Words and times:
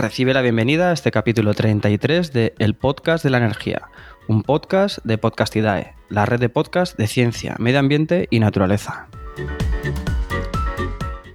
Recibe 0.00 0.32
la 0.32 0.40
bienvenida 0.40 0.88
a 0.88 0.92
este 0.94 1.10
capítulo 1.10 1.52
33 1.52 2.32
de 2.32 2.54
El 2.58 2.72
Podcast 2.72 3.22
de 3.22 3.28
la 3.28 3.36
Energía, 3.36 3.90
un 4.28 4.42
podcast 4.42 4.98
de 5.04 5.18
Podcastidae, 5.18 5.92
la 6.08 6.24
red 6.24 6.40
de 6.40 6.48
podcast 6.48 6.96
de 6.96 7.06
ciencia, 7.06 7.54
medio 7.58 7.80
ambiente 7.80 8.26
y 8.30 8.40
naturaleza. 8.40 9.08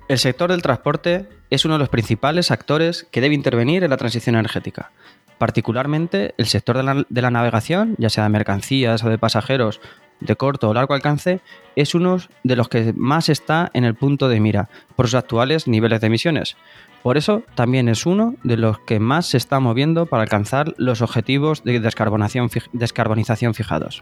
El 0.07 0.17
sector 0.17 0.49
del 0.49 0.63
transporte 0.63 1.29
es 1.51 1.63
uno 1.63 1.75
de 1.75 1.79
los 1.79 1.89
principales 1.89 2.49
actores 2.49 3.05
que 3.11 3.21
debe 3.21 3.35
intervenir 3.35 3.83
en 3.83 3.91
la 3.91 3.97
transición 3.97 4.35
energética. 4.35 4.91
Particularmente 5.37 6.33
el 6.39 6.47
sector 6.47 6.75
de 6.75 6.83
la, 6.83 7.05
de 7.07 7.21
la 7.21 7.29
navegación, 7.29 7.93
ya 7.99 8.09
sea 8.09 8.23
de 8.23 8.31
mercancías 8.31 9.03
o 9.03 9.09
de 9.11 9.19
pasajeros 9.19 9.79
de 10.21 10.35
corto 10.37 10.69
o 10.69 10.73
largo 10.73 10.95
alcance, 10.95 11.39
es 11.75 11.93
uno 11.93 12.17
de 12.43 12.55
los 12.55 12.67
que 12.69 12.93
más 12.95 13.29
está 13.29 13.69
en 13.75 13.83
el 13.83 13.93
punto 13.93 14.27
de 14.27 14.39
mira 14.39 14.69
por 14.95 15.05
sus 15.05 15.15
actuales 15.15 15.67
niveles 15.67 16.01
de 16.01 16.07
emisiones. 16.07 16.57
Por 17.05 17.17
eso 17.17 17.43
también 17.53 17.87
es 17.87 18.07
uno 18.07 18.33
de 18.43 18.57
los 18.57 18.79
que 18.79 18.99
más 18.99 19.27
se 19.27 19.37
está 19.37 19.59
moviendo 19.59 20.07
para 20.07 20.23
alcanzar 20.23 20.73
los 20.77 21.03
objetivos 21.03 21.63
de 21.63 21.79
descarbonización 21.79 23.53
fijados. 23.53 24.01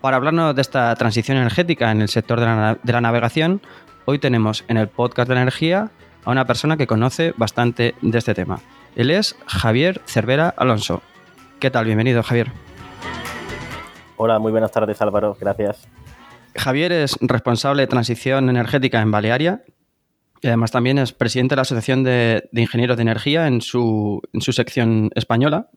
Para 0.00 0.16
hablarnos 0.16 0.54
de 0.54 0.62
esta 0.62 0.94
transición 0.94 1.36
energética 1.36 1.90
en 1.90 2.00
el 2.00 2.08
sector 2.08 2.38
de 2.38 2.46
la, 2.46 2.78
de 2.80 2.92
la 2.92 3.00
navegación, 3.00 3.60
hoy 4.04 4.20
tenemos 4.20 4.64
en 4.68 4.76
el 4.76 4.86
podcast 4.86 5.28
de 5.28 5.34
la 5.34 5.42
energía 5.42 5.90
a 6.24 6.30
una 6.30 6.46
persona 6.46 6.76
que 6.76 6.86
conoce 6.86 7.34
bastante 7.36 7.96
de 8.00 8.18
este 8.18 8.34
tema. 8.34 8.60
Él 8.94 9.10
es 9.10 9.34
Javier 9.46 10.00
Cervera 10.06 10.54
Alonso. 10.56 11.02
¿Qué 11.58 11.72
tal? 11.72 11.86
Bienvenido, 11.86 12.22
Javier. 12.22 12.52
Hola, 14.16 14.38
muy 14.38 14.52
buenas 14.52 14.70
tardes 14.70 15.02
Álvaro, 15.02 15.36
gracias. 15.40 15.88
Javier 16.54 16.92
es 16.92 17.16
responsable 17.20 17.82
de 17.82 17.88
transición 17.88 18.48
energética 18.48 19.02
en 19.02 19.10
Balearia 19.10 19.64
y 20.44 20.46
además 20.46 20.72
también 20.72 20.98
es 20.98 21.14
presidente 21.14 21.54
de 21.54 21.56
la 21.56 21.62
Asociación 21.62 22.02
de, 22.02 22.50
Ingenieros 22.52 22.98
de 22.98 23.02
Energía 23.02 23.46
en 23.46 23.62
su, 23.62 24.20
en 24.34 24.42
su, 24.42 24.52
sección 24.52 25.10
española. 25.14 25.70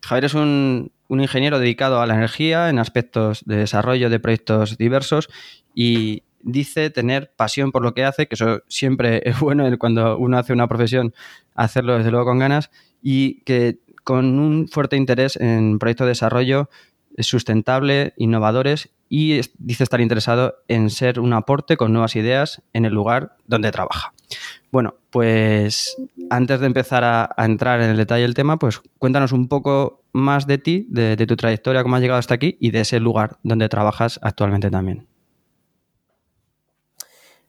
Javier 0.00 0.26
es 0.26 0.34
un, 0.34 0.92
un, 1.08 1.20
ingeniero 1.20 1.58
dedicado 1.58 2.00
a 2.00 2.06
la 2.06 2.14
energía 2.14 2.68
en 2.70 2.78
aspectos 2.78 3.42
de 3.46 3.56
desarrollo 3.56 4.08
de 4.08 4.20
proyectos 4.20 4.78
diversos 4.78 5.28
y 5.74 6.22
dice 6.40 6.90
tener 6.90 7.32
pasión 7.34 7.72
por 7.72 7.82
lo 7.82 7.92
que 7.92 8.04
hace, 8.04 8.28
que 8.28 8.36
eso 8.36 8.62
siempre 8.68 9.22
es 9.28 9.40
bueno 9.40 9.68
cuando 9.76 10.16
uno 10.18 10.38
hace 10.38 10.52
una 10.52 10.68
profesión, 10.68 11.12
hacerlo 11.56 11.98
desde 11.98 12.12
luego 12.12 12.26
con 12.26 12.38
ganas, 12.38 12.70
y 13.02 13.40
que 13.40 13.80
con 14.04 14.38
un 14.38 14.68
fuerte 14.68 14.96
interés 14.98 15.34
en 15.34 15.80
proyectos 15.80 16.04
de 16.04 16.10
desarrollo 16.10 16.70
sustentable, 17.18 18.14
innovadores 18.16 18.90
y 19.12 19.40
dice 19.58 19.82
estar 19.82 20.00
interesado 20.00 20.54
en 20.68 20.88
ser 20.88 21.18
un 21.18 21.32
aporte 21.32 21.76
con 21.76 21.92
nuevas 21.92 22.14
ideas 22.14 22.62
en 22.72 22.84
el 22.84 22.94
lugar 22.94 23.36
donde 23.44 23.72
trabaja. 23.72 24.14
Bueno, 24.70 24.94
pues 25.10 25.96
antes 26.30 26.60
de 26.60 26.66
empezar 26.66 27.02
a, 27.02 27.34
entrar 27.36 27.82
en 27.82 27.90
el 27.90 27.96
detalle 27.96 28.22
del 28.22 28.34
tema, 28.34 28.56
pues 28.56 28.80
cuéntanos 28.98 29.32
un 29.32 29.48
poco 29.48 30.04
más 30.12 30.46
de 30.46 30.58
ti, 30.58 30.86
de, 30.88 31.16
tu 31.26 31.34
trayectoria, 31.34 31.82
cómo 31.82 31.96
has 31.96 32.02
llegado 32.02 32.20
hasta 32.20 32.34
aquí 32.34 32.56
y 32.60 32.70
de 32.70 32.82
ese 32.82 33.00
lugar 33.00 33.38
donde 33.42 33.68
trabajas 33.68 34.20
actualmente 34.22 34.70
también. 34.70 35.08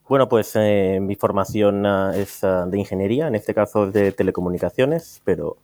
Bueno, 0.09 0.28
pues 0.28 0.51
eh, 0.55 0.97
mi 0.99 1.16
formación 1.16 1.85
uh, 1.85 2.09
es 2.09 2.43
uh, 2.43 2.67
de 2.67 2.79
ingeniería, 2.79 3.28
en 3.28 3.35
este 3.35 3.53
caso 3.53 3.85
es 3.85 3.93
de 3.93 4.11
telecomunicaciones, 4.11 5.22
pero 5.23 5.57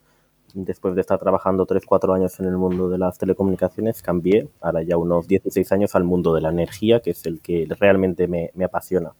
después 0.54 0.96
de 0.96 1.02
estar 1.02 1.20
trabajando 1.20 1.66
3-4 1.66 2.16
años 2.16 2.40
en 2.40 2.46
el 2.48 2.58
mundo 2.58 2.90
de 2.90 2.98
las 2.98 3.18
telecomunicaciones, 3.18 4.02
cambié, 4.02 4.50
ahora 4.62 4.84
ya 4.84 4.98
unos 4.98 5.28
16 5.28 5.72
años, 5.72 5.96
al 5.96 6.04
mundo 6.04 6.34
de 6.34 6.42
la 6.42 6.50
energía, 6.50 7.00
que 7.02 7.12
es 7.12 7.26
el 7.26 7.42
que 7.42 7.68
realmente 7.80 8.28
me, 8.28 8.52
me 8.56 8.66
apasiona. 8.66 9.14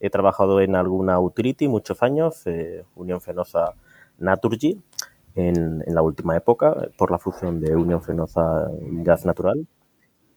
He 0.00 0.10
trabajado 0.10 0.60
en 0.60 0.74
alguna 0.74 1.20
utility 1.20 1.68
muchos 1.68 2.02
años, 2.02 2.46
eh, 2.46 2.84
Unión 2.96 3.20
Fenosa 3.20 3.74
Naturgy, 4.18 4.80
en, 5.34 5.82
en, 5.86 5.94
la 5.94 6.02
última 6.02 6.36
época, 6.36 6.88
por 6.98 7.10
la 7.10 7.18
fusión 7.18 7.60
de 7.60 7.74
Unión 7.76 8.02
Fenosa 8.02 8.68
Gas 8.80 9.24
Natural. 9.24 9.66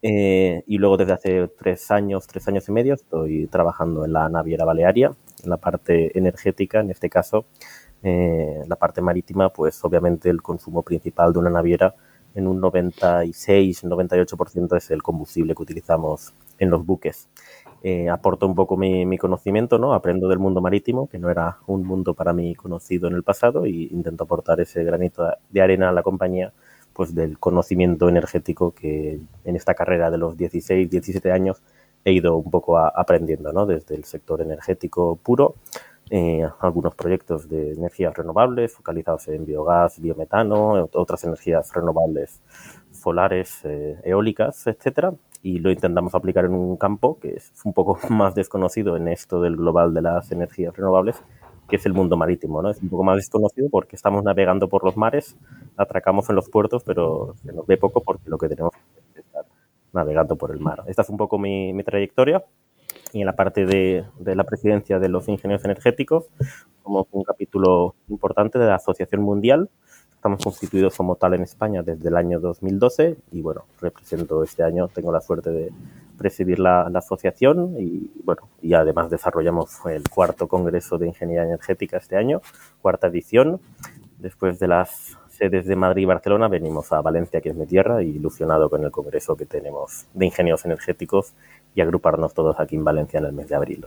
Eh, 0.08 0.64
y 0.68 0.78
luego 0.78 0.98
desde 0.98 1.14
hace 1.14 1.48
tres 1.48 1.90
años, 1.90 2.28
tres 2.28 2.48
años 2.48 2.70
y 2.70 2.72
medio, 2.72 2.94
estoy 2.94 3.48
trabajando 3.48 4.06
en 4.06 4.14
la 4.14 4.30
naviera 4.30 4.64
Balearia, 4.64 5.12
en 5.44 5.50
la 5.50 5.58
parte 5.58 6.16
energética, 6.16 6.80
en 6.80 6.92
este 6.92 7.10
caso, 7.10 7.46
eh, 8.08 8.62
la 8.68 8.76
parte 8.76 9.02
marítima, 9.02 9.50
pues 9.50 9.84
obviamente 9.84 10.30
el 10.30 10.44
consumo 10.44 10.84
principal 10.84 11.34
de 11.34 11.40
una 11.40 11.50
naviera 11.50 11.96
en 12.36 12.46
un 12.46 12.62
96-98% 12.62 14.78
es 14.78 14.92
el 14.92 15.02
combustible 15.02 15.56
que 15.56 15.64
utilizamos 15.64 16.36
en 16.60 16.70
los 16.70 16.86
buques. 16.86 17.30
Eh, 17.82 18.08
aporto 18.08 18.46
un 18.46 18.54
poco 18.54 18.78
mi, 18.78 19.08
mi, 19.08 19.18
conocimiento, 19.18 19.80
¿no? 19.80 19.96
Aprendo 19.96 20.28
del 20.28 20.38
mundo 20.38 20.62
marítimo, 20.62 21.10
que 21.10 21.18
no 21.18 21.32
era 21.32 21.58
un 21.66 21.84
mundo 21.84 22.14
para 22.14 22.32
mí 22.32 22.54
conocido 22.54 23.08
en 23.08 23.16
el 23.16 23.24
pasado, 23.24 23.66
y 23.66 23.88
intento 23.92 24.26
aportar 24.26 24.62
ese 24.62 24.84
granito 24.84 25.28
de 25.50 25.62
arena 25.64 25.90
a 25.90 25.92
la 25.92 26.04
compañía, 26.04 26.54
pues 26.94 27.16
del 27.16 27.40
conocimiento 27.40 28.08
energético 28.08 28.76
que 28.76 29.20
en 29.46 29.56
esta 29.56 29.74
carrera 29.74 30.12
de 30.12 30.20
los 30.20 30.38
16, 30.38 30.92
17 30.92 31.32
años 31.32 31.64
he 32.04 32.12
ido 32.12 32.38
un 32.38 32.52
poco 32.52 32.78
a, 32.78 32.90
aprendiendo, 32.90 33.52
¿no? 33.52 33.66
Desde 33.66 33.96
el 33.96 34.04
sector 34.04 34.42
energético 34.42 35.16
puro 35.16 35.56
eh, 36.12 36.48
algunos 36.60 36.94
proyectos 36.94 37.50
de 37.50 37.74
energías 37.74 38.16
renovables 38.16 38.74
focalizados 38.74 39.28
en 39.28 39.46
biogás, 39.46 40.00
biometano, 40.00 40.88
otras 40.94 41.24
energías 41.24 41.74
renovables 41.74 42.42
solares, 42.92 43.62
eh, 43.66 44.00
eólicas, 44.04 44.68
etcétera, 44.68 45.14
y 45.42 45.60
lo 45.60 45.72
intentamos 45.72 46.14
aplicar 46.14 46.46
en 46.46 46.54
un 46.54 46.78
campo 46.78 47.20
que 47.20 47.36
es 47.36 47.52
un 47.64 47.74
poco 47.74 47.98
más 48.10 48.36
desconocido 48.36 48.98
en 48.98 49.08
esto 49.08 49.42
del 49.42 49.56
global 49.56 49.94
de 49.96 50.04
las 50.04 50.32
energías 50.32 50.76
renovables, 50.76 51.24
que 51.68 51.78
es 51.78 51.86
el 51.88 51.94
mundo 51.94 52.18
marítimo, 52.18 52.62
¿no? 52.62 52.70
Es 52.70 52.82
un 52.84 52.90
poco 52.90 53.04
más 53.04 53.16
desconocido 53.16 53.70
porque 53.72 53.96
estamos 53.96 54.24
navegando 54.24 54.70
por 54.70 54.84
los 54.84 54.96
mares, 54.98 55.36
atracamos 55.76 56.30
en 56.30 56.36
los 56.36 56.50
puertos, 56.50 56.84
pero 56.84 57.34
se 57.44 57.52
nos 57.52 57.66
ve 57.66 57.78
poco 57.78 58.02
porque 58.02 58.30
lo 58.30 58.38
que 58.38 58.48
tenemos 58.48 58.74
es 59.16 59.26
estar 59.26 59.46
navegando 59.92 60.36
por 60.36 60.52
el 60.52 60.60
mar. 60.60 60.84
Esta 60.86 61.02
es 61.02 61.10
un 61.10 61.18
poco 61.18 61.40
mi, 61.40 61.74
mi 61.74 61.84
trayectoria 61.84 62.44
y 63.16 63.22
en 63.22 63.28
la 63.28 63.36
parte 63.38 63.66
de, 63.66 64.04
la 64.26 64.44
presidencia 64.44 65.00
de 65.00 65.08
los 65.08 65.30
ingenieros 65.30 65.64
energéticos, 65.64 66.26
como 66.84 67.08
un 67.12 67.24
capítulo 67.24 67.96
importante 68.10 68.60
de 68.60 68.66
la 68.66 68.76
Asociación 68.76 69.22
Mundial. 69.22 69.70
Estamos 70.16 70.44
constituidos 70.44 70.98
como 70.98 71.16
tal 71.16 71.34
en 71.34 71.44
España 71.44 71.82
desde 71.82 72.10
el 72.10 72.18
año 72.18 72.42
2012 72.42 73.16
y 73.32 73.42
bueno, 73.42 73.64
represento 73.80 74.44
este 74.44 74.64
año, 74.64 74.90
tengo 74.90 75.14
la 75.14 75.22
suerte 75.22 75.50
de 75.52 75.72
presidir 76.18 76.60
la, 76.60 76.90
la 76.90 77.00
asociación 77.00 77.76
y 77.80 78.12
bueno, 78.26 78.50
y 78.62 78.74
además 78.74 79.10
desarrollamos 79.10 79.78
el 79.86 80.04
cuarto 80.10 80.50
Congreso 80.50 80.98
de 80.98 81.08
Ingeniería 81.08 81.44
Energética 81.44 81.96
este 81.96 82.18
año, 82.18 82.42
cuarta 82.82 83.08
edición. 83.08 83.62
Después 84.20 84.60
de 84.60 84.68
las 84.68 85.18
sedes 85.36 85.66
de 85.66 85.76
Madrid 85.76 86.04
y 86.04 86.06
Barcelona, 86.06 86.48
venimos 86.48 86.92
a 86.92 87.02
Valencia, 87.02 87.42
que 87.42 87.50
es 87.50 87.56
mi 87.56 87.66
tierra, 87.66 88.02
y 88.02 88.10
ilusionado 88.10 88.70
con 88.70 88.84
el 88.84 88.92
congreso 88.92 89.36
que 89.36 89.46
tenemos 89.46 90.08
de 90.14 90.26
ingenieros 90.26 90.66
energéticos 90.66 91.34
y 91.76 91.82
agruparnos 91.82 92.34
todos 92.34 92.60
aquí 92.60 92.76
en 92.76 92.84
Valencia 92.84 93.20
en 93.20 93.26
el 93.26 93.34
mes 93.34 93.50
de 93.50 93.56
abril. 93.56 93.86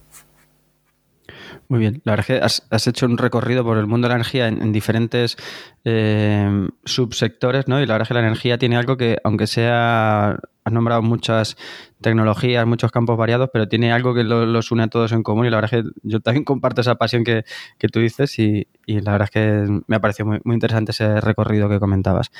Muy 1.69 1.81
bien, 1.81 2.01
la 2.05 2.13
verdad 2.13 2.27
es 2.45 2.61
que 2.61 2.75
has, 2.75 2.87
hecho 2.87 3.07
un 3.07 3.19
recorrido 3.19 3.65
por 3.65 3.79
el 3.79 3.87
mundo 3.87 4.07
de 4.07 4.11
la 4.11 4.17
energía 4.17 4.49
en, 4.49 4.63
en 4.63 4.73
diferentes 4.73 5.37
eh, 5.85 6.69
subsectores, 6.85 7.69
¿no? 7.69 7.81
Y 7.81 7.87
la 7.87 7.95
verdad 7.95 8.03
es 8.03 8.09
que 8.09 8.15
la 8.15 8.21
energía 8.21 8.59
tiene 8.59 8.77
algo 8.77 8.97
que, 8.97 9.19
aunque 9.25 9.47
sea, 9.47 10.39
has 10.65 10.73
nombrado 10.73 11.03
muchas 11.03 11.57
tecnologías, 12.01 12.67
muchos 12.67 12.93
campos 12.93 13.17
variados, 13.17 13.51
pero 13.53 13.69
tiene 13.69 13.93
algo 13.93 14.15
que 14.15 14.25
lo, 14.25 14.47
los 14.47 14.71
une 14.71 14.85
a 14.85 14.89
todos 14.89 15.13
en 15.13 15.23
común 15.23 15.47
y 15.47 15.51
la 15.51 15.57
verdad 15.57 15.75
es 15.75 15.83
que 15.83 15.91
yo 16.03 16.21
también 16.21 16.45
comparto 16.45 16.81
esa 16.81 16.95
pasión 16.95 17.25
que, 17.25 17.45
que 17.79 17.89
tú 17.89 18.01
dices 18.01 18.39
y, 18.39 18.69
y, 18.87 19.01
la 19.01 19.13
verdad 19.13 19.29
es 19.29 19.31
que 19.31 19.83
me 19.87 19.97
ha 19.97 20.01
parecido 20.01 20.27
muy, 20.27 20.41
muy 20.45 20.55
interesante 20.55 20.93
ese 20.93 21.21
recorrido 21.21 21.69
que 21.69 21.81
comentabas. 21.81 22.31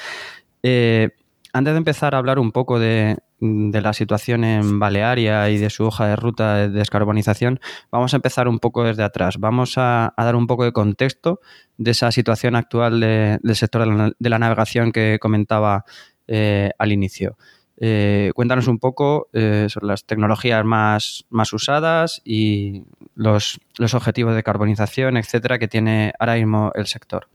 Eh, 0.63 1.11
antes 1.59 1.75
de 1.75 1.79
empezar 1.79 2.15
a 2.15 2.19
hablar 2.19 2.39
un 2.39 2.53
poco 2.53 2.79
de, 2.79 3.19
la 3.41 3.93
situación 3.93 4.45
en 4.45 4.79
Balearia 4.79 5.51
y 5.51 5.59
de 5.59 5.71
su 5.71 5.85
hoja 5.85 6.07
de 6.07 6.17
ruta 6.17 6.57
de 6.57 6.69
descarbonización, 6.71 7.61
vamos 7.91 8.13
a 8.13 8.17
empezar 8.17 8.49
un 8.49 8.59
poco 8.59 8.85
desde 8.85 9.03
atrás. 9.03 9.39
Vamos 9.39 9.75
a, 9.77 10.15
dar 10.17 10.37
un 10.37 10.47
poco 10.47 10.65
de 10.65 10.73
contexto 10.73 11.41
de 11.77 11.91
esa 11.91 12.11
situación 12.13 12.57
actual 12.57 13.01
de, 13.01 13.39
del 13.43 13.57
sector 13.57 13.83
de 13.83 13.87
la, 13.87 14.13
de 14.19 14.31
la, 14.31 14.39
navegación 14.39 14.93
que 14.93 15.19
comentaba 15.21 15.85
eh, 16.27 16.71
al 16.79 16.93
inicio. 16.93 17.37
Eh, 17.81 18.33
cuéntanos 18.35 18.67
un 18.67 18.79
poco 18.79 19.29
eh, 19.33 19.67
sobre 19.69 19.87
las 19.87 20.05
tecnologías 20.05 20.65
más, 20.65 21.27
más 21.31 21.53
usadas 21.53 22.21
y 22.25 22.85
los, 23.15 23.61
los 23.79 23.95
objetivos 23.95 24.35
de 24.35 24.43
carbonización, 24.43 25.17
etcétera, 25.17 25.59
que 25.59 25.69
tiene 25.69 26.13
ahora 26.19 26.35
mismo 26.35 26.73
el 26.75 26.87
sector. 26.87 27.29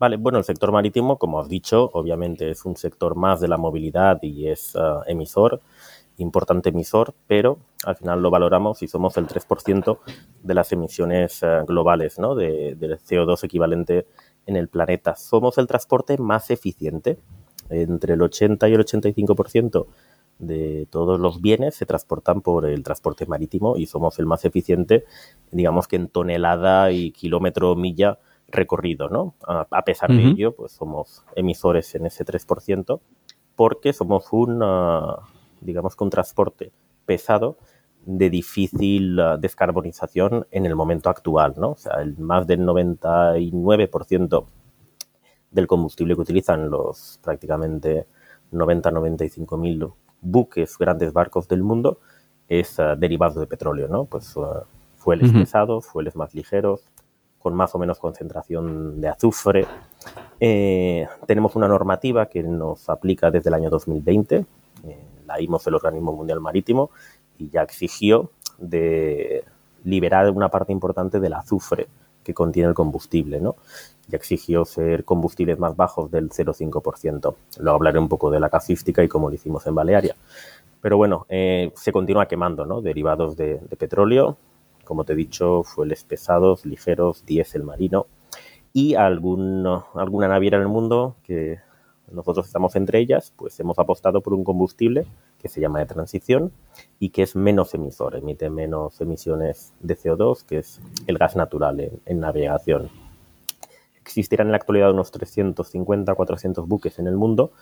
Vale, 0.00 0.16
bueno, 0.16 0.38
el 0.38 0.44
sector 0.44 0.72
marítimo, 0.72 1.18
como 1.18 1.40
has 1.40 1.48
dicho, 1.50 1.90
obviamente 1.92 2.50
es 2.50 2.64
un 2.64 2.74
sector 2.74 3.16
más 3.16 3.38
de 3.38 3.48
la 3.48 3.58
movilidad 3.58 4.18
y 4.22 4.48
es 4.48 4.74
uh, 4.74 5.02
emisor, 5.06 5.60
importante 6.16 6.70
emisor, 6.70 7.12
pero 7.26 7.58
al 7.84 7.96
final 7.96 8.22
lo 8.22 8.30
valoramos 8.30 8.82
y 8.82 8.88
somos 8.88 9.18
el 9.18 9.26
3% 9.26 9.98
de 10.42 10.54
las 10.54 10.72
emisiones 10.72 11.42
uh, 11.42 11.66
globales 11.66 12.18
¿no? 12.18 12.34
de, 12.34 12.76
de, 12.76 12.96
CO2 12.96 13.44
equivalente 13.44 14.06
en 14.46 14.56
el 14.56 14.68
planeta. 14.68 15.16
Somos 15.16 15.58
el 15.58 15.66
transporte 15.66 16.16
más 16.16 16.50
eficiente. 16.50 17.18
Entre 17.68 18.14
el 18.14 18.22
80 18.22 18.70
y 18.70 18.72
el 18.72 18.80
85% 18.80 19.86
de 20.38 20.86
todos 20.88 21.20
los 21.20 21.42
bienes 21.42 21.74
se 21.74 21.84
transportan 21.84 22.40
por 22.40 22.64
el 22.64 22.82
transporte 22.82 23.26
marítimo 23.26 23.76
y 23.76 23.84
somos 23.84 24.18
el 24.18 24.24
más 24.24 24.46
eficiente, 24.46 25.04
digamos 25.52 25.86
que 25.88 25.96
en 25.96 26.08
tonelada 26.08 26.90
y 26.90 27.12
kilómetro 27.12 27.76
milla 27.76 28.18
recorrido, 28.50 29.08
¿no? 29.08 29.34
A, 29.46 29.82
pesar 29.84 30.10
uh 30.10 30.14
-huh. 30.14 30.16
de 30.16 30.30
ello, 30.30 30.52
pues 30.54 30.72
somos 30.72 31.24
emisores 31.34 31.94
en 31.94 32.06
ese 32.06 32.24
3% 32.24 33.00
porque 33.56 33.92
somos 33.92 34.32
un, 34.32 34.62
uh, 34.62 35.16
digamos 35.60 35.94
que 35.96 36.04
un 36.04 36.10
transporte 36.10 36.72
pesado 37.04 37.56
de 38.06 38.30
difícil 38.30 39.20
uh, 39.20 39.38
descarbonización 39.38 40.46
en 40.50 40.66
el 40.66 40.74
momento 40.74 41.10
actual, 41.10 41.54
¿no? 41.56 41.72
O 41.72 41.76
sea, 41.76 42.00
el 42.00 42.16
más 42.18 42.46
del 42.46 42.60
99% 42.60 44.46
del 45.50 45.66
combustible 45.66 46.14
que 46.14 46.20
utilizan 46.20 46.70
los 46.70 47.18
prácticamente 47.22 48.06
90-95 48.52 49.58
mil 49.58 49.88
buques, 50.22 50.78
grandes 50.78 51.12
barcos 51.12 51.48
del 51.48 51.62
mundo, 51.62 51.98
es 52.48 52.78
uh, 52.78 52.96
derivado 52.96 53.40
de 53.40 53.46
petróleo, 53.46 53.88
¿no? 53.88 54.06
Pues 54.06 54.36
uh, 54.36 54.64
fueles 54.96 55.30
uh 55.30 55.34
-huh. 55.34 55.40
pesados, 55.40 55.86
fueles 55.86 56.16
más 56.16 56.34
ligeros, 56.34 56.80
con 57.40 57.54
más 57.54 57.74
o 57.74 57.78
menos 57.78 57.98
concentración 57.98 59.00
de 59.00 59.08
azufre. 59.08 59.66
Eh, 60.38 61.06
tenemos 61.26 61.56
una 61.56 61.66
normativa 61.66 62.26
que 62.26 62.42
nos 62.42 62.88
aplica 62.88 63.30
desde 63.30 63.48
el 63.48 63.54
año 63.54 63.70
2020, 63.70 64.36
eh, 64.84 64.98
la 65.26 65.40
IMOS, 65.40 65.66
el 65.66 65.74
Organismo 65.74 66.12
Mundial 66.12 66.40
Marítimo, 66.40 66.90
y 67.38 67.48
ya 67.48 67.62
exigió 67.62 68.30
de 68.58 69.44
liberar 69.84 70.30
una 70.30 70.50
parte 70.50 70.72
importante 70.72 71.18
del 71.18 71.32
azufre 71.32 71.88
que 72.22 72.34
contiene 72.34 72.68
el 72.68 72.74
combustible, 72.74 73.40
¿no? 73.40 73.56
Ya 74.08 74.18
exigió 74.18 74.66
ser 74.66 75.04
combustibles 75.04 75.58
más 75.58 75.74
bajos 75.74 76.10
del 76.10 76.28
0,5%. 76.28 77.34
Luego 77.58 77.76
hablaré 77.76 77.98
un 77.98 78.08
poco 78.08 78.30
de 78.30 78.40
la 78.40 78.50
casística 78.50 79.02
y 79.02 79.08
cómo 79.08 79.30
lo 79.30 79.34
hicimos 79.34 79.66
en 79.66 79.74
Balearia. 79.74 80.14
Pero 80.82 80.96
bueno, 80.98 81.26
eh, 81.28 81.72
se 81.74 81.92
continúa 81.92 82.26
quemando, 82.26 82.66
¿no? 82.66 82.82
Derivados 82.82 83.36
de, 83.36 83.58
de, 83.58 83.76
petróleo, 83.76 84.36
como 84.90 85.04
te 85.04 85.12
he 85.12 85.16
dicho, 85.16 85.62
fueles 85.62 86.02
pesados, 86.02 86.66
ligeros, 86.66 87.24
diésel 87.24 87.62
marino 87.62 88.08
y 88.72 88.96
alguna 88.96 89.84
naviera 89.94 90.56
en 90.56 90.64
el 90.64 90.68
mundo 90.68 91.14
que 91.22 91.60
nosotros 92.10 92.46
estamos 92.46 92.74
entre 92.74 92.98
ellas, 92.98 93.32
pues 93.36 93.60
hemos 93.60 93.78
apostado 93.78 94.20
por 94.20 94.34
un 94.34 94.42
combustible 94.42 95.06
que 95.40 95.48
se 95.48 95.60
llama 95.60 95.78
de 95.78 95.86
transición 95.86 96.50
y 96.98 97.10
que 97.10 97.22
es 97.22 97.36
menos 97.36 97.72
emisor, 97.72 98.16
emite 98.16 98.50
menos 98.50 99.00
emisiones 99.00 99.72
de 99.78 99.96
CO2, 99.96 100.44
que 100.44 100.58
es 100.58 100.80
el 101.06 101.18
gas 101.18 101.36
natural 101.36 101.92
en, 102.04 102.18
navegación. 102.18 102.90
Existirán 104.00 104.48
en 104.48 104.50
la 104.50 104.56
actualidad 104.56 104.90
unos 104.90 105.12
350, 105.12 106.16
400 106.16 106.66
buques 106.66 106.98
en 106.98 107.06
el 107.06 107.14
mundo 107.14 107.52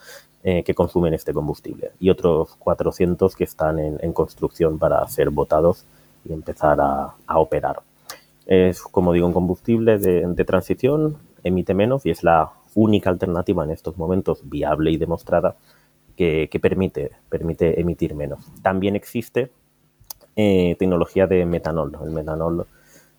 eh, 0.45 0.65
que 0.65 0.75
consumen 0.75 1.13
este 1.13 1.35
combustible 1.35 1.93
y 2.01 2.09
otros 2.09 2.57
400 2.57 3.37
que 3.37 3.45
están 3.45 3.79
en, 3.79 3.99
en 4.01 4.15
construcción 4.15 4.79
para 4.79 5.07
ser 5.09 5.29
votados 5.29 5.85
y 6.25 6.33
empezar 6.33 6.81
a, 6.81 7.15
a, 7.27 7.39
operar. 7.39 7.83
Es, 8.47 8.83
como 8.83 9.13
digo, 9.13 9.27
un 9.27 9.33
combustible 9.33 9.99
de, 9.99 10.27
de 10.27 10.45
transición, 10.45 11.19
emite 11.43 11.75
menos 11.75 12.07
y 12.07 12.11
es 12.11 12.23
la 12.23 12.53
única 12.75 13.11
alternativa 13.11 13.65
en 13.65 13.71
estos 13.71 13.97
momentos 13.97 14.41
viable 14.49 14.91
y 14.91 14.97
demostrada 14.97 15.57
que, 16.17 16.49
que 16.51 16.61
permite, 16.61 17.13
permite 17.29 17.81
emitir 17.81 18.15
menos. 18.15 18.51
También 18.63 18.97
existe 18.97 19.51
eh, 20.37 20.77
tecnología 20.79 21.27
de 21.27 21.45
metanol. 21.47 21.99
El 22.03 22.13
metanol 22.13 22.67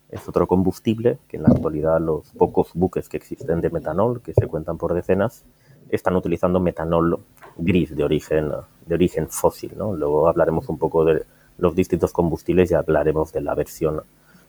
es 0.09 0.27
otro 0.27 0.47
combustible 0.47 1.19
que 1.27 1.37
en 1.37 1.43
la 1.43 1.49
actualidad 1.49 1.99
los 1.99 2.29
pocos 2.31 2.71
buques 2.73 3.09
que 3.09 3.17
existen 3.17 3.61
de 3.61 3.69
metanol, 3.69 4.21
que 4.21 4.33
se 4.33 4.47
cuentan 4.47 4.77
por 4.77 4.93
decenas, 4.93 5.45
están 5.89 6.15
utilizando 6.15 6.59
metanol 6.59 7.19
gris 7.57 7.95
de 7.95 8.03
origen, 8.03 8.51
de 8.85 8.95
origen 8.95 9.27
fósil. 9.27 9.73
¿no? 9.75 9.93
Luego 9.93 10.27
hablaremos 10.27 10.69
un 10.69 10.77
poco 10.77 11.03
de 11.03 11.25
los 11.59 11.75
distintos 11.75 12.11
combustibles 12.13 12.71
y 12.71 12.73
hablaremos 12.73 13.31
de 13.31 13.41
la 13.41 13.55
versión 13.55 14.01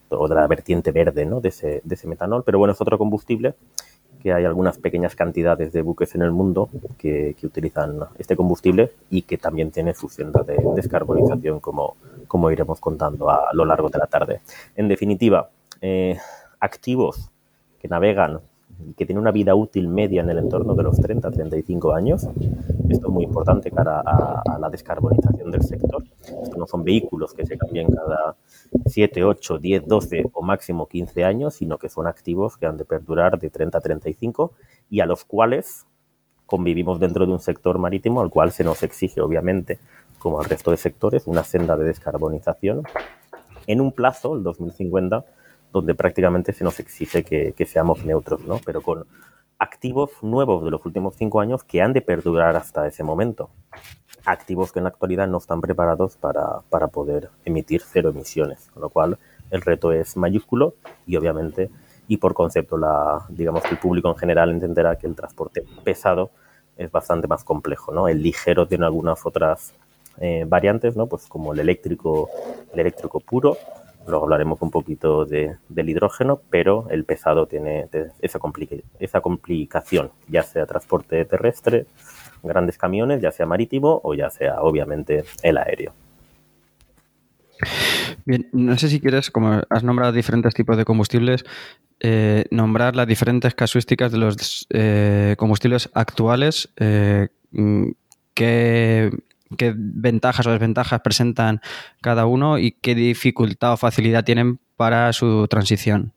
o 0.08 0.28
de 0.28 0.34
la 0.34 0.46
vertiente 0.46 0.90
verde 0.92 1.24
¿no? 1.24 1.40
de, 1.40 1.50
ese, 1.50 1.80
de 1.84 1.94
ese 1.94 2.08
metanol. 2.08 2.42
Pero 2.44 2.58
bueno, 2.58 2.72
es 2.72 2.80
otro 2.80 2.98
combustible 2.98 3.54
que 4.20 4.32
hay 4.32 4.44
algunas 4.44 4.78
pequeñas 4.78 5.14
cantidades 5.14 5.72
de 5.72 5.82
buques 5.82 6.14
en 6.14 6.22
el 6.22 6.30
mundo 6.30 6.68
que, 6.98 7.34
que, 7.38 7.46
utilizan 7.46 8.00
este 8.18 8.36
combustible 8.36 8.92
y 9.08 9.22
que 9.22 9.38
también 9.38 9.70
tiene 9.70 9.94
su 9.94 10.10
senda 10.10 10.42
de 10.42 10.58
descarbonización, 10.74 11.60
como, 11.60 11.96
como 12.28 12.50
iremos 12.50 12.80
contando 12.80 13.30
a, 13.30 13.48
a, 13.50 13.54
lo 13.54 13.64
largo 13.64 13.88
de 13.88 13.98
la 13.98 14.06
tarde. 14.06 14.40
En 14.76 14.88
definitiva, 14.88 15.48
eh, 15.80 16.18
activos 16.58 17.30
que 17.80 17.88
navegan 17.88 18.40
y 18.86 18.94
que 18.94 19.06
tienen 19.06 19.22
una 19.22 19.30
vida 19.30 19.54
útil 19.54 19.88
media 19.88 20.22
en 20.22 20.30
el 20.30 20.38
entorno 20.38 20.74
de 20.74 20.82
los 20.82 20.98
30-35 20.98 21.96
años. 21.96 22.26
Esto 22.88 23.06
es 23.06 23.12
muy 23.12 23.24
importante 23.24 23.70
cara 23.70 24.02
a, 24.04 24.42
a, 24.44 24.58
la 24.58 24.68
descarbonización 24.68 25.50
del 25.50 25.62
sector. 25.62 26.04
Esto 26.42 26.56
no 26.56 26.66
son 26.66 26.84
vehículos 26.84 27.34
que 27.34 27.46
se 27.46 27.56
cambien 27.56 27.88
cada 27.90 28.36
7, 28.86 29.24
8, 29.24 29.58
10, 29.58 29.86
12 29.86 30.24
o 30.32 30.42
máximo 30.42 30.86
15 30.86 31.24
años, 31.24 31.54
sino 31.54 31.78
que 31.78 31.88
son 31.88 32.06
activos 32.06 32.56
que 32.56 32.66
han 32.66 32.76
de 32.76 32.84
perdurar 32.84 33.38
de 33.38 33.50
30 33.50 33.78
a 33.78 33.80
35 33.80 34.52
y 34.90 35.00
a 35.00 35.06
los 35.06 35.24
cuales 35.24 35.86
convivimos 36.46 36.98
dentro 36.98 37.26
de 37.26 37.32
un 37.32 37.38
sector 37.38 37.78
marítimo 37.78 38.20
al 38.20 38.30
cual 38.30 38.50
se 38.50 38.64
nos 38.64 38.82
exige, 38.82 39.20
obviamente, 39.20 39.78
como 40.18 40.40
al 40.40 40.46
resto 40.46 40.72
de 40.72 40.76
sectores, 40.76 41.26
una 41.26 41.44
senda 41.44 41.76
de 41.76 41.84
descarbonización 41.84 42.82
en 43.66 43.80
un 43.80 43.92
plazo, 43.92 44.34
el 44.34 44.42
2050, 44.42 45.24
donde 45.72 45.94
prácticamente 45.94 46.52
se 46.52 46.64
nos 46.64 46.80
exige 46.80 47.22
que, 47.24 47.66
seamos 47.66 48.04
neutros, 48.04 48.44
¿no? 48.44 48.60
Pero 48.64 48.82
con 48.82 49.06
activos 49.58 50.10
nuevos 50.22 50.64
de 50.64 50.70
los 50.70 50.84
últimos 50.84 51.14
cinco 51.16 51.40
años 51.40 51.64
que 51.64 51.82
han 51.82 51.92
de 51.92 52.00
perdurar 52.00 52.56
hasta 52.56 52.86
ese 52.86 53.04
momento. 53.04 53.50
Activos 54.24 54.72
que 54.72 54.80
en 54.80 54.84
la 54.84 54.90
actualidad 54.90 55.28
no 55.28 55.38
están 55.38 55.60
preparados 55.60 56.16
para, 56.16 56.60
para 56.68 56.88
poder 56.88 57.30
emitir 57.44 57.82
cero 57.84 58.10
emisiones, 58.10 58.70
con 58.72 58.82
lo 58.82 58.90
cual 58.90 59.18
el 59.50 59.60
reto 59.60 59.92
es 59.92 60.16
mayúsculo 60.16 60.74
y 61.06 61.16
obviamente 61.16 61.70
y 62.08 62.16
por 62.16 62.34
concepto 62.34 62.76
la 62.76 63.24
digamos 63.28 63.62
que 63.62 63.70
el 63.70 63.78
público 63.78 64.08
en 64.08 64.16
general 64.16 64.50
entenderá 64.50 64.96
que 64.96 65.06
el 65.06 65.14
transporte 65.14 65.64
pesado 65.84 66.30
es 66.76 66.90
bastante 66.90 67.28
más 67.28 67.44
complejo, 67.44 67.92
¿no? 67.92 68.08
El 68.08 68.22
ligero 68.22 68.66
tiene 68.66 68.86
algunas 68.86 69.24
otras 69.26 69.74
eh, 70.18 70.44
variantes, 70.48 70.96
¿no? 70.96 71.06
Pues 71.06 71.26
como 71.26 71.52
el 71.52 71.60
eléctrico, 71.60 72.28
el 72.72 72.80
eléctrico 72.80 73.20
puro, 73.20 73.56
Luego 74.10 74.24
hablaremos 74.24 74.60
un 74.62 74.70
poquito 74.70 75.24
de, 75.24 75.56
del 75.68 75.88
hidrógeno, 75.88 76.40
pero 76.50 76.86
el 76.90 77.04
pesado 77.04 77.46
tiene 77.46 77.86
esa, 78.20 78.38
esa 78.98 79.20
complicación, 79.20 80.10
ya 80.28 80.42
sea 80.42 80.66
transporte 80.66 81.24
terrestre, 81.24 81.86
grandes 82.42 82.76
camiones, 82.78 83.20
ya 83.20 83.30
sea 83.30 83.46
marítimo 83.46 84.00
o 84.02 84.14
ya 84.14 84.30
sea, 84.30 84.60
obviamente, 84.62 85.24
el 85.42 85.58
aéreo. 85.58 85.92
Bien, 88.24 88.48
no 88.52 88.76
sé 88.78 88.88
si 88.88 89.00
quieres, 89.00 89.30
como 89.30 89.60
has 89.68 89.84
nombrado 89.84 90.12
diferentes 90.12 90.54
tipos 90.54 90.76
de 90.76 90.84
combustibles, 90.84 91.44
eh, 92.00 92.44
nombrar 92.50 92.96
las 92.96 93.06
diferentes 93.06 93.54
casuísticas 93.54 94.12
de 94.12 94.18
los 94.18 94.66
eh, 94.70 95.34
combustibles 95.38 95.90
actuales, 95.94 96.72
eh, 96.76 97.28
que 98.34 99.10
qué 99.56 99.74
ventajas 99.76 100.46
o 100.46 100.50
desventajas 100.50 101.00
presentan 101.00 101.60
cada 102.00 102.26
uno 102.26 102.58
y 102.58 102.72
qué 102.72 102.94
dificultad 102.94 103.72
o 103.72 103.76
facilidad 103.76 104.24
tienen 104.24 104.60
para 104.76 105.12
su 105.12 105.46
transición. 105.48 106.12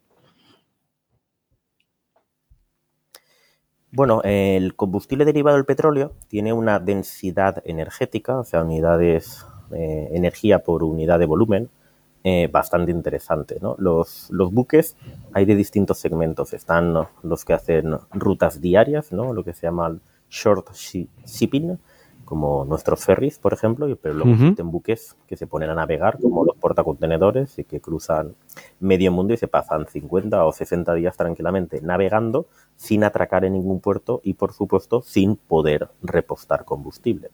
Bueno, 3.91 4.21
el 4.23 4.75
combustible 4.75 5.23
derivado 5.23 5.55
del 5.55 5.65
petróleo 5.65 6.13
tiene 6.27 6.51
una 6.51 6.79
densidad 6.79 7.61
energética, 7.63 8.39
o 8.39 8.43
sea, 8.43 8.63
unidades, 8.63 9.45
eh, 9.71 10.09
energía 10.13 10.63
por 10.63 10.83
unidad 10.83 11.19
de 11.19 11.27
volumen, 11.27 11.69
eh, 12.23 12.49
bastante 12.51 12.91
interesante. 12.91 13.57
¿no? 13.61 13.75
Los, 13.77 14.31
los, 14.31 14.51
buques 14.51 14.95
hay 15.31 15.45
de 15.45 15.55
distintos 15.55 15.99
segmentos. 15.99 16.53
Están 16.53 16.95
los 17.21 17.45
que 17.45 17.53
hacen 17.53 17.95
rutas 18.11 18.61
diarias, 18.61 19.11
¿no? 19.11 19.31
lo 19.31 19.43
que 19.43 19.53
se 19.53 19.67
llama 19.67 19.95
short 20.27 20.73
shipping, 20.73 21.77
como 22.33 22.65
nuestros 22.65 23.05
ferries, 23.05 23.37
por 23.37 23.53
ejemplo, 23.53 23.85
pero 24.01 24.15
luego 24.15 24.31
uh 24.31 24.33
-huh. 24.33 24.41
existen 24.41 24.71
buques 24.71 25.15
que 25.27 25.37
se 25.37 25.45
ponen 25.45 25.69
a 25.69 25.75
navegar, 25.75 26.17
como 26.19 26.43
los 26.43 26.55
portacontenedores, 26.55 27.59
y 27.59 27.63
que 27.63 27.79
cruzan 27.79 28.33
medio 28.79 29.11
mundo 29.11 29.35
y 29.35 29.37
se 29.37 29.47
pasan 29.47 29.85
50 29.85 30.43
o 30.43 30.51
60 30.51 30.95
días 30.95 31.15
tranquilamente 31.15 31.79
navegando 31.81 32.47
sin 32.75 33.03
atracar 33.03 33.45
en 33.45 33.53
ningún 33.53 33.81
puerto 33.81 34.19
y, 34.23 34.33
por 34.33 34.51
supuesto, 34.51 35.03
sin 35.03 35.35
poder 35.35 35.89
repostar 36.01 36.65
combustible. 36.65 37.29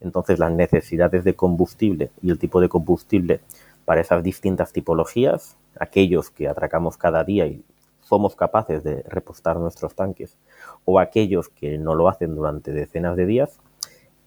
Entonces, 0.00 0.38
las 0.38 0.52
necesidades 0.52 1.24
de 1.24 1.34
combustible 1.34 2.12
y 2.22 2.30
el 2.30 2.38
tipo 2.38 2.60
de 2.60 2.68
combustible 2.68 3.40
para 3.84 4.00
esas 4.00 4.22
distintas 4.22 4.72
tipologías, 4.72 5.56
aquellos 5.80 6.30
que 6.30 6.46
atracamos 6.46 6.96
cada 6.96 7.24
día 7.24 7.48
y 7.48 7.64
somos 8.00 8.36
capaces 8.36 8.84
de 8.84 9.02
repostar 9.08 9.56
nuestros 9.56 9.96
tanques 9.96 10.38
o 10.84 11.00
aquellos 11.00 11.48
que 11.48 11.78
no 11.78 11.96
lo 11.96 12.08
hacen 12.08 12.36
durante 12.36 12.70
decenas 12.70 13.16
de 13.16 13.26
días, 13.26 13.58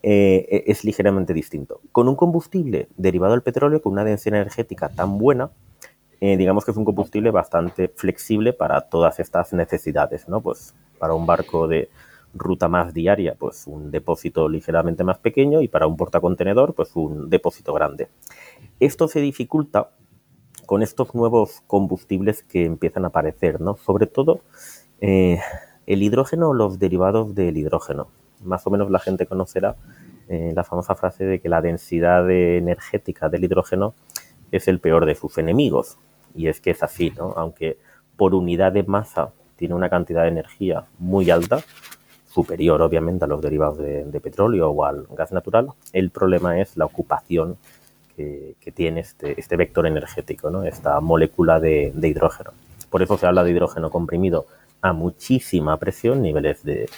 eh, 0.03 0.45
e-, 0.49 0.71
es 0.71 0.83
ligeramente 0.83 1.33
distinto. 1.33 1.81
Con 1.91 2.07
un 2.07 2.15
combustible 2.15 2.87
derivado 2.97 3.33
del 3.33 3.41
petróleo 3.41 3.81
con 3.81 3.93
una 3.93 4.03
densidad 4.03 4.39
energética 4.39 4.89
tan 4.89 5.17
buena, 5.17 5.51
eh, 6.21 6.37
digamos 6.37 6.65
que 6.65 6.71
es 6.71 6.77
un 6.77 6.85
combustible 6.85 7.31
bastante 7.31 7.87
flexible 7.95 8.53
para 8.53 8.81
todas 8.81 9.19
estas 9.19 9.53
necesidades, 9.53 10.27
¿no? 10.27 10.41
Pues 10.41 10.75
para 10.97 11.13
un 11.13 11.25
barco 11.25 11.67
de 11.67 11.89
ruta 12.33 12.67
más 12.67 12.93
diaria, 12.93 13.35
pues 13.37 13.65
un 13.67 13.89
depósito 13.89 14.49
ligeramente 14.49 15.03
más 15.03 15.17
pequeño 15.17 15.61
y 15.61 15.67
para 15.67 15.87
un 15.87 15.97
portacontenedor, 15.97 16.73
pues 16.73 16.95
un 16.95 17.29
depósito 17.29 17.73
grande. 17.73 18.09
Esto 18.79 19.07
se 19.07 19.21
dificulta 19.21 19.91
con 20.65 20.83
estos 20.83 21.15
nuevos 21.15 21.61
combustibles 21.65 22.43
que 22.43 22.65
empiezan 22.65 23.05
a 23.05 23.07
aparecer, 23.07 23.59
¿no? 23.59 23.77
Sobre 23.77 24.05
todo 24.05 24.41
eh, 25.01 25.39
el 25.87 26.03
hidrógeno 26.03 26.49
o 26.49 26.53
los 26.53 26.79
derivados 26.79 27.33
del 27.33 27.57
hidrógeno. 27.57 28.09
Más 28.43 28.65
o 28.67 28.69
menos 28.69 28.89
la 28.89 28.99
gente 28.99 29.25
conocerá 29.25 29.75
eh, 30.27 30.53
la 30.55 30.63
famosa 30.63 30.95
frase 30.95 31.25
de 31.25 31.39
que 31.39 31.49
la 31.49 31.61
densidad 31.61 32.29
energética 32.29 33.29
del 33.29 33.43
hidrógeno 33.43 33.93
es 34.51 34.67
el 34.67 34.79
peor 34.79 35.05
de 35.05 35.15
sus 35.15 35.37
enemigos. 35.37 35.97
Y 36.35 36.47
es 36.47 36.61
que 36.61 36.71
es 36.71 36.83
así, 36.83 37.11
¿no? 37.17 37.33
Aunque 37.35 37.77
por 38.15 38.35
unidad 38.35 38.71
de 38.71 38.83
masa 38.83 39.31
tiene 39.55 39.73
una 39.73 39.89
cantidad 39.89 40.23
de 40.23 40.29
energía 40.29 40.85
muy 40.99 41.29
alta, 41.31 41.61
superior 42.31 42.81
obviamente 42.81 43.25
a 43.25 43.27
los 43.27 43.41
derivados 43.41 43.77
de, 43.79 44.19
petróleo 44.21 44.69
o 44.69 44.85
al 44.85 45.07
gas 45.17 45.31
natural, 45.31 45.69
el 45.93 46.11
problema 46.11 46.59
es 46.59 46.77
la 46.77 46.85
ocupación 46.85 47.57
que, 48.15 48.55
tiene 48.73 48.99
este, 48.99 49.39
este, 49.39 49.55
vector 49.55 49.87
energético, 49.87 50.49
¿no? 50.49 50.63
esta 50.63 50.99
molécula 50.99 51.59
de, 51.59 51.93
hidrógeno. 52.01 52.51
Por 52.89 53.01
eso 53.01 53.17
se 53.17 53.25
habla 53.25 53.43
de 53.43 53.51
hidrógeno 53.51 53.89
comprimido 53.89 54.45
a 54.81 54.93
muchísima 54.93 55.77
presión, 55.77 56.21
niveles 56.21 56.63
de 56.63 56.89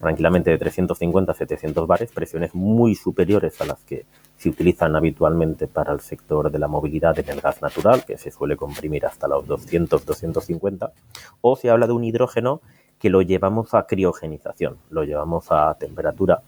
tranquilamente 0.00 0.50
de 0.50 0.58
350 0.58 1.32
a 1.32 1.34
700 1.34 1.86
bares, 1.86 2.12
presiones 2.12 2.54
muy 2.54 2.94
superiores 2.94 3.60
a 3.60 3.66
las 3.66 3.82
que 3.84 4.06
se 4.36 4.48
utilizan 4.48 4.96
habitualmente 4.96 5.66
para 5.66 5.92
el 5.92 6.00
sector 6.00 6.50
de 6.50 6.58
la 6.58 6.68
movilidad 6.68 7.18
en 7.18 7.28
el 7.28 7.40
gas 7.40 7.62
natural, 7.62 8.04
que 8.04 8.18
se 8.18 8.30
suele 8.30 8.56
comprimir 8.56 9.06
hasta 9.06 9.28
los 9.28 9.46
200-250, 9.46 10.92
o 11.40 11.56
se 11.56 11.70
habla 11.70 11.86
de 11.86 11.92
un 11.92 12.04
hidrógeno 12.04 12.60
que 12.98 13.10
lo 13.10 13.22
llevamos 13.22 13.74
a 13.74 13.86
criogenización, 13.86 14.78
lo 14.90 15.04
llevamos 15.04 15.46
a 15.50 15.74
temperatura 15.74 16.42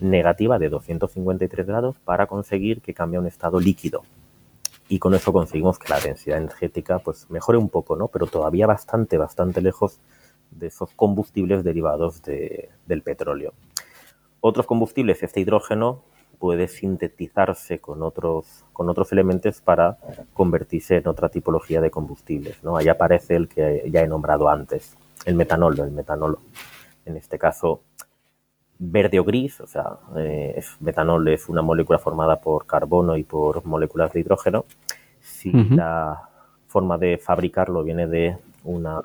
negativa 0.00 0.58
de 0.58 0.68
253 0.68 1.66
grados 1.66 1.96
para 2.04 2.26
conseguir 2.26 2.80
que 2.80 2.94
cambie 2.94 3.18
a 3.18 3.20
un 3.20 3.26
estado 3.26 3.60
líquido. 3.60 4.02
Y 4.88 4.98
con 4.98 5.14
eso 5.14 5.32
conseguimos 5.32 5.78
que 5.78 5.88
la 5.88 6.00
densidad 6.00 6.38
energética 6.38 6.98
pues 6.98 7.30
mejore 7.30 7.58
un 7.58 7.68
poco, 7.68 7.94
¿no? 7.96 8.08
Pero 8.08 8.26
todavía 8.26 8.66
bastante, 8.66 9.18
bastante 9.18 9.60
lejos 9.60 10.00
de 10.50 10.68
esos 10.68 10.90
combustibles 10.94 11.64
derivados 11.64 12.22
del 12.22 13.02
petróleo. 13.02 13.52
Otros 14.40 14.66
combustibles, 14.66 15.22
este 15.22 15.40
hidrógeno, 15.40 16.02
puede 16.38 16.68
sintetizarse 16.68 17.80
con 17.80 18.02
otros, 18.02 18.64
con 18.72 18.88
otros 18.88 19.12
elementos 19.12 19.60
para 19.60 19.98
convertirse 20.32 20.96
en 20.96 21.06
otra 21.06 21.28
tipología 21.28 21.82
de 21.82 21.90
combustibles. 21.90 22.64
¿no? 22.64 22.78
Ahí 22.78 22.88
aparece 22.88 23.36
el 23.36 23.46
que 23.46 23.88
ya 23.92 24.00
he 24.00 24.08
nombrado 24.08 24.48
antes, 24.48 24.96
el 25.26 25.34
metanol, 25.34 25.78
el 25.78 25.90
metanol, 25.90 26.38
en 27.04 27.18
este 27.18 27.38
caso 27.38 27.82
verde 28.78 29.20
o 29.20 29.24
gris, 29.24 29.60
o 29.60 29.66
sea, 29.66 29.98
eh, 30.16 30.58
metanol 30.80 31.28
es 31.28 31.50
una 31.50 31.60
molécula 31.60 31.98
formada 31.98 32.40
por 32.40 32.64
carbono 32.64 33.18
y 33.18 33.24
por 33.24 33.66
moléculas 33.66 34.10
de 34.14 34.20
hidrógeno. 34.20 34.64
Si 35.20 35.52
la 35.52 36.30
forma 36.66 36.96
de 36.96 37.18
fabricarlo 37.18 37.84
viene 37.84 38.06
de 38.06 38.38
una, 38.64 39.02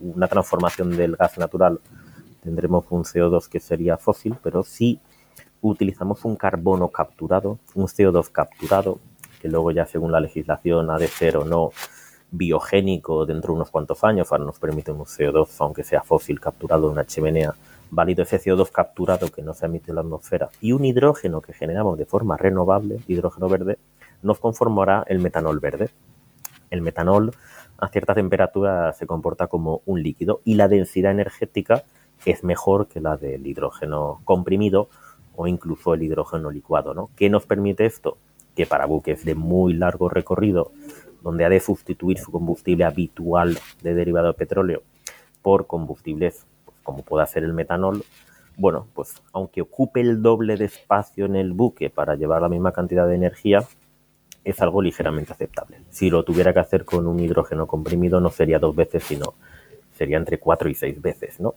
una, 0.00 0.28
transformación 0.28 0.96
del 0.96 1.16
gas 1.16 1.38
natural, 1.38 1.80
tendremos 2.42 2.84
un 2.90 3.04
CO2 3.04 3.48
que 3.48 3.60
sería 3.60 3.96
fósil, 3.96 4.36
pero 4.42 4.62
si 4.62 5.00
utilizamos 5.60 6.24
un 6.24 6.36
carbono 6.36 6.88
capturado, 6.88 7.58
un 7.74 7.86
CO2 7.86 8.30
capturado, 8.30 8.98
que 9.40 9.48
luego 9.48 9.70
ya 9.70 9.86
según 9.86 10.12
la 10.12 10.20
legislación 10.20 10.90
ha 10.90 10.98
de 10.98 11.08
ser 11.08 11.36
o 11.36 11.44
no 11.44 11.70
biogénico 12.30 13.24
dentro 13.24 13.52
de 13.52 13.56
unos 13.56 13.70
cuantos 13.70 14.04
años, 14.04 14.30
ahora 14.30 14.44
nos 14.44 14.58
permite 14.58 14.92
un 14.92 15.00
CO2, 15.00 15.48
aunque 15.60 15.84
sea 15.84 16.02
fósil, 16.02 16.40
capturado 16.40 16.86
de 16.86 16.92
una 16.92 17.06
chimenea, 17.06 17.54
válido 17.90 18.22
ese 18.22 18.38
CO2 18.40 18.70
capturado 18.70 19.28
que 19.28 19.42
no 19.42 19.54
se 19.54 19.66
emite 19.66 19.90
en 19.90 19.96
la 19.96 20.02
atmósfera, 20.02 20.50
y 20.60 20.72
un 20.72 20.84
hidrógeno 20.84 21.40
que 21.40 21.52
generamos 21.52 21.96
de 21.98 22.04
forma 22.04 22.36
renovable, 22.36 23.00
hidrógeno 23.06 23.48
verde, 23.48 23.78
nos 24.22 24.38
conformará 24.38 25.04
el 25.06 25.20
metanol 25.20 25.60
verde. 25.60 25.90
El 26.70 26.82
metanol 26.82 27.34
a 27.78 27.88
cierta 27.88 28.14
temperatura 28.14 28.92
se 28.92 29.06
comporta 29.06 29.46
como 29.46 29.82
un 29.86 30.02
líquido 30.02 30.40
y 30.44 30.54
la 30.54 30.68
densidad 30.68 31.12
energética 31.12 31.84
es 32.26 32.42
mejor 32.44 32.88
que 32.88 33.00
la 33.00 33.16
del 33.16 33.46
hidrógeno 33.46 34.20
comprimido 34.24 34.88
o 35.36 35.46
incluso 35.46 35.94
el 35.94 36.02
hidrógeno 36.02 36.50
licuado. 36.50 36.92
¿no? 36.92 37.10
¿Qué 37.16 37.30
nos 37.30 37.46
permite 37.46 37.86
esto? 37.86 38.18
Que 38.56 38.66
para 38.66 38.86
buques 38.86 39.24
de 39.24 39.36
muy 39.36 39.74
largo 39.74 40.08
recorrido 40.08 40.72
donde 41.22 41.44
ha 41.44 41.48
de 41.48 41.60
sustituir 41.60 42.18
su 42.18 42.32
combustible 42.32 42.84
habitual 42.84 43.58
de 43.82 43.94
derivado 43.94 44.28
de 44.28 44.34
petróleo 44.34 44.82
por 45.42 45.66
combustibles 45.66 46.46
pues, 46.64 46.76
como 46.82 47.02
puede 47.02 47.26
ser 47.26 47.44
el 47.44 47.52
metanol, 47.52 48.04
bueno, 48.56 48.88
pues 48.94 49.14
aunque 49.32 49.62
ocupe 49.62 50.00
el 50.00 50.20
doble 50.20 50.56
de 50.56 50.64
espacio 50.64 51.26
en 51.26 51.36
el 51.36 51.52
buque 51.52 51.90
para 51.90 52.16
llevar 52.16 52.42
la 52.42 52.48
misma 52.48 52.72
cantidad 52.72 53.06
de 53.06 53.14
energía, 53.14 53.64
es 54.44 54.60
algo 54.60 54.82
ligeramente 54.82 55.32
aceptable. 55.32 55.82
Si 55.90 56.10
lo 56.10 56.24
tuviera 56.24 56.52
que 56.52 56.60
hacer 56.60 56.84
con 56.84 57.06
un 57.06 57.20
hidrógeno 57.20 57.66
comprimido 57.66 58.20
no 58.20 58.30
sería 58.30 58.58
dos 58.58 58.74
veces, 58.74 59.04
sino 59.04 59.34
sería 59.92 60.16
entre 60.16 60.38
cuatro 60.38 60.68
y 60.68 60.74
seis 60.74 61.00
veces, 61.00 61.40
¿no? 61.40 61.54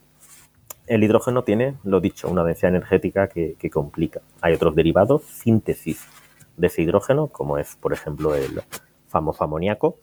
El 0.88 1.04
hidrógeno 1.04 1.44
tiene, 1.44 1.78
lo 1.84 2.02
dicho, 2.02 2.28
una 2.28 2.44
densidad 2.44 2.72
energética 2.76 3.30
que, 3.30 3.70
complica. 3.72 4.22
Hay 4.42 4.54
otros 4.54 4.76
derivados, 4.76 5.24
síntesis 5.24 6.06
de 6.58 6.68
ese 6.68 6.82
hidrógeno, 6.82 7.28
como 7.28 7.58
es, 7.58 7.78
por 7.78 7.94
ejemplo, 7.94 8.36
el, 8.36 8.62
famoso 9.12 9.44
amoníaco, 9.44 10.00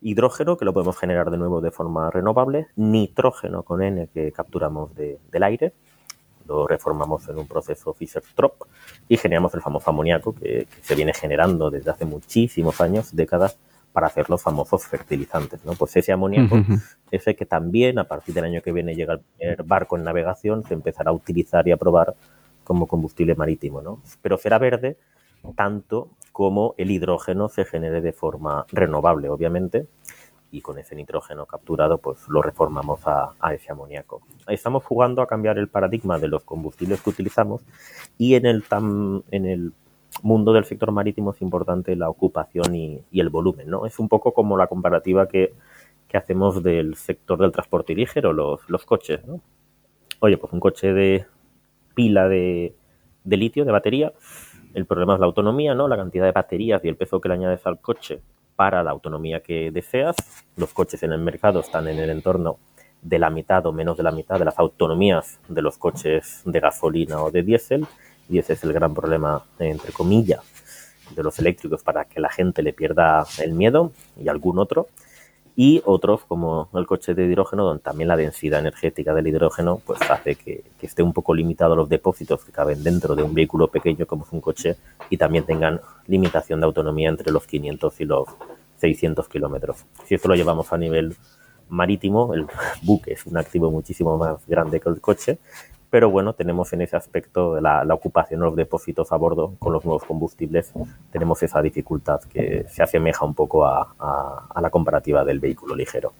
hidrógeno, 0.00 0.56
que 0.56 0.64
lo 0.64 0.72
podemos 0.72 0.96
generar 0.96 1.30
de 1.30 1.38
nuevo 1.38 1.60
de 1.60 1.70
forma 1.70 2.10
renovable, 2.10 2.68
nitrógeno 2.76 3.62
con 3.64 3.82
N 3.82 4.08
que 4.12 4.30
capturamos 4.30 4.94
del 4.94 5.42
aire, 5.42 5.72
lo 6.46 6.66
reformamos 6.66 7.28
en 7.28 7.38
un 7.38 7.46
proceso 7.46 7.92
Fischer-Tropsch 7.94 8.66
y 9.08 9.16
generamos 9.16 9.54
el 9.54 9.60
famoso 9.60 9.90
amoníaco 9.90 10.34
que, 10.34 10.66
se 10.82 10.94
viene 10.94 11.12
generando 11.12 11.70
desde 11.70 11.90
hace 11.90 12.04
muchísimos 12.04 12.80
años, 12.80 13.14
décadas, 13.14 13.58
para 13.92 14.06
hacer 14.06 14.30
los 14.30 14.42
famosos 14.42 14.86
fertilizantes. 14.86 15.64
¿no? 15.64 15.72
Pues 15.74 15.94
ese 15.96 16.12
amoníaco, 16.12 16.56
ese 17.10 17.36
que 17.36 17.44
también 17.44 17.98
a 17.98 18.04
partir 18.04 18.34
del 18.34 18.44
año 18.44 18.62
que 18.62 18.72
viene 18.72 18.94
llega 18.94 19.20
el 19.38 19.62
barco 19.64 19.96
en 19.96 20.04
navegación, 20.04 20.64
se 20.64 20.74
empezará 20.74 21.10
a 21.10 21.14
utilizar 21.14 21.68
y 21.68 21.72
a 21.72 21.76
probar 21.76 22.14
como 22.64 22.86
combustible 22.86 23.34
marítimo. 23.34 23.82
¿no? 23.82 24.00
Pero 24.22 24.38
será 24.38 24.58
verde 24.58 24.96
tanto 25.56 26.10
como 26.32 26.74
el 26.78 26.90
hidrógeno 26.90 27.48
se 27.48 27.64
genere 27.64 28.00
de 28.00 28.12
forma 28.12 28.64
renovable, 28.70 29.28
obviamente, 29.28 29.86
y 30.52 30.60
con 30.60 30.78
ese 30.78 30.94
nitrógeno 30.94 31.46
capturado, 31.46 31.98
pues 31.98 32.28
lo 32.28 32.42
reformamos 32.42 33.00
a, 33.06 33.32
ese 33.54 33.72
amoníaco. 33.72 34.20
Estamos 34.46 34.84
jugando 34.84 35.22
a 35.22 35.26
cambiar 35.26 35.58
el 35.58 35.66
paradigma 35.66 36.18
de 36.18 36.28
los 36.28 36.44
combustibles 36.44 37.00
que 37.00 37.10
utilizamos 37.10 37.62
y 38.18 38.34
en 38.34 38.44
el, 38.44 38.62
en 39.30 39.46
el 39.46 39.72
mundo 40.22 40.52
del 40.52 40.66
sector 40.66 40.92
marítimo 40.92 41.30
es 41.32 41.40
importante 41.40 41.96
la 41.96 42.10
ocupación 42.10 42.74
y, 42.76 43.02
el 43.12 43.30
volumen, 43.30 43.68
¿no? 43.70 43.86
Es 43.86 43.98
un 43.98 44.08
poco 44.08 44.34
como 44.34 44.58
la 44.58 44.66
comparativa 44.66 45.26
que, 45.26 45.54
hacemos 46.12 46.62
del 46.62 46.94
sector 46.96 47.40
del 47.40 47.52
transporte 47.52 47.94
ligero, 47.94 48.34
los, 48.34 48.68
los 48.68 48.84
coches, 48.84 49.24
¿no? 49.26 49.40
Oye, 50.20 50.36
pues 50.36 50.52
un 50.52 50.60
coche 50.60 50.92
de 50.92 51.24
pila 51.94 52.28
de, 52.28 52.74
de 53.24 53.36
litio, 53.38 53.64
de 53.64 53.72
batería, 53.72 54.12
el 54.74 54.84
problema 54.84 55.14
es 55.14 55.20
la 55.20 55.24
autonomía, 55.24 55.74
¿no? 55.74 55.88
La 55.88 55.96
cantidad 55.96 56.26
de 56.26 56.32
baterías 56.32 56.84
y 56.84 56.88
el 56.88 56.96
peso 56.96 57.18
que 57.18 57.30
le 57.30 57.34
añades 57.36 57.66
al 57.66 57.80
coche 57.80 58.20
para 58.56 58.82
la 58.82 58.90
autonomía 58.90 59.40
que 59.40 59.70
deseas. 59.70 60.16
Los 60.56 60.72
coches 60.72 61.02
en 61.02 61.12
el 61.12 61.20
mercado 61.20 61.60
están 61.60 61.88
en 61.88 61.98
el 61.98 62.10
entorno 62.10 62.58
de 63.02 63.18
la 63.18 63.30
mitad 63.30 63.66
o 63.66 63.72
menos 63.72 63.96
de 63.96 64.04
la 64.04 64.12
mitad 64.12 64.38
de 64.38 64.44
las 64.44 64.58
autonomías 64.58 65.40
de 65.48 65.62
los 65.62 65.76
coches 65.76 66.42
de 66.44 66.60
gasolina 66.60 67.22
o 67.22 67.30
de 67.30 67.42
diésel 67.42 67.86
y 68.28 68.38
ese 68.38 68.52
es 68.52 68.64
el 68.64 68.72
gran 68.72 68.94
problema, 68.94 69.44
entre 69.58 69.92
comillas, 69.92 70.40
de 71.14 71.22
los 71.22 71.38
eléctricos 71.38 71.82
para 71.82 72.04
que 72.04 72.20
la 72.20 72.30
gente 72.30 72.62
le 72.62 72.72
pierda 72.72 73.26
el 73.38 73.52
miedo 73.52 73.92
y 74.16 74.28
algún 74.28 74.58
otro 74.58 74.86
y 75.54 75.82
otros 75.84 76.24
como 76.24 76.68
el 76.74 76.86
coche 76.86 77.14
de 77.14 77.26
hidrógeno 77.26 77.64
donde 77.64 77.82
también 77.82 78.08
la 78.08 78.16
densidad 78.16 78.60
energética 78.60 79.12
del 79.12 79.26
hidrógeno 79.26 79.80
pues 79.84 80.00
hace 80.10 80.34
que, 80.34 80.64
esté 80.80 81.02
un 81.02 81.12
poco 81.12 81.34
limitado 81.34 81.76
los 81.76 81.88
depósitos 81.88 82.44
que 82.44 82.52
caben 82.52 82.82
dentro 82.82 83.14
de 83.14 83.22
un 83.22 83.34
vehículo 83.34 83.68
pequeño 83.68 84.06
como 84.06 84.24
es 84.24 84.32
un 84.32 84.40
coche 84.40 84.76
y 85.10 85.16
también 85.16 85.44
tengan 85.44 85.80
limitación 86.06 86.60
de 86.60 86.66
autonomía 86.66 87.08
entre 87.08 87.30
los 87.30 87.46
500 87.46 88.00
y 88.00 88.04
los 88.04 88.28
600 88.78 89.28
kilómetros. 89.28 89.84
Si 90.06 90.14
esto 90.14 90.28
lo 90.28 90.34
llevamos 90.34 90.72
a 90.72 90.78
nivel 90.78 91.14
marítimo, 91.68 92.34
el 92.34 92.46
buque 92.82 93.12
es 93.12 93.26
un 93.26 93.36
activo 93.36 93.70
muchísimo 93.70 94.18
más 94.18 94.44
grande 94.46 94.80
que 94.80 94.88
el 94.88 95.00
coche 95.00 95.38
pero 95.92 96.08
bueno, 96.08 96.32
tenemos 96.32 96.72
en 96.72 96.80
ese 96.80 96.96
aspecto 96.96 97.60
la, 97.60 97.84
la 97.84 97.92
ocupación 97.92 98.40
de 98.40 98.46
los 98.46 98.56
depósitos 98.56 99.12
a 99.12 99.16
bordo 99.16 99.56
con 99.58 99.74
los 99.74 99.84
nuevos 99.84 100.04
combustibles, 100.04 100.72
tenemos 101.10 101.42
esa 101.42 101.60
dificultad 101.60 102.22
que 102.22 102.64
se 102.70 102.82
asemeja 102.82 103.26
un 103.26 103.34
poco 103.34 103.66
a, 103.66 103.94
la 104.58 104.70
comparativa 104.70 105.22
del 105.22 105.38
vehículo 105.38 105.76
ligero. 105.76 106.14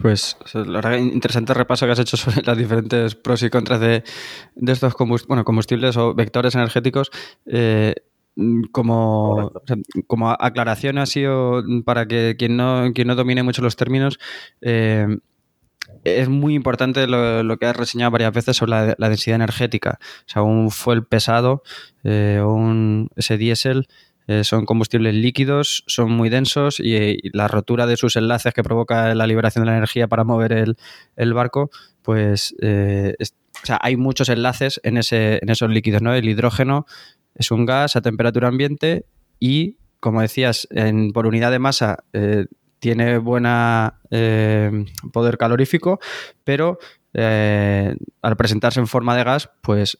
Pues 0.00 0.38
la 0.54 0.80
verdad 0.80 0.96
interesante 0.96 1.52
repaso 1.52 1.84
que 1.84 1.92
has 1.92 1.98
hecho 1.98 2.16
sobre 2.16 2.40
las 2.42 2.56
diferentes 2.56 3.14
pros 3.14 3.42
y 3.42 3.50
contras 3.50 3.78
de, 3.78 4.04
estos 4.66 4.94
combustibles 4.94 5.98
o 5.98 6.14
vectores 6.14 6.54
energéticos. 6.54 7.10
Eh, 7.44 7.94
como, 8.72 9.52
como 10.06 10.30
aclaración 10.30 10.96
ha 10.96 11.04
sido 11.04 11.62
para 11.84 12.06
que 12.06 12.36
quien 12.38 12.56
no, 12.56 12.90
quien 12.94 13.06
no 13.06 13.14
domine 13.14 13.42
mucho 13.42 13.60
los 13.60 13.76
términos, 13.76 14.18
eh, 14.62 15.18
es 16.04 16.28
muy 16.28 16.54
importante 16.54 17.06
lo, 17.06 17.56
que 17.58 17.66
has 17.66 17.76
reseñado 17.76 18.10
varias 18.10 18.32
veces 18.32 18.56
sobre 18.56 18.94
la, 18.96 19.08
densidad 19.08 19.36
energética. 19.36 19.98
O 20.00 20.28
sea, 20.28 20.42
un 20.42 20.70
fuel 20.70 21.04
pesado 21.04 21.62
eh, 22.04 22.42
un, 22.44 23.08
ese 23.16 23.38
diésel 23.38 23.88
eh, 24.26 24.44
son 24.44 24.64
combustibles 24.64 25.14
líquidos, 25.14 25.84
son 25.86 26.10
muy 26.12 26.28
densos 26.30 26.80
y, 26.80 27.18
la 27.32 27.48
rotura 27.48 27.86
de 27.86 27.96
sus 27.96 28.16
enlaces 28.16 28.54
que 28.54 28.62
provoca 28.62 29.14
la 29.14 29.26
liberación 29.26 29.64
de 29.64 29.70
la 29.70 29.76
energía 29.76 30.08
para 30.08 30.24
mover 30.24 30.52
el, 31.16 31.34
barco, 31.34 31.70
pues 32.02 32.54
eh, 32.60 33.14
o 33.20 33.66
sea, 33.66 33.78
hay 33.82 33.96
muchos 33.96 34.28
enlaces 34.28 34.80
en, 34.82 34.98
ese, 34.98 35.38
en 35.42 35.48
esos 35.50 35.70
líquidos. 35.70 36.02
¿no? 36.02 36.14
El 36.14 36.28
hidrógeno 36.28 36.86
es 37.34 37.50
un 37.50 37.66
gas 37.66 37.96
a 37.96 38.02
temperatura 38.02 38.48
ambiente 38.48 39.06
y, 39.40 39.78
como 40.00 40.20
decías, 40.20 40.68
en, 40.70 41.12
por 41.12 41.26
unidad 41.26 41.50
de 41.50 41.58
masa 41.58 42.04
eh, 42.90 42.94
tiene 42.94 43.18
buena 43.18 44.00
poder 45.12 45.38
calorífico, 45.38 45.98
pero 46.44 46.78
eh, 47.16 47.94
al 48.22 48.36
presentarse 48.36 48.80
en 48.80 48.88
forma 48.88 49.16
de 49.16 49.22
gas, 49.22 49.48
pues 49.60 49.98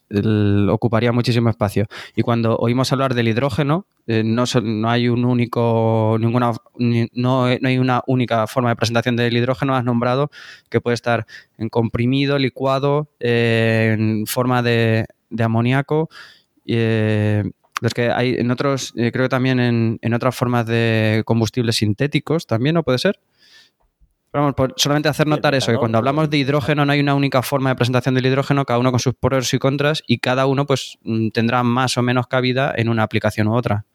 ocuparía 0.69 1.13
muchísimo 1.13 1.49
espacio. 1.49 1.87
Y 2.15 2.21
cuando 2.21 2.57
oímos 2.57 2.91
hablar 2.91 3.15
del 3.15 3.29
hidrógeno, 3.29 3.87
eh, 4.05 4.21
no, 4.23 4.43
no, 4.61 4.89
hay 4.89 5.07
un 5.07 5.23
único, 5.23 6.17
ninguna, 6.19 6.51
no, 7.13 7.45
hay 7.45 7.77
una 7.77 8.03
única 8.05 8.47
forma 8.47 8.69
de 8.69 8.75
presentación 8.75 9.15
del 9.15 9.35
hidrógeno. 9.35 9.75
Has 9.75 9.85
nombrado 9.85 10.29
que 10.69 10.81
puede 10.81 10.95
estar 10.95 11.25
en 11.57 11.69
comprimido, 11.69 12.37
licuado, 12.37 13.09
eh, 13.21 13.95
en 13.97 14.25
forma 14.27 14.61
de, 14.61 15.05
amoníaco. 15.39 16.09
Los 17.81 17.93
que 17.93 18.09
hay 18.09 18.35
en 18.35 18.51
otros, 18.51 18.93
creo 18.95 19.11
que 19.11 19.29
también 19.29 19.59
en, 19.59 19.99
en 20.01 20.13
otras 20.13 20.35
formas 20.35 20.65
de 20.65 21.23
combustibles 21.25 21.77
sintéticos 21.77 22.47
también, 22.47 22.75
¿no 22.75 22.83
puede 22.83 22.99
ser? 22.99 23.19
vamos, 24.35 24.73
solamente 24.75 25.09
hacer 25.09 25.27
notar 25.27 25.55
eso, 25.55 25.71
que 25.71 25.77
cuando 25.77 25.97
hablamos 25.97 26.29
de 26.29 26.37
hidrógeno 26.37 26.85
no 26.85 26.91
hay 26.91 26.99
una 26.99 27.15
única 27.15 27.41
forma 27.41 27.69
de 27.69 27.75
presentación 27.75 28.15
del 28.15 28.25
hidrógeno, 28.25 28.65
cada 28.65 28.79
uno 28.79 28.91
con 28.91 28.99
sus 28.99 29.13
pros 29.13 29.53
y 29.53 29.59
contras, 29.59 30.03
y 30.07 30.19
cada 30.19 30.45
uno 30.45 30.65
pues 30.65 30.97
mm, 31.03 31.29
tendrá 31.29 31.63
más 31.63 31.97
o 31.97 32.01
menos 32.01 32.27
cabida 32.27 32.73
en 32.75 32.89
una 32.89 33.03
aplicación 33.03 33.47
u 33.47 33.55
otra. 33.55 33.85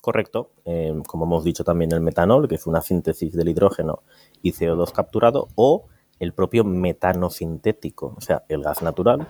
Correcto. 0.00 0.52
Em, 0.64 1.02
como 1.02 1.26
hemos 1.26 1.44
dicho 1.44 1.62
también 1.62 1.92
el 1.92 2.00
metanol, 2.00 2.48
que 2.48 2.54
es 2.54 2.66
una 2.66 2.80
síntesis 2.80 3.34
del 3.34 3.50
hidrógeno 3.50 4.02
y 4.42 4.52
CO2 4.52 4.92
capturado, 4.92 5.48
o 5.56 5.86
el 6.18 6.32
propio 6.32 6.64
metano 6.64 7.28
sintético, 7.28 8.14
o 8.16 8.20
sea, 8.20 8.44
el 8.48 8.62
gas 8.62 8.82
natural, 8.82 9.28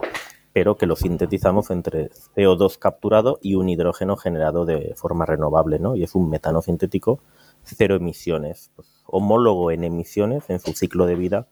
pero 0.52 0.76
que 0.76 0.87
lo 0.87 0.97
sintetizamos 0.97 1.71
entre 1.71 2.11
CO2 2.37 2.78
capturado 2.78 3.38
y 3.40 3.54
un 3.54 3.69
hidrógeno 3.69 4.16
generado 4.16 4.64
de 4.64 4.95
forma 4.97 5.26
renovable, 5.26 5.78
¿no? 5.78 5.97
Y 5.97 6.02
es 6.02 6.14
un 6.14 6.28
metano 6.28 6.62
sintético 6.62 7.21
cero 7.62 7.95
emisiones, 7.95 8.71
pues, 8.75 8.88
homólogo 9.07 9.71
en 9.71 9.85
emisiones 9.85 10.49
en 10.49 10.61
su 10.61 10.73
ciclo 10.73 11.07
de 11.07 11.14
vida, 11.14 11.47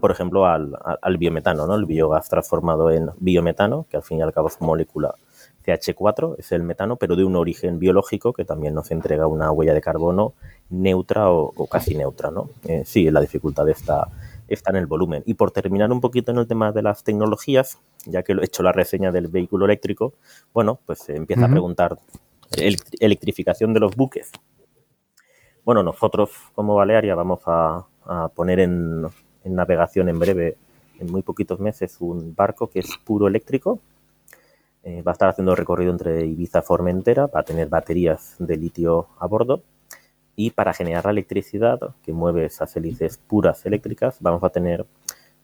por 0.00 0.10
ejemplo, 0.10 0.46
al, 0.46 1.16
biometano, 1.18 1.66
¿no? 1.66 1.74
el 1.74 1.86
biogás 1.86 2.28
transformado 2.28 2.90
en 2.90 3.10
biometano, 3.18 3.86
que 3.90 3.96
al 3.96 4.02
fin 4.02 4.18
y 4.18 4.22
al 4.22 4.32
cabo 4.32 4.48
es 4.48 4.60
molécula 4.60 5.14
CH4, 5.66 6.36
es 6.38 6.52
el 6.52 6.62
metano, 6.62 6.96
pero 6.96 7.16
de 7.16 7.24
un 7.24 7.34
origen 7.34 7.80
biológico 7.80 8.32
que 8.32 8.44
también 8.44 8.74
nos 8.74 8.92
entrega 8.92 9.26
una 9.26 9.50
huella 9.50 9.74
de 9.74 9.80
carbono 9.80 10.34
neutra 10.70 11.30
o, 11.30 11.66
casi 11.66 11.96
neutra. 11.96 12.30
¿no? 12.30 12.50
Eh, 12.64 12.84
sí, 12.84 13.10
la 13.10 13.20
dificultad 13.20 13.68
está, 13.68 14.08
está 14.48 14.70
en 14.70 14.76
el 14.76 14.86
volumen. 14.86 15.22
Y 15.26 15.34
por 15.34 15.50
terminar 15.50 15.90
un 15.92 16.00
poquito 16.00 16.30
en 16.32 16.38
el 16.38 16.46
tema 16.46 16.72
de 16.72 16.82
las 16.82 17.02
tecnologías, 17.04 17.78
ya 18.04 18.22
que 18.22 18.32
he 18.32 18.44
hecho 18.44 18.62
la 18.62 18.72
reseña 18.72 19.12
del 19.12 19.28
vehículo 19.28 19.64
eléctrico, 19.64 20.14
bueno, 20.52 20.78
pues 20.86 21.00
se 21.00 21.16
empieza 21.16 21.46
a 21.46 21.48
preguntar 21.48 21.98
electrificación 23.00 23.74
de 23.74 23.80
los 23.80 23.96
buques. 23.96 24.30
Bueno, 25.64 25.82
nosotros 25.82 26.30
como 26.54 26.76
Balearia 26.76 27.14
vamos 27.14 27.40
a, 27.46 27.86
poner 28.34 28.60
en, 28.60 29.02
navegación 29.44 30.08
en 30.08 30.18
breve, 30.18 30.56
en 31.00 31.10
muy 31.10 31.22
poquitos 31.22 31.58
meses, 31.58 31.96
un 32.00 32.34
barco 32.34 32.68
que 32.68 32.80
es 32.80 32.88
puro 33.04 33.26
eléctrico. 33.26 33.80
Eh, 34.84 35.02
va 35.02 35.10
a 35.10 35.14
estar 35.14 35.28
haciendo 35.28 35.56
recorrido 35.56 35.90
entre 35.90 36.24
Ibiza 36.24 36.60
y 36.60 36.62
Formentera, 36.62 37.26
va 37.26 37.40
a 37.40 37.42
tener 37.42 37.68
baterías 37.68 38.36
de 38.38 38.56
litio 38.56 39.08
a 39.18 39.26
bordo 39.26 39.62
y 40.36 40.50
para 40.50 40.74
generar 40.74 41.06
la 41.06 41.12
electricidad 41.12 41.80
que 42.04 42.12
mueve 42.12 42.44
esas 42.44 42.76
hélices 42.76 43.18
puras 43.18 43.64
eléctricas 43.64 44.18
vamos 44.20 44.44
a 44.44 44.50
tener 44.50 44.86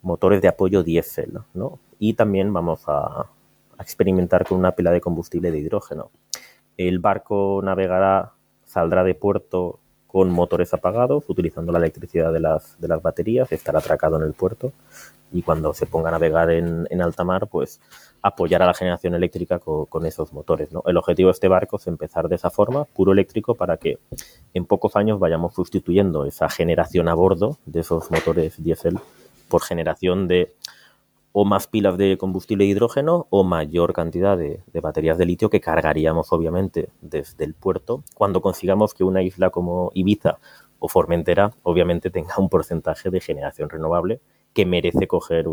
motores 0.03 0.43
de 0.43 0.49
apoyo 0.49 0.83
diésel, 0.83 1.39
¿no? 1.55 1.79
Y 1.99 2.15
también 2.15 2.53
vamos 2.53 2.83
a, 2.87 3.27
experimentar 3.81 4.47
con 4.47 4.59
una 4.59 4.73
pila 4.73 4.93
de 4.93 5.01
combustible 5.01 5.51
de 5.51 5.59
hidrógeno. 5.59 6.13
El 6.77 7.01
barco 7.01 7.61
navegará, 7.65 8.33
saldrá 8.65 9.03
de 9.03 9.17
puerto 9.17 9.81
con 10.07 10.31
motores 10.31 10.73
apagados, 10.73 11.25
utilizando 11.27 11.73
la 11.73 11.79
electricidad 11.79 12.33
de 12.33 12.39
las, 12.39 12.81
de 12.81 12.87
las 12.87 13.03
baterías, 13.03 13.51
estará 13.51 13.81
atracado 13.81 14.19
en 14.19 14.23
el 14.23 14.35
puerto 14.35 14.73
y 15.33 15.43
cuando 15.43 15.73
se 15.75 15.87
ponga 15.87 16.09
a 16.09 16.13
navegar 16.13 16.51
en, 16.51 17.03
alta 17.03 17.25
mar, 17.25 17.49
pues 17.49 17.81
apoyar 18.23 18.63
a 18.63 18.67
la 18.67 18.75
generación 18.75 19.15
eléctrica 19.15 19.59
con, 19.59 20.07
esos 20.07 20.33
motores. 20.33 20.69
El 20.87 20.97
objetivo 20.97 21.29
de 21.29 21.33
este 21.33 21.49
barco 21.49 21.77
es 21.77 21.87
empezar 21.87 22.29
de 22.29 22.37
esa 22.37 22.51
forma, 22.51 22.85
puro 22.85 23.13
eléctrico, 23.13 23.55
para 23.55 23.77
que 23.77 23.99
en 24.55 24.65
pocos 24.65 24.97
años 24.97 25.19
vayamos 25.19 25.55
sustituyendo 25.55 26.25
esa 26.25 26.49
generación 26.49 27.09
a 27.09 27.15
bordo 27.15 27.59
de 27.67 27.81
esos 27.81 28.11
motores 28.11 28.63
diésel 28.63 28.99
por 29.49 29.63
generación 29.63 30.29
de 30.29 30.55
o 31.33 31.45
más 31.45 31.67
pilas 31.67 31.97
de 31.97 32.19
combustible 32.19 32.65
de 32.65 32.71
hidrógeno 32.71 33.27
o 33.31 33.43
mayor 33.43 33.93
cantidad 33.93 34.37
de, 34.37 34.61
baterías 34.81 35.19
de 35.19 35.27
litio 35.27 35.51
que 35.51 35.61
cargaríamos 35.61 36.33
obviamente 36.33 36.91
desde 37.01 37.45
el 37.45 37.55
puerto 37.55 38.05
cuando 38.15 38.43
consigamos 38.43 38.95
que 38.95 39.05
una 39.05 39.23
isla 39.23 39.51
como 39.51 39.91
Ibiza 39.95 40.39
o 40.79 40.89
Formentera 40.89 41.53
obviamente 41.63 42.11
tenga 42.11 42.35
un 42.39 42.49
porcentaje 42.49 43.11
de 43.11 43.21
generación 43.21 43.71
renovable 43.71 44.21
que 44.53 44.67
merece 44.67 45.07
coger, 45.07 45.47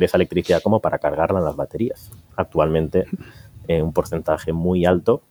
esa 0.00 0.16
electricidad 0.16 0.62
como 0.62 0.80
para 0.80 0.98
cargarla 0.98 1.40
en 1.40 1.44
las 1.44 1.56
baterías. 1.56 2.10
Actualmente 2.36 3.06
un 3.68 3.92
porcentaje 3.92 4.52
muy 4.52 4.84
alto, 4.84 5.22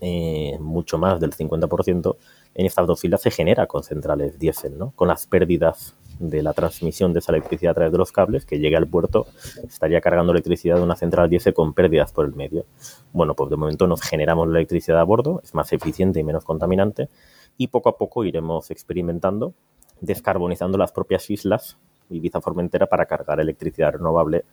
eh, 0.00 0.56
mucho 0.60 0.98
más 0.98 1.20
del 1.20 1.32
50%, 1.32 2.16
en 2.54 2.66
estas 2.66 2.86
dos 2.86 3.00
filas 3.00 3.20
se 3.20 3.30
genera 3.30 3.66
con 3.66 3.82
centrales 3.82 4.38
diésel, 4.38 4.78
¿no? 4.78 4.92
con 4.92 5.08
las 5.08 5.26
pérdidas 5.26 5.94
de 6.18 6.42
la 6.42 6.54
transmisión 6.54 7.12
de 7.12 7.18
esa 7.18 7.32
electricidad 7.32 7.72
a 7.72 7.74
través 7.74 7.92
de 7.92 7.98
los 7.98 8.12
cables, 8.12 8.46
que 8.46 8.58
llegue 8.58 8.76
al 8.76 8.86
puerto, 8.86 9.26
estaría 9.68 10.00
cargando 10.00 10.32
electricidad 10.32 10.76
de 10.76 10.82
una 10.82 10.96
central 10.96 11.28
diésel 11.28 11.52
con 11.52 11.74
pérdidas 11.74 12.12
por 12.12 12.24
el 12.24 12.34
medio. 12.34 12.64
Bueno, 13.12 13.34
pues 13.34 13.50
de 13.50 13.56
momento 13.56 13.86
nos 13.86 14.00
generamos 14.00 14.48
la 14.48 14.58
electricidad 14.58 15.00
a 15.00 15.04
bordo, 15.04 15.40
es 15.44 15.54
más 15.54 15.72
eficiente 15.72 16.20
y 16.20 16.24
menos 16.24 16.44
contaminante, 16.44 17.10
y 17.58 17.68
poco 17.68 17.90
a 17.90 17.98
poco 17.98 18.24
iremos 18.24 18.70
experimentando, 18.70 19.52
descarbonizando 20.00 20.78
las 20.78 20.92
propias 20.92 21.28
islas, 21.30 21.78
Ibiza 22.10 22.40
Formentera, 22.40 22.86
para 22.86 23.06
cargar 23.06 23.40
electricidad 23.40 23.92
renovable 23.92 24.44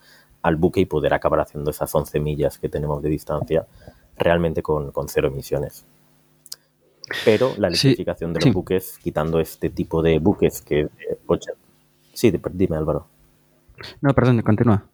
al 0.41 0.55
buque 0.55 0.81
y 0.81 0.85
poder 0.85 1.13
acabar 1.13 1.39
haciendo 1.39 1.71
esas 1.71 1.93
11 1.93 2.19
millas 2.19 2.57
que 2.57 2.69
tenemos 2.69 3.01
de 3.01 3.09
distancia 3.09 3.65
realmente 4.17 4.61
con, 4.61 4.91
con 4.91 5.07
cero 5.07 5.27
emisiones 5.27 5.85
pero 7.25 7.53
la 7.57 7.67
electrificación 7.67 8.33
de 8.33 8.41
los 8.41 8.53
buques, 8.53 8.97
quitando 8.97 9.39
este 9.39 9.69
tipo 9.69 10.01
de 10.01 10.19
buques 10.19 10.61
que... 10.61 10.81
Eh, 10.81 11.19
sí, 12.13 12.33
dime 12.51 12.77
Álvaro. 12.77 13.07
No, 14.01 14.13
perdón, 14.13 14.41
continúa. 14.41 14.85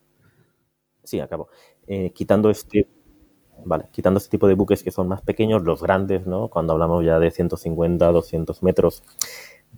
Sí, 1.04 1.20
acabo. 1.20 1.50
Eh, 1.88 2.12
quitando 2.12 2.50
este 2.50 2.88
Vale, 3.66 3.90
quitando 3.92 4.20
este 4.20 4.30
tipo 4.30 4.48
de 4.48 4.54
buques 4.54 4.84
que 4.84 4.92
son 4.92 5.10
más 5.10 5.22
pequeños, 5.22 5.64
los 5.64 5.84
grandes, 5.84 6.26
¿no? 6.26 6.48
Cuando 6.48 6.72
hablamos 6.72 7.04
ya 7.04 7.20
de 7.20 7.30
150, 7.30 8.10
200 8.10 8.64
metros, 8.64 9.04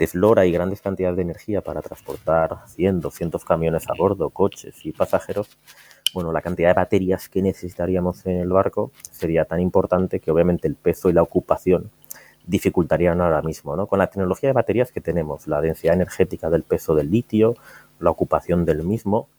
desflora 0.01 0.47
y 0.47 0.51
grandes 0.51 0.81
cantidades 0.81 1.15
de 1.15 1.21
energía 1.21 1.61
para 1.61 1.81
transportar 1.81 2.57
100, 2.65 3.01
200 3.01 3.45
camiones 3.45 3.87
a 3.87 3.93
bordo, 3.93 4.31
coches 4.31 4.83
y 4.83 4.91
pasajeros, 4.91 5.59
bueno, 6.15 6.31
la 6.31 6.41
cantidad 6.41 6.69
de 6.69 6.73
baterías 6.73 7.29
que 7.29 7.41
necesitaríamos 7.43 8.25
en 8.25 8.37
el 8.37 8.49
barco 8.49 8.91
sería 9.11 9.45
tan 9.45 9.59
importante 9.59 10.19
que 10.19 10.31
obviamente 10.31 10.67
el 10.67 10.75
peso 10.75 11.09
y 11.09 11.13
la 11.13 11.21
ocupación 11.21 11.91
dificultarían 12.47 13.21
ahora 13.21 13.43
mismo. 13.43 13.75
¿no? 13.75 13.85
Con 13.85 13.99
la 13.99 14.07
tecnología 14.07 14.49
de 14.49 14.53
baterías 14.53 14.91
que 14.91 15.01
tenemos, 15.01 15.45
la 15.47 15.61
densidad 15.61 15.93
energética 15.93 16.49
del 16.49 16.63
peso 16.63 16.95
del 16.95 17.11
litio, 17.11 17.53
la 17.99 18.09
ocupación 18.09 18.65
del 18.65 18.83
mismo, 18.83 19.29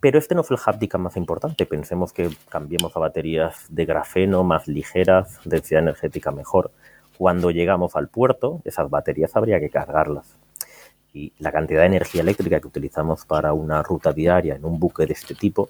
pero 0.00 0.18
este 0.18 0.34
no 0.34 0.42
fue 0.42 0.56
el 0.56 0.62
haptic 0.64 0.96
más 0.96 1.18
importante. 1.18 1.66
Pensemos 1.66 2.14
que 2.14 2.30
cambiemos 2.48 2.96
a 2.96 3.00
baterías 3.00 3.66
de 3.68 3.84
grafeno 3.84 4.44
más 4.44 4.66
ligeras, 4.66 5.38
densidad 5.44 5.82
energética 5.82 6.30
mejor. 6.30 6.72
Cuando 7.20 7.50
llegamos 7.50 7.96
al 7.96 8.08
puerto, 8.08 8.62
esas 8.64 8.88
baterías 8.88 9.36
habría 9.36 9.60
que 9.60 9.68
cargarlas. 9.68 10.38
Y 11.12 11.34
la 11.38 11.52
cantidad 11.52 11.80
de 11.80 11.88
energía 11.88 12.22
eléctrica 12.22 12.58
que 12.60 12.66
utilizamos 12.66 13.26
para 13.26 13.52
una 13.52 13.82
ruta 13.82 14.14
diaria 14.14 14.54
en 14.54 14.64
un 14.64 14.80
buque 14.80 15.04
de 15.04 15.12
este 15.12 15.34
tipo 15.34 15.68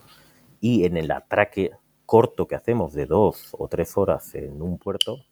y 0.60 0.84
en 0.84 0.96
el 0.96 1.10
atraque 1.10 1.72
corto 2.06 2.46
que 2.46 2.54
hacemos 2.54 2.92
de 2.92 3.06
dos 3.06 3.48
o 3.58 3.66
tres 3.66 3.98
horas 3.98 4.32
en 4.36 4.62
un 4.62 4.78
puerto, 4.78 5.24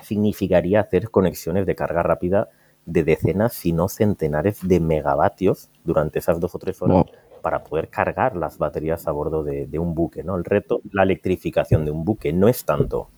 significaría 0.00 0.80
hacer 0.80 1.10
conexiones 1.10 1.66
de 1.66 1.74
carga 1.74 2.02
rápida 2.02 2.48
de 2.86 3.04
decenas, 3.04 3.52
si 3.52 3.72
no 3.72 3.90
centenares 3.90 4.66
de 4.66 4.80
megavatios 4.80 5.68
durante 5.84 6.20
esas 6.20 6.40
dos 6.40 6.54
o 6.54 6.58
tres 6.58 6.80
horas 6.80 7.04
para 7.42 7.64
poder 7.64 7.90
cargar 7.90 8.34
las 8.34 8.56
baterías 8.56 9.06
a 9.06 9.12
bordo 9.12 9.44
de, 9.44 9.78
un 9.78 9.94
buque. 9.94 10.24
¿no? 10.24 10.36
El 10.36 10.44
reto, 10.46 10.80
la 10.90 11.02
electrificación 11.02 11.84
de 11.84 11.90
un 11.90 12.06
buque 12.06 12.32
no 12.32 12.48
es 12.48 12.64
tanto 12.64 13.10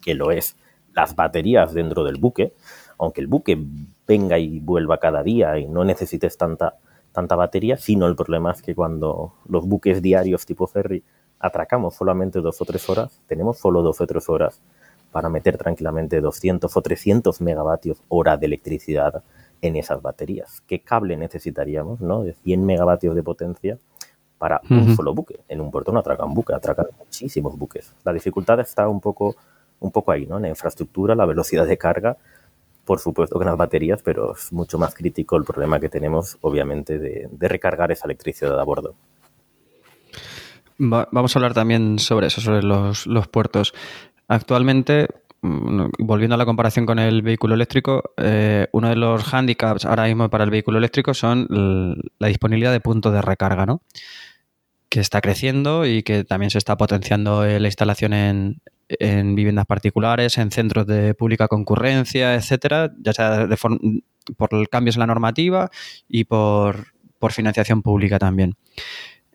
que 0.00 0.14
lo 0.14 0.30
es 0.30 0.56
las 0.96 1.14
baterías 1.14 1.74
dentro 1.74 2.02
del 2.02 2.16
buque, 2.16 2.54
aunque 2.98 3.20
el 3.20 3.26
buque 3.26 3.62
venga 4.08 4.38
y 4.38 4.58
vuelva 4.60 4.98
cada 4.98 5.22
día 5.22 5.58
y 5.58 5.66
no 5.66 5.84
necesites 5.84 6.36
tanta, 6.38 6.76
tanta 7.12 7.36
batería, 7.36 7.76
sino 7.76 8.06
el 8.06 8.16
problema 8.16 8.50
es 8.52 8.62
que 8.62 8.74
cuando 8.74 9.34
los 9.46 9.66
buques 9.68 10.02
diarios 10.02 10.46
tipo 10.46 10.66
ferry 10.66 11.04
atracamos 11.38 11.94
solamente 11.94 12.40
dos 12.40 12.60
o 12.62 12.64
tres 12.64 12.88
horas, 12.88 13.20
tenemos 13.26 13.58
solo 13.58 13.82
dos 13.82 14.00
o 14.00 14.06
tres 14.06 14.28
horas 14.28 14.60
para 15.12 15.28
meter 15.28 15.56
tranquilamente 15.56 16.20
200 16.20 16.74
o 16.76 16.82
300 16.82 17.40
megavatios 17.40 18.02
hora 18.08 18.36
de 18.36 18.46
electricidad 18.46 19.22
en 19.62 19.76
esas 19.76 20.02
baterías. 20.02 20.62
¿Qué 20.66 20.80
cable 20.80 21.16
necesitaríamos, 21.16 22.00
no? 22.00 22.22
De 22.22 22.34
100 22.34 22.66
megavatios 22.66 23.14
de 23.14 23.22
potencia 23.22 23.78
para 24.38 24.60
un 24.68 24.94
solo 24.94 25.14
buque. 25.14 25.40
En 25.48 25.60
un 25.60 25.70
puerto 25.70 25.92
no 25.92 26.00
atracan 26.00 26.34
buque, 26.34 26.54
atracan 26.54 26.88
muchísimos 26.98 27.56
buques. 27.56 27.94
La 28.04 28.12
dificultad 28.12 28.60
está 28.60 28.88
un 28.88 29.00
poco, 29.00 29.36
un 29.80 29.90
poco 29.90 30.12
ahí, 30.12 30.26
¿no? 30.26 30.38
La 30.38 30.48
infraestructura, 30.48 31.14
la 31.14 31.26
velocidad 31.26 31.66
de 31.66 31.78
carga, 31.78 32.16
por 32.86 33.00
supuesto 33.00 33.38
que 33.38 33.44
las 33.44 33.56
baterías, 33.56 34.00
pero 34.02 34.34
es 34.34 34.52
mucho 34.52 34.78
más 34.78 34.94
crítico 34.94 35.36
el 35.36 35.44
problema 35.44 35.80
que 35.80 35.88
tenemos, 35.88 36.38
obviamente, 36.40 36.98
de, 36.98 37.28
recargar 37.48 37.90
esa 37.90 38.06
electricidad 38.06 38.58
a 38.58 38.64
bordo. 38.64 38.94
vamos 40.78 41.34
a 41.34 41.38
hablar 41.38 41.52
también 41.52 41.98
sobre 41.98 42.28
eso, 42.28 42.40
sobre 42.40 42.62
los, 42.62 43.28
puertos. 43.28 43.74
Actualmente, 44.28 45.08
mm, 45.42 45.86
volviendo 45.98 46.36
a 46.36 46.38
la 46.38 46.46
comparación 46.46 46.86
con 46.86 47.00
el 47.00 47.22
vehículo 47.22 47.54
eléctrico, 47.54 48.12
eh, 48.16 48.68
uno 48.70 48.88
de 48.88 48.96
los 48.96 49.24
hándicaps 49.24 49.84
ahora 49.84 50.04
mismo 50.04 50.30
para 50.30 50.44
el 50.44 50.50
vehículo 50.50 50.78
eléctrico 50.78 51.12
son 51.12 51.46
la 52.18 52.28
disponibilidad 52.28 52.72
de 52.72 52.80
puntos 52.80 53.12
de 53.12 53.20
recarga, 53.20 53.66
¿no? 53.66 53.82
Que 54.88 55.00
está 55.00 55.20
creciendo 55.20 55.86
y 55.86 56.02
que 56.02 56.24
también 56.24 56.50
se 56.50 56.58
está 56.58 56.76
potenciando 56.76 57.44
la 57.44 57.66
instalación 57.66 58.12
en, 58.12 58.60
viviendas 59.34 59.66
particulares, 59.66 60.38
en 60.38 60.50
centros 60.50 60.86
de 60.86 61.14
pública 61.14 61.48
concurrencia, 61.48 62.34
etcétera, 62.34 62.92
ya 63.00 63.12
sea 63.12 63.48
por 64.36 64.68
cambios 64.68 64.96
en 64.96 65.00
la 65.00 65.06
normativa 65.06 65.70
y 66.08 66.24
por, 66.24 66.92
por 67.18 67.32
financiación 67.32 67.82
pública 67.82 68.18
también. 68.18 68.54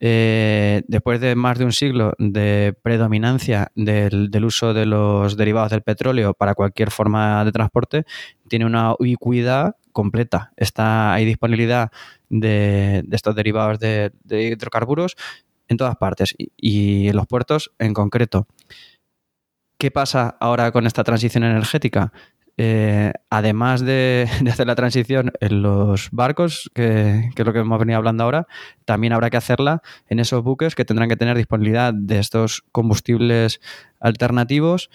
Eh, 0.04 0.82
después 0.88 1.22
de 1.22 1.36
más 1.36 1.60
de 1.60 1.66
un 1.66 1.72
siglo 1.72 2.14
de 2.18 2.74
predominancia 2.82 3.72
del, 3.76 4.32
uso 4.44 4.74
de 4.74 4.88
los 4.88 5.38
derivados 5.38 5.70
del 5.70 5.84
petróleo 5.84 6.34
para 6.34 6.56
cualquier 6.56 6.90
forma 6.90 7.46
de 7.46 7.52
transporte, 7.52 8.06
tiene 8.48 8.66
una 8.66 8.96
ubicuidad 8.98 9.76
completa. 9.92 10.54
Está, 10.58 11.14
hay 11.14 11.26
disponibilidad 11.26 11.92
de, 12.32 13.04
estos 13.12 13.36
derivados 13.36 13.80
de, 13.80 14.12
hidrocarburos 14.30 15.16
en 15.68 15.78
todas 15.78 15.96
partes 15.98 16.34
y 16.38 17.08
en 17.10 17.16
los 17.16 17.28
puertos 17.28 17.72
en 17.78 17.94
concreto. 17.94 18.48
¿Qué 19.78 19.92
pasa 19.92 20.38
ahora 20.40 20.72
con 20.72 20.88
esta 20.88 21.04
transición 21.04 21.44
energética? 21.44 22.12
Eh, 22.58 23.14
además 23.30 23.82
de, 23.82 24.30
hacer 24.50 24.68
la 24.68 24.76
transición 24.76 25.32
en 25.40 25.62
los 25.62 26.10
barcos, 26.12 26.70
que, 26.74 27.32
es 27.36 27.46
lo 27.46 27.54
que 27.54 27.60
hemos 27.60 27.80
venido 27.80 27.98
hablando 27.98 28.24
ahora, 28.24 28.48
también 28.86 29.14
habrá 29.14 29.30
que 29.30 29.38
hacerla 29.38 29.82
en 30.08 30.20
esos 30.20 30.44
buques 30.44 30.76
que 30.76 30.86
tendrán 30.86 31.10
que 31.10 31.18
tener 31.18 31.38
disponibilidad 31.38 31.94
de 31.94 32.20
estos 32.20 32.64
combustibles 32.72 33.60
alternativos 34.00 34.90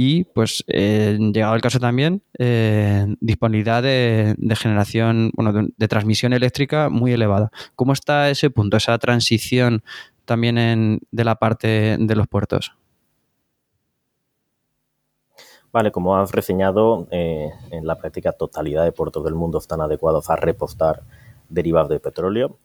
y, 0.00 0.22
pues, 0.22 0.62
eh, 0.68 1.18
llegado 1.18 1.56
el 1.56 1.60
caso 1.60 1.80
también, 1.80 2.22
eh, 2.38 3.04
disponibilidad 3.18 3.82
de, 3.82 4.36
generación, 4.54 5.32
bueno, 5.34 5.68
de, 5.76 5.88
transmisión 5.88 6.32
eléctrica 6.32 6.88
muy 6.88 7.12
elevada. 7.12 7.50
¿Cómo 7.74 7.94
está 7.94 8.30
ese 8.30 8.48
punto, 8.48 8.76
esa 8.76 8.96
transición 8.98 9.82
también 10.24 11.00
de 11.10 11.24
la 11.24 11.34
parte 11.34 11.96
de 11.98 12.14
los 12.14 12.28
puertos? 12.28 12.76
Vale, 15.72 15.90
como 15.90 16.16
has 16.16 16.30
reseñado, 16.30 17.08
eh, 17.10 17.50
en 17.72 17.84
la 17.84 17.96
práctica 17.96 18.30
totalidad 18.30 18.84
de 18.84 18.92
puertos 18.92 19.24
del 19.24 19.34
mundo 19.34 19.58
están 19.58 19.80
adecuados 19.80 20.30
a 20.30 20.36
repostar 20.36 21.02
derivados 21.48 21.90
de 21.90 21.98
petróleo. 21.98 22.56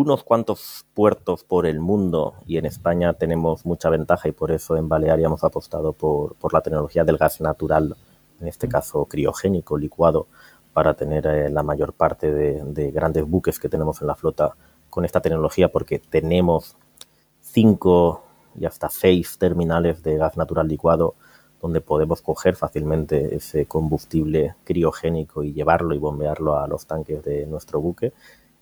Unos 0.00 0.22
cuantos 0.22 0.86
puertos 0.94 1.42
por 1.42 1.66
el 1.66 1.80
mundo 1.80 2.34
y 2.46 2.56
en 2.56 2.66
España 2.66 3.14
tenemos 3.14 3.66
mucha 3.66 3.90
ventaja 3.90 4.28
y 4.28 4.30
por 4.30 4.52
eso 4.52 4.76
en 4.76 4.88
Balearia 4.88 5.26
hemos 5.26 5.42
apostado 5.42 5.92
por, 5.92 6.36
la 6.52 6.60
tecnología 6.60 7.02
del 7.02 7.16
gas 7.16 7.40
natural, 7.40 7.96
en 8.40 8.46
este 8.46 8.68
caso 8.68 9.06
criogénico, 9.06 9.76
licuado, 9.76 10.28
para 10.72 10.94
tener 10.94 11.26
eh, 11.26 11.50
la 11.50 11.64
mayor 11.64 11.94
parte 11.94 12.32
de, 12.32 12.62
de 12.62 12.92
grandes 12.92 13.28
buques 13.28 13.58
que 13.58 13.68
tenemos 13.68 14.00
en 14.00 14.06
la 14.06 14.14
flota 14.14 14.54
con 14.88 15.04
esta 15.04 15.20
tecnología 15.20 15.66
porque 15.66 15.98
tenemos 15.98 16.76
cinco 17.40 18.22
y 18.54 18.66
hasta 18.66 18.90
seis 18.90 19.36
terminales 19.36 20.04
de 20.04 20.16
gas 20.16 20.36
natural 20.36 20.68
licuado 20.68 21.16
donde 21.60 21.80
podemos 21.80 22.22
coger 22.22 22.54
fácilmente 22.54 23.34
ese 23.34 23.66
combustible 23.66 24.54
criogénico 24.62 25.42
y 25.42 25.52
llevarlo 25.52 25.92
y 25.92 25.98
bombearlo 25.98 26.56
a 26.56 26.68
los 26.68 26.86
tanques 26.86 27.24
de 27.24 27.46
nuestro 27.46 27.80
buque. 27.80 28.12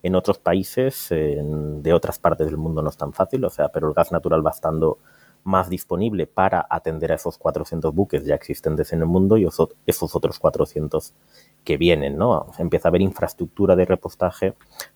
En 0.07 0.15
otros 0.15 0.37
países, 0.37 1.09
de 1.09 1.93
otras 1.93 2.17
partes 2.17 2.47
del 2.47 2.55
mundo 2.55 2.81
no 2.81 2.89
es 2.89 2.95
tan 2.95 3.11
fácil, 3.11 3.43
o 3.43 3.49
sea, 3.49 3.67
pero 3.67 3.89
el 3.89 3.93
gas 3.93 4.13
natural 4.13 4.45
va 4.45 4.51
estando 4.51 4.99
más 5.43 5.69
disponible 5.69 6.27
para 6.27 6.65
atender 6.69 7.11
a 7.11 7.15
esos 7.15 7.37
400 7.37 7.93
buques 7.93 8.23
ya 8.23 8.33
existentes 8.33 8.93
en 8.93 9.01
el 9.01 9.05
mundo 9.05 9.35
y 9.35 9.45
esos 9.85 10.15
otros 10.15 10.39
400 10.39 11.13
que 11.65 11.75
vienen, 11.75 12.17
¿no? 12.17 12.47
Empieza 12.57 12.87
a 12.87 12.89
haber 12.91 13.01
infraestructura 13.01 13.75
de 13.75 13.83
repostaje 13.83 14.53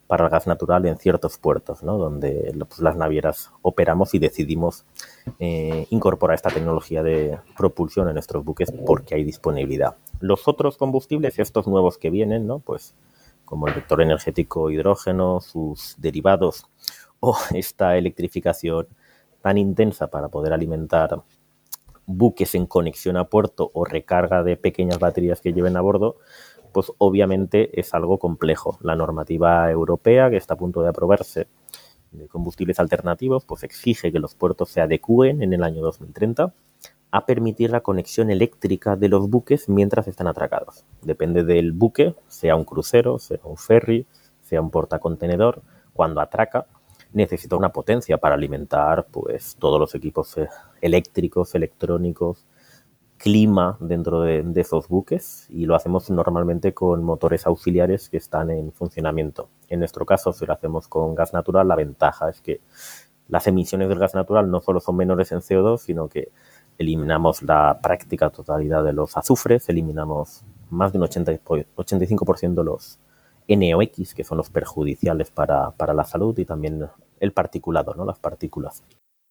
para 0.07 0.23
el 0.23 0.29
gas 0.29 0.47
natural 0.47 0.85
en 0.85 0.95
ciertos 0.95 1.37
puertos, 1.37 1.83
¿no? 1.83 1.97
Donde 1.97 2.55
pues, 2.69 2.79
las 2.79 2.95
navieras 2.95 3.51
operamos 3.63 4.13
y 4.13 4.19
decidimos 4.19 4.85
eh, 5.39 5.87
incorporar 5.89 6.35
esta 6.35 6.51
tecnología 6.51 7.03
de 7.03 7.37
propulsión 7.57 8.07
en 8.07 8.13
nuestros 8.13 8.45
buques 8.45 8.71
porque 8.85 9.15
hay 9.15 9.25
disponibilidad. 9.25 9.97
Los 10.21 10.47
otros 10.47 10.77
combustibles, 10.77 11.37
estos 11.37 11.67
nuevos 11.67 11.97
que 11.97 12.09
vienen, 12.09 12.47
¿no? 12.47 12.59
Pues 12.59 12.93
como 13.51 13.67
el 13.67 13.73
vector 13.73 14.01
energético 14.01 14.71
hidrógeno, 14.71 15.41
sus 15.41 15.95
derivados 15.97 16.67
o 17.19 17.37
esta 17.53 17.97
electrificación 17.97 18.87
tan 19.41 19.57
intensa 19.57 20.07
para 20.07 20.29
poder 20.29 20.53
alimentar 20.53 21.21
buques 22.05 22.55
en 22.55 22.65
conexión 22.65 23.17
a 23.17 23.25
puerto 23.25 23.69
o 23.73 23.83
recarga 23.83 24.41
de 24.41 24.55
pequeñas 24.55 24.99
baterías 24.99 25.41
que 25.41 25.51
lleven 25.51 25.75
a 25.75 25.81
bordo, 25.81 26.15
pues 26.71 26.93
obviamente 26.97 27.77
es 27.77 27.93
algo 27.93 28.19
complejo. 28.19 28.79
La 28.83 28.95
normativa 28.95 29.69
europea, 29.69 30.29
que 30.29 30.37
está 30.37 30.53
a 30.53 30.57
punto 30.57 30.81
de 30.81 30.87
aprobarse 30.87 31.49
de 32.11 32.29
combustibles 32.29 32.79
alternativos, 32.79 33.43
pues 33.43 33.63
exige 33.63 34.13
que 34.13 34.19
los 34.19 34.33
puertos 34.33 34.69
se 34.69 34.79
adecúen 34.79 35.43
en 35.43 35.51
el 35.51 35.65
año 35.65 35.81
2030 35.81 36.53
a 37.11 37.25
permitir 37.25 37.71
la 37.71 37.81
conexión 37.81 38.29
eléctrica 38.29 38.95
de 38.95 39.09
los 39.09 39.29
buques 39.29 39.67
mientras 39.67 40.07
están 40.07 40.27
atracados. 40.27 40.85
Depende 41.01 41.43
del 41.43 41.73
buque, 41.73 42.15
sea 42.27 42.55
un 42.55 42.63
crucero, 42.63 43.19
sea 43.19 43.39
un 43.43 43.57
ferry, 43.57 44.05
sea 44.41 44.61
un 44.61 44.71
portacontenedor, 44.71 45.61
cuando 45.93 46.21
atraca 46.21 46.65
necesita 47.13 47.57
una 47.57 47.73
potencia 47.73 48.17
para 48.17 48.35
alimentar 48.35 49.07
pues 49.11 49.55
todos 49.59 49.79
los 49.79 49.93
equipos 49.95 50.37
eh, 50.37 50.47
eléctricos, 50.81 51.55
electrónicos, 51.55 52.45
clima 53.17 53.77
dentro 53.79 54.21
de, 54.21 54.43
esos 54.55 54.87
buques 54.87 55.45
y 55.49 55.65
lo 55.65 55.75
hacemos 55.75 56.09
normalmente 56.09 56.73
con 56.73 57.03
motores 57.03 57.45
auxiliares 57.45 58.09
que 58.09 58.17
están 58.17 58.49
en 58.49 58.71
funcionamiento. 58.71 59.49
En 59.67 59.79
nuestro 59.79 60.05
caso, 60.05 60.33
si 60.33 60.45
lo 60.45 60.53
hacemos 60.53 60.87
con 60.87 61.13
gas 61.13 61.31
natural, 61.31 61.67
la 61.67 61.75
ventaja 61.75 62.29
es 62.29 62.41
que 62.41 62.61
las 63.27 63.45
emisiones 63.45 63.89
del 63.89 63.99
gas 63.99 64.15
natural 64.15 64.49
no 64.49 64.59
solo 64.59 64.79
son 64.79 64.95
menores 64.95 65.31
en 65.31 65.39
CO2, 65.39 65.77
sino 65.77 66.07
que 66.09 66.31
eliminamos 66.81 67.41
la 67.43 67.79
práctica 67.81 68.29
totalidad 68.29 68.83
de 68.83 68.93
los 68.93 69.15
azufres, 69.15 69.69
eliminamos 69.69 70.43
más 70.69 70.91
de 70.91 70.97
un 70.97 71.03
80, 71.05 71.31
85% 71.43 72.63
los 72.63 72.99
NOx, 73.47 74.13
que 74.13 74.23
son 74.23 74.37
los 74.37 74.49
perjudiciales 74.49 75.31
para, 75.31 75.71
para 75.71 75.93
la 75.93 76.03
salud, 76.03 76.37
y 76.37 76.45
también 76.45 76.87
el 77.19 77.31
particulado, 77.31 77.93
¿no? 77.95 78.05
las 78.05 78.19
partículas. 78.19 78.83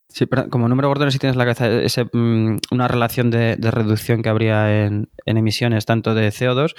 Sí, 0.09 0.27
pero 0.27 0.49
como 0.49 0.69
número 0.69 0.89
gordo, 0.89 1.09
si 1.11 1.19
tienes 1.19 1.37
la 1.37 1.45
cabeza 1.45 2.05
mm, 2.13 2.57
una 2.73 2.89
relación 2.89 3.31
de, 3.31 3.57
reducción 3.57 4.23
que 4.23 4.29
habría 4.29 4.87
en, 4.87 5.09
emisiones 5.25 5.87
tanto 5.87 6.15
de 6.15 6.29
CO2 6.29 6.75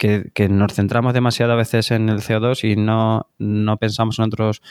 que, 0.00 0.48
nos 0.48 0.72
centramos 0.72 1.12
demasiado 1.12 1.52
a 1.52 1.56
veces 1.56 1.90
en 1.90 2.08
el 2.08 2.20
CO2 2.20 2.64
y 2.64 2.76
no, 2.76 3.76
pensamos 3.76 4.18
en 4.18 4.24
otros 4.24 4.62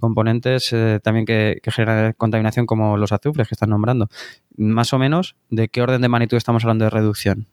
componentes 0.00 0.72
eh, 0.72 0.98
también 1.02 1.26
que, 1.26 1.60
generan 1.64 2.14
contaminación 2.14 2.64
como 2.64 2.96
los 2.96 3.12
azufres 3.12 3.48
que 3.48 3.54
están 3.54 3.70
nombrando. 3.70 4.08
Más 4.56 4.92
o 4.94 4.98
menos, 4.98 5.36
¿de 5.50 5.68
qué 5.68 5.82
orden 5.82 6.00
de 6.00 6.08
magnitud 6.08 6.38
estamos 6.38 6.64
hablando 6.64 6.84
de 6.84 6.90
reducción? 6.90 7.46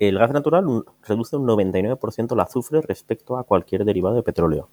El 0.00 0.18
gas 0.18 0.32
natural 0.32 0.84
reduce 1.06 1.36
un 1.36 1.46
99% 1.46 2.32
el 2.32 2.40
azufre 2.40 2.80
respecto 2.82 3.38
a 3.38 3.44
cualquier 3.44 3.84
derivado 3.84 4.16
de 4.16 4.24
petróleo 4.24 4.68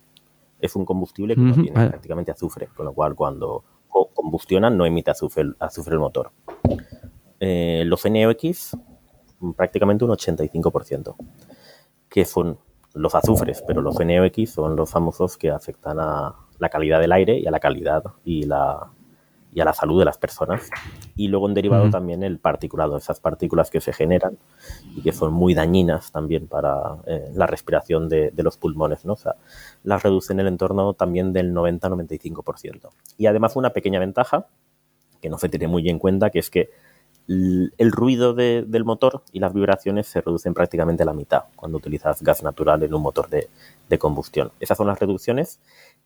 es 0.60 0.76
un 0.76 0.86
combustible 0.86 1.36
que 1.36 1.42
no 1.42 1.54
tiene 1.56 1.72
prácticamente 1.72 2.32
azufre, 2.32 2.68
con 2.68 2.86
lo 2.86 2.94
cual 2.94 3.16
cuando 3.16 3.64
combustiona 4.14 4.70
no 4.70 4.86
emite 4.86 5.10
azufre, 5.10 5.46
azufre 5.60 5.96
el 5.96 6.00
motor. 6.00 6.32
Eh, 7.40 7.84
los 7.88 8.06
NOx 8.06 8.78
prácticamente 9.56 10.06
un 10.06 10.12
85%, 10.12 11.16
que 12.10 12.26
son 12.26 12.58
los 12.94 13.16
azufres, 13.16 13.64
pero 13.66 13.82
los 13.82 14.00
NOx 14.00 14.52
son 14.52 14.76
los 14.76 14.90
famosos 14.90 15.38
que 15.38 15.50
afectan 15.50 16.00
a 16.00 16.36
la 16.60 16.70
calidad 16.70 17.00
del 17.00 17.12
aire 17.12 17.40
y 17.40 17.48
a 17.48 17.52
la 17.52 17.60
calidad 17.60 18.04
y 18.24 18.44
la, 18.44 18.92
y 19.54 19.60
a 19.60 19.66
la 19.66 19.74
salud 19.74 20.00
de 20.00 20.06
las 20.06 20.18
personas. 20.18 20.70
Y 21.16 21.28
luego 21.28 21.48
en 21.48 21.54
derivado 21.54 21.90
también 21.90 22.24
el 22.24 22.40
particulado, 22.40 22.98
esas 22.98 23.20
partículas 23.20 23.70
que 23.70 23.82
se 23.82 23.94
generan 23.94 24.38
y 24.96 25.02
que 25.02 25.12
son 25.12 25.34
muy 25.34 25.54
dañinas 25.54 26.12
también 26.12 26.48
para 26.48 26.98
eh, 27.06 27.32
la 27.34 27.48
respiración 27.48 28.10
de, 28.10 28.34
los 28.38 28.58
pulmones, 28.58 29.06
¿no? 29.06 29.14
O 29.14 29.18
sea, 29.18 29.36
las 29.84 30.04
reducen 30.04 30.40
el 30.40 30.48
entorno 30.48 30.94
también 30.94 31.34
del 31.34 31.54
90-95%. 31.54 32.90
Y 33.18 33.26
además 33.26 33.56
una 33.56 33.72
pequeña 33.72 34.00
ventaja 34.00 34.48
que 35.22 35.30
no 35.30 35.38
se 35.38 35.50
tiene 35.50 35.68
muy 35.68 35.88
en 35.90 36.00
cuenta, 36.00 36.30
que 36.30 36.40
es 36.40 36.50
que 36.50 36.70
el 37.78 37.92
ruido 37.92 38.34
del 38.34 38.84
motor 38.84 39.24
y 39.32 39.40
las 39.40 39.54
vibraciones 39.54 40.08
se 40.08 40.22
reducen 40.22 40.54
prácticamente 40.54 41.04
a 41.04 41.06
la 41.06 41.14
mitad 41.14 41.44
cuando 41.56 41.78
utilizas 41.78 42.22
gas 42.22 42.44
natural 42.44 42.84
en 42.84 42.94
un 42.94 43.02
motor 43.02 43.30
de, 43.30 43.48
de 43.90 43.98
combustión. 43.98 44.52
Esas 44.60 44.78
son 44.78 44.88
las 44.88 45.00
reducciones 45.00 45.60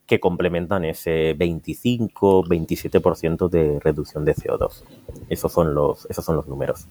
que 0.05 0.19
complementan 0.19 0.85
ese 0.85 1.35
25-27% 1.37 3.49
de 3.49 3.79
reducción 3.79 4.23
de 4.25 4.35
CO2. 4.35 4.83
Esos 5.29 5.51
son 5.51 5.73
los, 5.73 6.05
esos 6.09 6.23
son 6.23 6.35
los 6.35 6.47
números. 6.47 6.87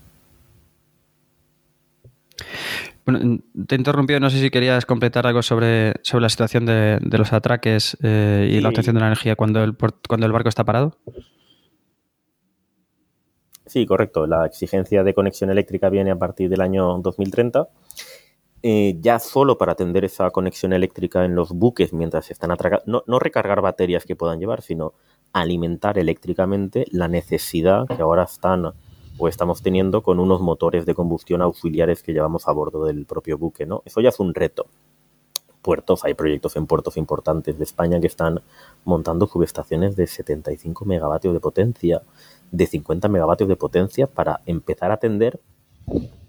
Bueno, 3.07 3.39
te 3.67 3.75
he 3.75 3.79
interrumpido, 3.79 4.19
no 4.19 4.31
sé 4.31 4.41
si 4.41 4.51
querías 4.51 4.87
completar 4.87 5.27
algo 5.27 5.43
sobre, 5.43 5.93
sobre 6.03 6.23
la 6.23 6.31
situación 6.31 6.65
de, 6.65 6.99
los 7.03 7.35
atraques 7.35 7.99
eh, 8.03 8.49
y 8.51 8.61
la 8.61 8.71
obtención 8.71 8.95
de 8.95 9.01
la 9.01 9.09
energía 9.09 9.37
cuando 9.37 9.63
el, 9.63 9.77
cuando 10.09 10.27
el 10.27 10.33
barco 10.33 10.49
está 10.49 10.65
parado. 10.65 10.97
Sí, 13.67 13.87
correcto. 13.87 14.27
La 14.27 14.47
exigencia 14.47 15.03
de 15.03 15.15
conexión 15.15 15.51
eléctrica 15.51 15.89
viene 15.89 16.11
a 16.11 16.17
partir 16.17 16.51
del 16.51 16.61
año 16.61 16.99
2030 16.99 17.69
eh, 18.67 18.97
ya 19.03 19.19
solo 19.19 19.59
para 19.59 19.73
atender 19.73 20.07
esa 20.07 20.31
conexión 20.31 20.73
eléctrica 20.73 21.27
en 21.27 21.35
los 21.35 21.51
buques 21.53 21.93
mientras 21.93 22.31
están 22.31 22.51
atracando, 22.51 23.05
no, 23.07 23.19
recargar 23.19 23.61
baterías 23.61 24.07
que 24.07 24.17
puedan 24.17 24.41
llevar, 24.41 24.63
sino 24.63 24.95
alimentar 25.35 25.99
eléctricamente 25.99 26.87
la 26.91 27.07
necesidad 27.07 27.87
que 27.87 28.01
ahora 28.01 28.23
están 28.23 28.73
o 29.19 29.29
estamos 29.29 29.61
teniendo 29.61 30.03
con 30.03 30.19
unos 30.19 30.41
motores 30.41 30.87
de 30.87 30.95
combustión 30.95 31.43
auxiliares 31.43 32.03
que 32.03 32.15
llevamos 32.15 32.49
a 32.49 32.53
bordo 32.53 32.87
del 32.87 33.05
propio 33.05 33.37
buque, 33.37 33.67
¿no? 33.67 33.83
Eso 33.85 34.01
ya 34.01 34.09
es 34.09 34.19
un 34.19 34.33
reto. 34.33 34.65
Puertos, 35.61 36.03
hay 36.07 36.15
proyectos 36.15 36.57
en 36.57 36.67
puertos 36.67 36.97
importantes 36.97 37.59
de 37.59 37.65
España 37.65 38.01
que 38.01 38.07
están 38.07 38.41
montando 38.87 39.27
subestaciones 39.27 39.95
de 39.95 40.07
75 40.07 40.87
megavatios 40.87 41.35
de 41.35 41.41
potencia, 41.41 42.01
de 42.57 42.67
50 42.67 43.09
megavatios 43.09 43.49
de 43.49 43.57
potencia 43.57 44.07
para 44.07 44.41
empezar 44.47 44.93
a 44.93 44.95
atender 44.95 45.41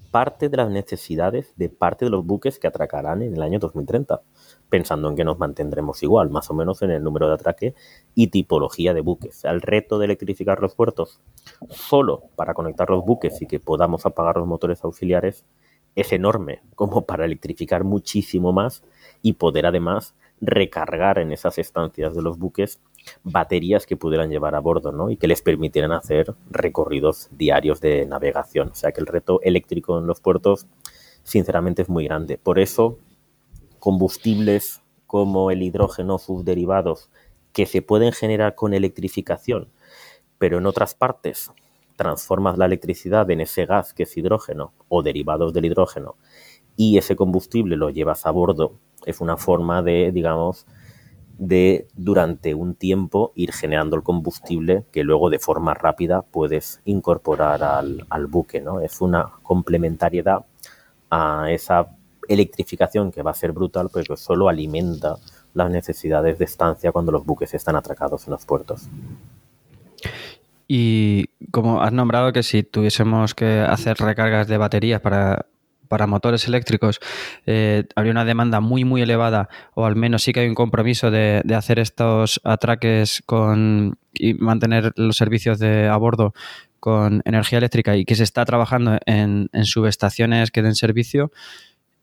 parte 0.09 0.49
de 0.49 0.57
las 0.57 0.71
necesidades 0.71 1.53
de 1.55 1.69
parte 1.69 2.05
de 2.05 2.09
los 2.09 2.25
buques 2.25 2.57
que 2.57 2.67
atracarán 2.67 3.21
en 3.21 3.35
el 3.35 3.41
año 3.43 3.59
2030, 3.59 4.21
pensando 4.69 5.09
en 5.09 5.15
que 5.15 5.23
nos 5.23 5.37
mantendremos 5.37 6.01
igual, 6.01 6.31
más 6.31 6.49
o 6.49 6.55
menos 6.55 6.81
en 6.81 6.89
el 6.89 7.03
número 7.03 7.27
de 7.27 7.35
atraque 7.35 7.75
y 8.15 8.27
tipología 8.27 8.95
de 8.95 9.01
buques. 9.01 9.43
El 9.45 9.61
reto 9.61 9.99
de 9.99 10.05
electrificar 10.05 10.61
los 10.61 10.73
puertos 10.73 11.19
solo 11.69 12.23
para 12.35 12.55
conectar 12.55 12.89
los 12.89 13.05
buques 13.05 13.39
y 13.41 13.45
que 13.45 13.59
podamos 13.59 14.05
apagar 14.05 14.37
los 14.37 14.47
motores 14.47 14.83
auxiliares 14.83 15.45
es 15.95 16.11
enorme, 16.11 16.61
como 16.73 17.05
para 17.05 17.25
electrificar 17.25 17.83
muchísimo 17.83 18.51
más 18.51 18.83
y 19.21 19.33
poder 19.33 19.67
además 19.67 20.15
recargar 20.45 21.19
en 21.19 21.31
esas 21.31 21.57
estancias 21.57 22.15
de 22.15 22.21
los 22.21 22.37
buques 22.37 22.81
baterías 23.23 23.85
que 23.85 23.97
pudieran 23.97 24.29
llevar 24.29 24.55
a 24.55 24.59
bordo 24.59 24.91
¿no? 24.91 25.09
y 25.09 25.17
que 25.17 25.27
les 25.27 25.41
permitieran 25.41 25.91
hacer 25.91 26.35
recorridos 26.49 27.29
diarios 27.31 27.81
de 27.81 28.05
navegación. 28.05 28.69
O 28.69 28.75
sea 28.75 28.91
que 28.91 29.01
el 29.01 29.07
reto 29.07 29.39
eléctrico 29.41 29.97
en 29.99 30.07
los 30.07 30.21
puertos, 30.21 30.67
sinceramente, 31.23 31.81
es 31.81 31.89
muy 31.89 32.05
grande. 32.05 32.37
Por 32.37 32.59
eso, 32.59 32.97
combustibles 33.79 34.81
como 35.07 35.51
el 35.51 35.61
hidrógeno, 35.61 36.17
sus 36.17 36.45
derivados, 36.45 37.09
que 37.53 37.65
se 37.65 37.81
pueden 37.81 38.11
generar 38.11 38.55
con 38.55 38.73
electrificación, 38.73 39.69
pero 40.37 40.57
en 40.57 40.65
otras 40.65 40.93
partes 40.93 41.51
transformas 41.95 42.57
la 42.57 42.65
electricidad 42.65 43.29
en 43.31 43.41
ese 43.41 43.65
gas 43.65 43.93
que 43.93 44.03
es 44.03 44.17
hidrógeno 44.17 44.73
o 44.89 45.01
derivados 45.03 45.53
del 45.53 45.65
hidrógeno 45.65 46.17
y 46.75 46.97
ese 46.97 47.15
combustible 47.15 47.77
lo 47.77 47.89
llevas 47.89 48.25
a 48.25 48.31
bordo, 48.31 48.79
es 49.05 49.21
una 49.21 49.37
forma 49.37 49.81
de, 49.81 50.11
digamos, 50.11 50.65
de 51.37 51.87
durante 51.95 52.53
un 52.53 52.75
tiempo 52.75 53.31
ir 53.35 53.51
generando 53.51 53.95
el 53.95 54.03
combustible 54.03 54.85
que 54.91 55.03
luego 55.03 55.29
de 55.29 55.39
forma 55.39 55.73
rápida 55.73 56.21
puedes 56.21 56.81
incorporar 56.85 57.63
al, 57.63 58.27
buque. 58.27 58.61
¿no? 58.61 58.79
Es 58.79 59.01
una 59.01 59.31
complementariedad 59.43 60.45
a 61.09 61.47
esa 61.49 61.87
electrificación 62.27 63.11
que 63.11 63.21
va 63.21 63.31
a 63.31 63.35
ser 63.35 63.51
brutal, 63.51 63.89
pero 63.93 64.15
que 64.15 64.17
solo 64.17 64.49
alimenta 64.49 65.17
las 65.53 65.69
necesidades 65.69 66.37
de 66.37 66.45
estancia 66.45 66.91
cuando 66.91 67.11
los 67.11 67.25
buques 67.25 67.53
están 67.53 67.75
atracados 67.75 68.27
en 68.27 68.31
los 68.31 68.45
puertos. 68.45 68.89
Y 70.67 71.27
como 71.51 71.81
has 71.81 71.93
nombrado 71.93 72.33
que 72.33 72.41
si 72.41 72.63
tuviésemos 72.63 73.35
que 73.35 73.59
hacer 73.59 73.97
recargas 73.97 74.47
de 74.47 74.57
baterías 74.57 74.99
para 74.99 75.45
para 75.87 76.07
motores 76.07 76.47
eléctricos 76.47 76.99
eh, 77.45 77.83
habría 77.95 78.11
una 78.11 78.25
demanda 78.25 78.59
muy, 78.59 78.83
muy 78.83 79.01
elevada, 79.01 79.49
o 79.73 79.85
al 79.85 79.95
menos 79.95 80.23
sí 80.23 80.33
que 80.33 80.41
hay 80.41 80.47
un 80.47 80.55
compromiso 80.55 81.11
de, 81.11 81.43
hacer 81.55 81.79
estos 81.79 82.41
atraques 82.43 83.23
con 83.25 83.97
y 84.13 84.33
mantener 84.33 84.93
los 84.95 85.17
servicios 85.17 85.59
de 85.59 85.87
a 85.87 85.97
bordo 85.97 86.33
con 86.79 87.21
energía 87.25 87.57
eléctrica 87.57 87.95
y 87.95 88.05
que 88.05 88.15
se 88.15 88.23
está 88.23 88.45
trabajando 88.45 88.97
en, 89.05 89.49
en 89.51 89.65
subestaciones 89.65 90.51
que 90.51 90.61
den 90.61 90.75
servicio. 90.75 91.31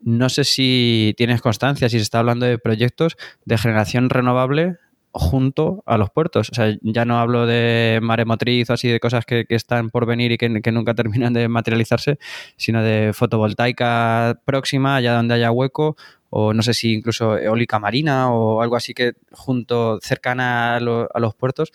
No 0.00 0.28
sé 0.28 0.44
si 0.44 1.14
tienes 1.16 1.40
constancia, 1.40 1.88
si 1.88 1.98
se 1.98 2.02
está 2.02 2.18
hablando 2.18 2.46
de 2.46 2.58
proyectos 2.58 3.16
de 3.44 3.58
generación 3.58 4.10
renovable 4.10 4.78
junto 5.12 5.82
a 5.86 5.98
los 5.98 6.10
puertos. 6.10 6.48
O 6.50 6.54
sea, 6.54 6.74
ya 6.82 7.04
no 7.04 7.18
hablo 7.18 7.46
de 7.46 8.00
maremotriz 8.02 8.70
o 8.70 8.72
así 8.72 8.88
de 8.88 9.00
cosas 9.00 9.24
que, 9.26 9.44
están 9.48 9.90
por 9.90 10.06
venir 10.06 10.32
y 10.32 10.38
que, 10.38 10.72
nunca 10.72 10.94
terminan 10.94 11.32
de 11.32 11.48
materializarse, 11.48 12.18
sino 12.56 12.82
de 12.82 13.12
fotovoltaica 13.14 14.40
próxima, 14.44 14.96
allá 14.96 15.14
donde 15.14 15.34
haya 15.34 15.50
hueco, 15.50 15.96
o 16.30 16.54
no 16.54 16.62
sé 16.62 16.74
si 16.74 16.94
incluso 16.94 17.36
eólica 17.36 17.78
marina 17.78 18.32
o 18.32 18.62
algo 18.62 18.76
así 18.76 18.94
que 18.94 19.12
junto, 19.32 19.98
cercana 20.00 20.76
a, 20.76 20.80
los 20.80 21.34
puertos. 21.34 21.72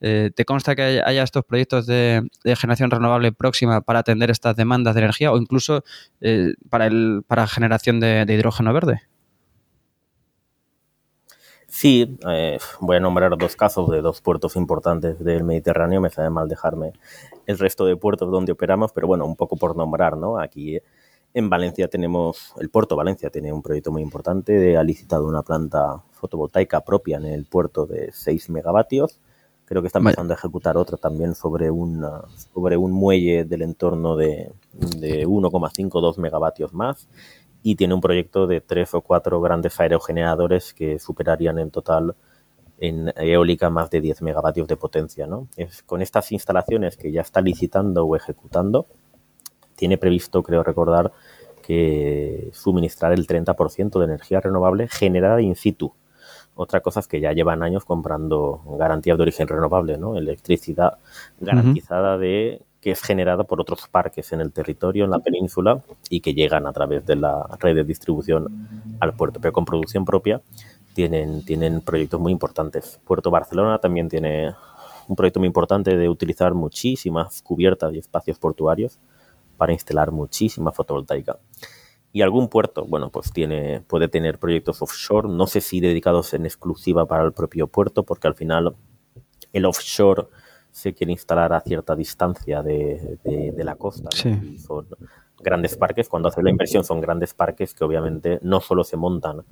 Eh, 0.00 0.30
¿Te 0.34 0.44
consta 0.44 0.76
que 0.76 1.02
haya 1.04 1.22
estos 1.24 1.44
proyectos 1.44 1.86
de, 1.86 2.22
generación 2.56 2.90
renovable 2.90 3.32
próxima 3.32 3.80
para 3.80 3.98
atender 3.98 4.30
estas 4.30 4.56
demandas 4.56 4.94
de 4.94 5.00
energía 5.00 5.32
o 5.32 5.36
incluso 5.36 5.84
eh, 6.20 6.54
para, 6.70 6.86
el, 6.86 7.22
para 7.26 7.46
generación 7.46 8.00
de 8.00 8.24
hidrógeno 8.28 8.72
verde? 8.72 9.02
Sí, 11.80 12.18
eh, 12.28 12.58
voy 12.80 12.96
a 12.96 13.00
nombrar 13.00 13.38
dos 13.38 13.54
casos 13.54 13.88
de 13.88 14.00
dos 14.00 14.20
puertos 14.20 14.56
importantes 14.56 15.22
del 15.22 15.44
Mediterráneo. 15.44 16.00
Me 16.00 16.10
sabe 16.10 16.28
mal 16.28 16.48
dejarme 16.48 16.92
el 17.46 17.56
resto 17.56 17.86
de 17.86 17.96
puertos 17.96 18.32
donde 18.32 18.50
operamos, 18.50 18.90
pero 18.92 19.06
bueno, 19.06 19.24
un 19.24 19.36
poco 19.36 19.56
por 19.56 19.76
nombrar, 19.76 20.16
¿no? 20.16 20.40
Aquí 20.40 20.80
en 21.34 21.48
Valencia 21.48 21.86
tenemos, 21.86 22.52
el 22.58 22.68
puerto 22.68 22.96
Valencia 22.96 23.30
tiene 23.30 23.52
un 23.52 23.62
proyecto 23.62 23.92
muy 23.92 24.02
importante, 24.02 24.76
ha 24.76 24.82
licitado 24.82 25.28
una 25.28 25.42
planta 25.42 26.02
fotovoltaica 26.10 26.80
propia 26.80 27.18
en 27.18 27.26
el 27.26 27.44
puerto 27.44 27.86
de 27.86 28.10
6 28.12 28.50
megavatios. 28.50 29.20
Creo 29.64 29.80
que 29.80 29.86
está 29.86 30.00
empezando 30.00 30.34
a 30.34 30.36
ejecutar 30.36 30.76
otra 30.76 30.96
también 30.96 31.36
sobre, 31.36 31.70
una, 31.70 32.22
sobre 32.52 32.76
un 32.76 32.90
muelle 32.90 33.44
del 33.44 33.62
entorno 33.62 34.16
de, 34.16 34.50
de 34.72 35.28
1,5 35.28 36.00
2 36.00 36.18
megavatios 36.18 36.74
más 36.74 37.06
y 37.62 37.76
tiene 37.76 37.94
un 37.94 38.00
proyecto 38.00 38.46
de 38.46 38.60
tres 38.60 38.94
o 38.94 39.00
cuatro 39.00 39.40
grandes 39.40 39.78
aerogeneradores 39.80 40.74
que 40.74 40.98
superarían 40.98 41.58
en 41.58 41.70
total 41.70 42.14
en 42.80 43.12
eólica 43.16 43.70
más 43.70 43.90
de 43.90 44.00
10 44.00 44.22
megavatios 44.22 44.68
de 44.68 44.76
potencia. 44.76 45.26
¿no? 45.26 45.48
Es, 45.56 45.82
con 45.82 46.00
estas 46.00 46.30
instalaciones 46.32 46.96
que 46.96 47.10
ya 47.10 47.22
está 47.22 47.40
licitando 47.40 48.04
o 48.04 48.16
ejecutando, 48.16 48.86
tiene 49.74 49.98
previsto, 49.98 50.42
creo 50.42 50.62
recordar, 50.62 51.12
que 51.62 52.50
suministrar 52.52 53.12
el 53.12 53.26
30% 53.26 53.98
de 53.98 54.04
energía 54.04 54.40
renovable 54.40 54.88
generada 54.88 55.40
in 55.42 55.54
situ. 55.54 55.92
Otra 56.54 56.80
cosa 56.80 57.00
es 57.00 57.06
que 57.06 57.20
ya 57.20 57.32
llevan 57.32 57.62
años 57.62 57.84
comprando 57.84 58.62
garantías 58.78 59.16
de 59.16 59.22
origen 59.22 59.46
renovable, 59.46 59.96
¿no? 59.96 60.16
Electricidad 60.16 60.98
garantizada 61.38 62.18
de 62.18 62.62
que 62.80 62.92
es 62.92 63.02
generada 63.02 63.44
por 63.44 63.60
otros 63.60 63.88
parques 63.88 64.32
en 64.32 64.40
el 64.40 64.52
territorio, 64.52 65.04
en 65.04 65.10
la 65.10 65.18
península, 65.18 65.82
y 66.10 66.20
que 66.20 66.34
llegan 66.34 66.66
a 66.66 66.72
través 66.72 67.04
de 67.06 67.16
la 67.16 67.46
red 67.58 67.74
de 67.74 67.84
distribución 67.84 68.68
al 69.00 69.14
puerto. 69.14 69.40
Pero 69.40 69.52
con 69.52 69.64
producción 69.64 70.04
propia 70.04 70.40
tienen, 70.94 71.44
tienen 71.44 71.80
proyectos 71.80 72.20
muy 72.20 72.32
importantes. 72.32 73.00
Puerto 73.04 73.30
Barcelona 73.30 73.78
también 73.78 74.08
tiene 74.08 74.54
un 75.08 75.16
proyecto 75.16 75.40
muy 75.40 75.46
importante 75.46 75.96
de 75.96 76.08
utilizar 76.08 76.54
muchísimas 76.54 77.42
cubiertas 77.42 77.94
y 77.94 77.98
espacios 77.98 78.38
portuarios 78.38 78.98
para 79.56 79.72
instalar 79.72 80.12
muchísima 80.12 80.70
fotovoltaica. 80.70 81.38
Y 82.12 82.22
algún 82.22 82.48
puerto, 82.48 82.84
bueno, 82.86 83.10
pues 83.10 83.32
tiene, 83.32 83.82
puede 83.86 84.08
tener 84.08 84.38
proyectos 84.38 84.80
offshore, 84.80 85.28
no 85.28 85.46
sé 85.46 85.60
si 85.60 85.80
dedicados 85.80 86.32
en 86.32 86.46
exclusiva 86.46 87.06
para 87.06 87.24
el 87.24 87.32
propio 87.32 87.66
puerto, 87.66 88.02
porque 88.02 88.28
al 88.28 88.34
final 88.34 88.76
el 89.52 89.64
offshore 89.66 90.26
se 90.78 90.94
quiere 90.94 91.12
instalar 91.12 91.52
a 91.52 91.60
cierta 91.60 91.96
distancia 91.96 92.62
de, 92.62 93.18
la 93.58 93.74
costa. 93.74 94.08
Son 94.58 94.86
grandes 95.40 95.76
parques. 95.76 96.08
Cuando 96.08 96.28
haces 96.28 96.44
la 96.44 96.50
inversión 96.50 96.84
son 96.84 97.00
grandes 97.00 97.34
parques 97.34 97.74
que 97.74 97.84
obviamente 97.84 98.38
no 98.42 98.60
solo 98.60 98.84
se 98.84 98.96
montan 98.96 99.44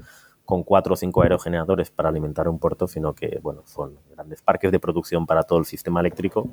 con 0.44 0.62
cuatro 0.62 0.94
o 0.94 0.96
cinco 0.96 1.22
aerogeneradores 1.22 1.90
para 1.90 2.08
alimentar 2.08 2.48
un 2.48 2.60
puerto, 2.60 2.86
sino 2.86 3.14
que 3.14 3.40
bueno, 3.42 3.62
son 3.66 3.98
grandes 4.14 4.42
parques 4.42 4.70
de 4.70 4.78
producción 4.78 5.26
para 5.26 5.42
todo 5.42 5.58
el 5.58 5.64
sistema 5.64 5.98
eléctrico 5.98 6.48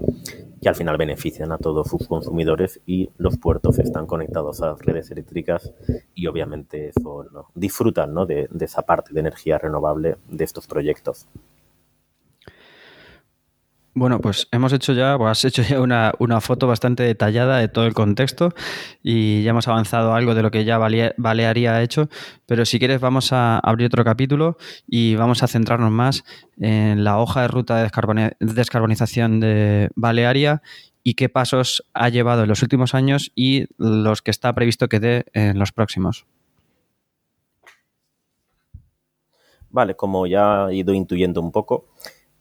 que 0.60 0.68
al 0.68 0.74
final 0.74 0.98
benefician 0.98 1.52
a 1.52 1.60
todos 1.60 1.90
sus 1.90 2.08
consumidores 2.08 2.82
y 2.88 3.12
los 3.18 3.38
puertos 3.38 3.78
están 3.78 4.08
conectados 4.08 4.62
a 4.64 4.72
las 4.72 4.80
redes 4.80 5.12
eléctricas 5.12 5.72
y 6.16 6.26
obviamente 6.26 6.92
disfrutan 7.54 8.16
de 8.26 8.50
esa 8.60 8.82
parte 8.82 9.14
de 9.14 9.20
energía 9.20 9.60
renovable 9.60 10.18
de 10.28 10.44
estos 10.44 10.66
proyectos. 10.66 11.28
Bueno, 13.96 14.20
pues 14.20 14.48
hemos 14.52 14.74
hecho 14.74 14.94
ya, 14.94 15.14
has 15.14 15.46
hecho 15.46 15.62
ya 15.62 15.80
una, 15.80 16.42
foto 16.42 16.66
bastante 16.66 17.04
detallada 17.04 17.60
de 17.60 17.68
todo 17.68 17.86
el 17.86 17.94
contexto 17.94 18.50
y 19.04 19.44
ya 19.44 19.52
hemos 19.52 19.68
avanzado 19.68 20.16
algo 20.16 20.34
de 20.34 20.42
lo 20.42 20.50
que 20.50 20.66
ya 20.66 20.80
Balearia 20.80 21.76
ha 21.76 21.84
hecho, 21.84 22.10
pero 22.48 22.66
si 22.66 22.80
quieres 22.80 23.00
vamos 23.00 23.32
a 23.34 23.60
abrir 23.60 23.86
otro 23.86 24.04
capítulo 24.04 24.58
y 24.88 25.16
vamos 25.16 25.44
a 25.44 25.48
centrarnos 25.48 25.92
más 25.92 26.24
en 26.60 27.04
la 27.04 27.20
hoja 27.20 27.44
de 27.44 27.48
ruta 27.50 27.78
de 27.78 28.36
descarbonización 28.40 29.40
de 29.40 29.92
Balearia 29.96 30.64
y 31.04 31.14
qué 31.14 31.30
pasos 31.30 31.86
ha 31.94 32.10
llevado 32.10 32.44
en 32.44 32.50
los 32.50 32.64
últimos 32.64 32.96
años 32.96 33.32
y 33.36 33.68
los 33.78 34.24
que 34.24 34.32
está 34.32 34.54
previsto 34.56 34.90
que 34.90 35.00
dé 35.00 35.26
en 35.34 35.60
los 35.60 35.72
próximos. 35.72 36.26
Vale, 39.70 39.96
como 39.96 40.26
ya 40.26 40.68
he 40.70 40.76
ido 40.78 40.94
intuyendo 40.94 41.42
un 41.42 41.52
poco, 41.52 41.86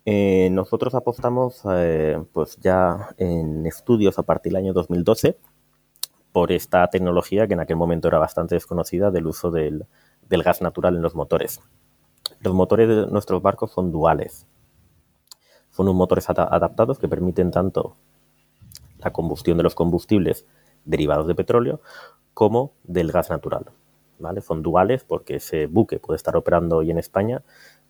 eh, 0.04 0.48
nosotros 0.50 0.94
apostamos 0.94 1.62
eh, 1.70 2.20
pues 2.32 2.56
ya 2.56 3.10
en 3.18 3.66
estudios 3.66 4.18
a 4.18 4.24
partir 4.24 4.52
del 4.52 4.64
año 4.64 4.72
2012 4.72 5.38
por 6.32 6.50
esta 6.50 6.88
tecnología 6.88 7.46
que 7.46 7.54
en 7.54 7.60
aquel 7.60 7.76
momento 7.76 8.08
era 8.08 8.18
bastante 8.18 8.56
desconocida 8.56 9.10
del 9.12 9.26
uso 9.26 9.50
del, 9.50 9.86
gas 10.28 10.62
natural 10.62 10.96
en 10.96 11.02
los 11.02 11.14
motores. 11.14 11.60
Los 12.40 12.54
motores 12.54 12.88
de 12.88 13.06
nuestros 13.06 13.42
barcos 13.42 13.70
son 13.70 13.92
duales. 13.92 14.46
Son 15.70 15.86
unos 15.86 15.94
motores 15.94 16.28
adaptados 16.28 16.98
que 16.98 17.06
permiten 17.06 17.50
tanto 17.50 17.96
la 18.98 19.12
combustión 19.12 19.56
de 19.56 19.62
los 19.62 19.74
combustibles 19.74 20.46
derivados 20.84 21.26
de 21.26 21.34
petróleo 21.34 21.80
como 22.34 22.72
del 22.82 23.12
gas 23.12 23.30
natural. 23.30 23.66
¿vale? 24.18 24.40
Son 24.40 24.62
duales 24.62 25.04
porque 25.04 25.36
ese 25.36 25.66
buque 25.66 25.98
puede 25.98 26.16
estar 26.16 26.36
operando 26.36 26.78
hoy 26.78 26.90
en 26.90 26.98
España 26.98 27.42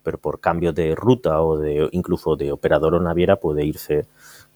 pero 0.03 0.17
por 0.17 0.39
cambio 0.39 0.73
de 0.73 0.95
ruta 0.95 1.41
o 1.41 1.57
de 1.57 1.87
incluso 1.91 2.35
de 2.35 2.51
operador 2.51 2.95
o 2.95 2.99
naviera 2.99 3.37
puede 3.37 3.65
irse, 3.65 4.05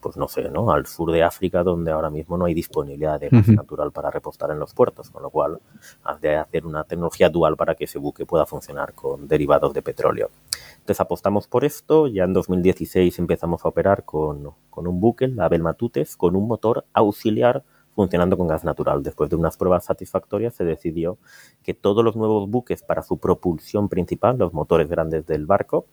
pues 0.01 0.17
no 0.17 0.27
sé, 0.27 0.49
¿no? 0.49 0.71
al 0.71 0.85
sur 0.85 1.11
de 1.11 1.23
África 1.23 1.63
donde 1.63 1.91
ahora 1.91 2.09
mismo 2.09 2.37
no 2.37 2.45
hay 2.45 2.53
disponibilidad 2.53 3.19
de 3.19 3.29
gas 3.29 3.47
natural 3.47 3.91
para 3.91 4.11
repostar 4.11 4.51
en 4.51 4.59
los 4.59 4.73
puertos, 4.73 5.09
con 5.09 5.23
lo 5.23 5.29
cual 5.29 5.59
has 6.03 6.21
de 6.21 6.35
hacer 6.35 6.65
una 6.65 6.83
tecnología 6.83 7.29
dual 7.29 7.55
para 7.55 7.75
que 7.75 7.85
ese 7.85 7.97
buque 7.97 8.25
pueda 8.25 8.45
funcionar 8.45 8.93
con 8.93 9.27
derivados 9.27 9.73
de 9.73 9.81
petróleo. 9.81 10.29
Entonces 10.79 10.99
apostamos 11.01 11.47
por 11.47 11.65
esto, 11.65 12.07
ya 12.07 12.23
en 12.23 12.33
2016 12.33 13.17
empezamos 13.19 13.65
a 13.65 13.69
operar 13.69 14.03
con, 14.03 14.51
con 14.69 14.87
un 14.87 14.99
buque, 14.99 15.27
la 15.27 15.45
Abel 15.45 15.63
Matutes, 15.63 16.15
con 16.15 16.35
un 16.35 16.47
motor 16.47 16.85
auxiliar 16.93 17.63
funcionando 17.97 18.37
con 18.37 18.47
gas 18.47 18.63
natural. 18.63 19.01
Después 19.01 19.27
de 19.27 19.35
unas 19.35 19.57
pruebas 19.57 19.85
satisfactorias 19.85 20.53
se 20.53 20.63
decidió 20.63 21.17
que 21.63 21.73
todos 21.73 22.05
los 22.05 22.15
nuevos 22.15 22.47
buques 22.47 22.83
para 22.83 23.01
su 23.01 23.17
propulsión 23.17 23.89
principal, 23.89 24.37
los 24.37 24.53
motores 24.53 24.87
grandes 24.87 25.25
del 25.25 25.47
barco, 25.47 25.87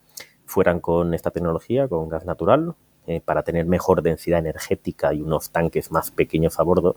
fueran 0.45 0.81
con 0.81 1.15
esta 1.15 1.31
tecnología, 1.31 1.89
con 1.89 2.11
gas 2.11 2.27
natural, 2.27 2.75
eh, 3.07 3.23
para 3.25 3.43
tener 3.43 3.65
mejor 3.65 4.03
densidad 4.03 4.39
energética 4.39 5.15
y 5.15 5.23
unos 5.23 5.49
tanques 5.49 5.91
más 5.91 6.11
pequeños 6.11 6.61
a 6.61 6.63
bordo, 6.63 6.97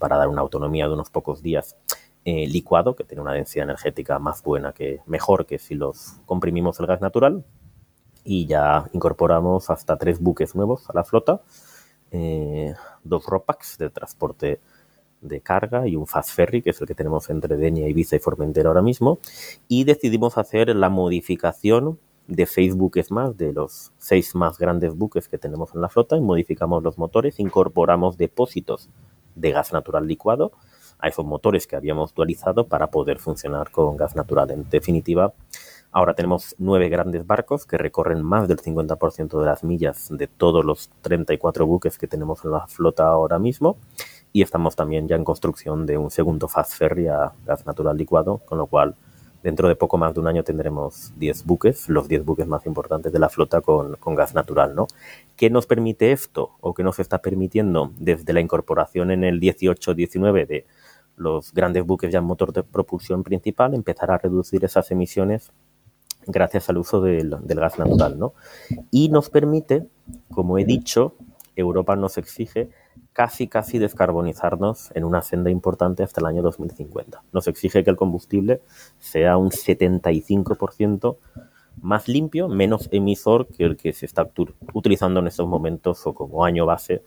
para 0.00 0.16
dar 0.16 0.26
una 0.26 0.40
autonomía 0.40 0.88
de 0.88 0.94
unos 0.94 1.08
pocos 1.08 1.40
días. 1.40 1.76
Eh, 2.24 2.48
licuado, 2.48 2.96
que 2.96 3.04
tiene 3.04 3.22
una 3.22 3.34
densidad 3.34 3.62
energética 3.62 4.18
más 4.18 4.42
buena, 4.42 4.72
que 4.72 4.98
mejor 5.06 5.46
que 5.46 5.60
si 5.60 5.76
los 5.76 6.16
comprimimos 6.26 6.80
el 6.80 6.86
gas 6.86 7.00
natural. 7.00 7.44
Y 8.24 8.46
ya 8.46 8.90
incorporamos 8.92 9.70
hasta 9.70 9.96
tres 9.96 10.18
buques 10.18 10.56
nuevos 10.56 10.90
a 10.90 10.94
la 10.94 11.04
flota 11.04 11.42
eh, 12.10 12.74
dos 13.04 13.26
ROPAX 13.26 13.78
de 13.78 13.90
transporte 13.90 14.60
de 15.20 15.40
carga 15.40 15.86
y 15.86 15.96
un 15.96 16.06
fast 16.06 16.30
ferry, 16.30 16.62
que 16.62 16.70
es 16.70 16.80
el 16.80 16.86
que 16.86 16.94
tenemos 16.94 17.28
entre 17.30 17.56
Denia, 17.56 17.88
Ibiza 17.88 18.16
y 18.16 18.20
Formentera 18.20 18.68
ahora 18.68 18.82
mismo, 18.82 19.18
y 19.66 19.84
decidimos 19.84 20.38
hacer 20.38 20.74
la 20.74 20.88
modificación 20.88 21.98
de 22.26 22.46
seis 22.46 22.74
buques 22.74 23.10
más, 23.10 23.36
de 23.36 23.52
los 23.52 23.92
seis 23.98 24.34
más 24.34 24.58
grandes 24.58 24.94
buques 24.94 25.28
que 25.28 25.38
tenemos 25.38 25.74
en 25.74 25.80
la 25.80 25.88
flota, 25.88 26.16
y 26.16 26.20
modificamos 26.20 26.82
los 26.82 26.98
motores, 26.98 27.40
incorporamos 27.40 28.16
depósitos 28.16 28.90
de 29.34 29.50
gas 29.50 29.72
natural 29.72 30.06
licuado 30.06 30.52
a 30.98 31.08
esos 31.08 31.24
motores 31.24 31.66
que 31.66 31.76
habíamos 31.76 32.12
dualizado 32.14 32.66
para 32.66 32.88
poder 32.88 33.18
funcionar 33.18 33.70
con 33.70 33.96
gas 33.96 34.16
natural. 34.16 34.50
En 34.50 34.68
definitiva, 34.68 35.32
Ahora 35.90 36.14
tenemos 36.14 36.54
nueve 36.58 36.90
grandes 36.90 37.26
barcos 37.26 37.64
que 37.64 37.78
recorren 37.78 38.22
más 38.22 38.46
del 38.46 38.58
50% 38.58 39.40
de 39.40 39.46
las 39.46 39.64
millas 39.64 40.08
de 40.10 40.26
todos 40.26 40.62
los 40.62 40.90
34 41.00 41.66
buques 41.66 41.96
que 41.96 42.06
tenemos 42.06 42.44
en 42.44 42.50
la 42.50 42.66
flota 42.66 43.06
ahora 43.06 43.38
mismo. 43.38 43.78
Y 44.30 44.42
estamos 44.42 44.76
también 44.76 45.08
ya 45.08 45.16
en 45.16 45.24
construcción 45.24 45.86
de 45.86 45.96
un 45.96 46.10
segundo 46.10 46.46
fast 46.46 46.74
ferry 46.74 47.08
a 47.08 47.32
gas 47.46 47.64
natural 47.64 47.96
licuado, 47.96 48.42
con 48.44 48.58
lo 48.58 48.66
cual 48.66 48.96
dentro 49.42 49.66
de 49.66 49.76
poco 49.76 49.96
más 49.96 50.12
de 50.12 50.20
un 50.20 50.26
año 50.26 50.44
tendremos 50.44 51.12
10 51.16 51.46
buques, 51.46 51.88
los 51.88 52.06
10 52.06 52.22
buques 52.24 52.46
más 52.46 52.66
importantes 52.66 53.10
de 53.10 53.18
la 53.18 53.30
flota 53.30 53.62
con, 53.62 53.96
gas 54.14 54.34
natural, 54.34 54.74
¿no? 54.74 54.88
¿Qué 55.36 55.48
nos 55.48 55.66
permite 55.66 56.12
esto 56.12 56.50
o 56.60 56.74
qué 56.74 56.82
nos 56.82 56.98
está 56.98 57.18
permitiendo 57.18 57.92
desde 57.98 58.34
la 58.34 58.40
incorporación 58.40 59.10
en 59.10 59.24
el 59.24 59.40
18-19 59.40 60.46
de 60.46 60.66
los 61.16 61.52
grandes 61.52 61.84
buques 61.84 62.12
ya 62.12 62.18
en 62.18 62.24
motor 62.26 62.52
de 62.52 62.62
propulsión 62.62 63.22
principal, 63.24 63.74
empezar 63.74 64.10
a 64.10 64.18
reducir 64.18 64.64
esas 64.64 64.90
emisiones 64.90 65.50
gracias 66.28 66.68
al 66.68 66.78
uso 66.78 67.00
del, 67.00 67.34
gas 67.42 67.78
natural. 67.78 68.18
¿no? 68.18 68.34
Y 68.90 69.08
nos 69.08 69.30
permite, 69.30 69.86
como 70.30 70.58
he 70.58 70.64
dicho, 70.64 71.14
Europa 71.56 71.96
nos 71.96 72.18
exige 72.18 72.70
casi, 73.12 73.48
casi 73.48 73.78
descarbonizarnos 73.78 74.90
en 74.94 75.04
una 75.04 75.22
senda 75.22 75.50
importante 75.50 76.04
hasta 76.04 76.20
el 76.20 76.26
año 76.26 76.42
2050. 76.42 77.22
Nos 77.32 77.48
exige 77.48 77.82
que 77.82 77.90
el 77.90 77.96
combustible 77.96 78.62
sea 79.00 79.36
un 79.36 79.50
75% 79.50 81.16
más 81.82 82.08
limpio, 82.08 82.48
menos 82.48 82.88
emisor 82.92 83.46
que 83.46 83.64
el 83.64 83.76
que 83.76 83.92
se 83.92 84.06
está 84.06 84.28
utilizando 84.72 85.20
en 85.20 85.28
estos 85.28 85.48
momentos 85.48 86.06
o 86.06 86.14
como 86.14 86.44
año 86.44 86.66
base, 86.66 87.02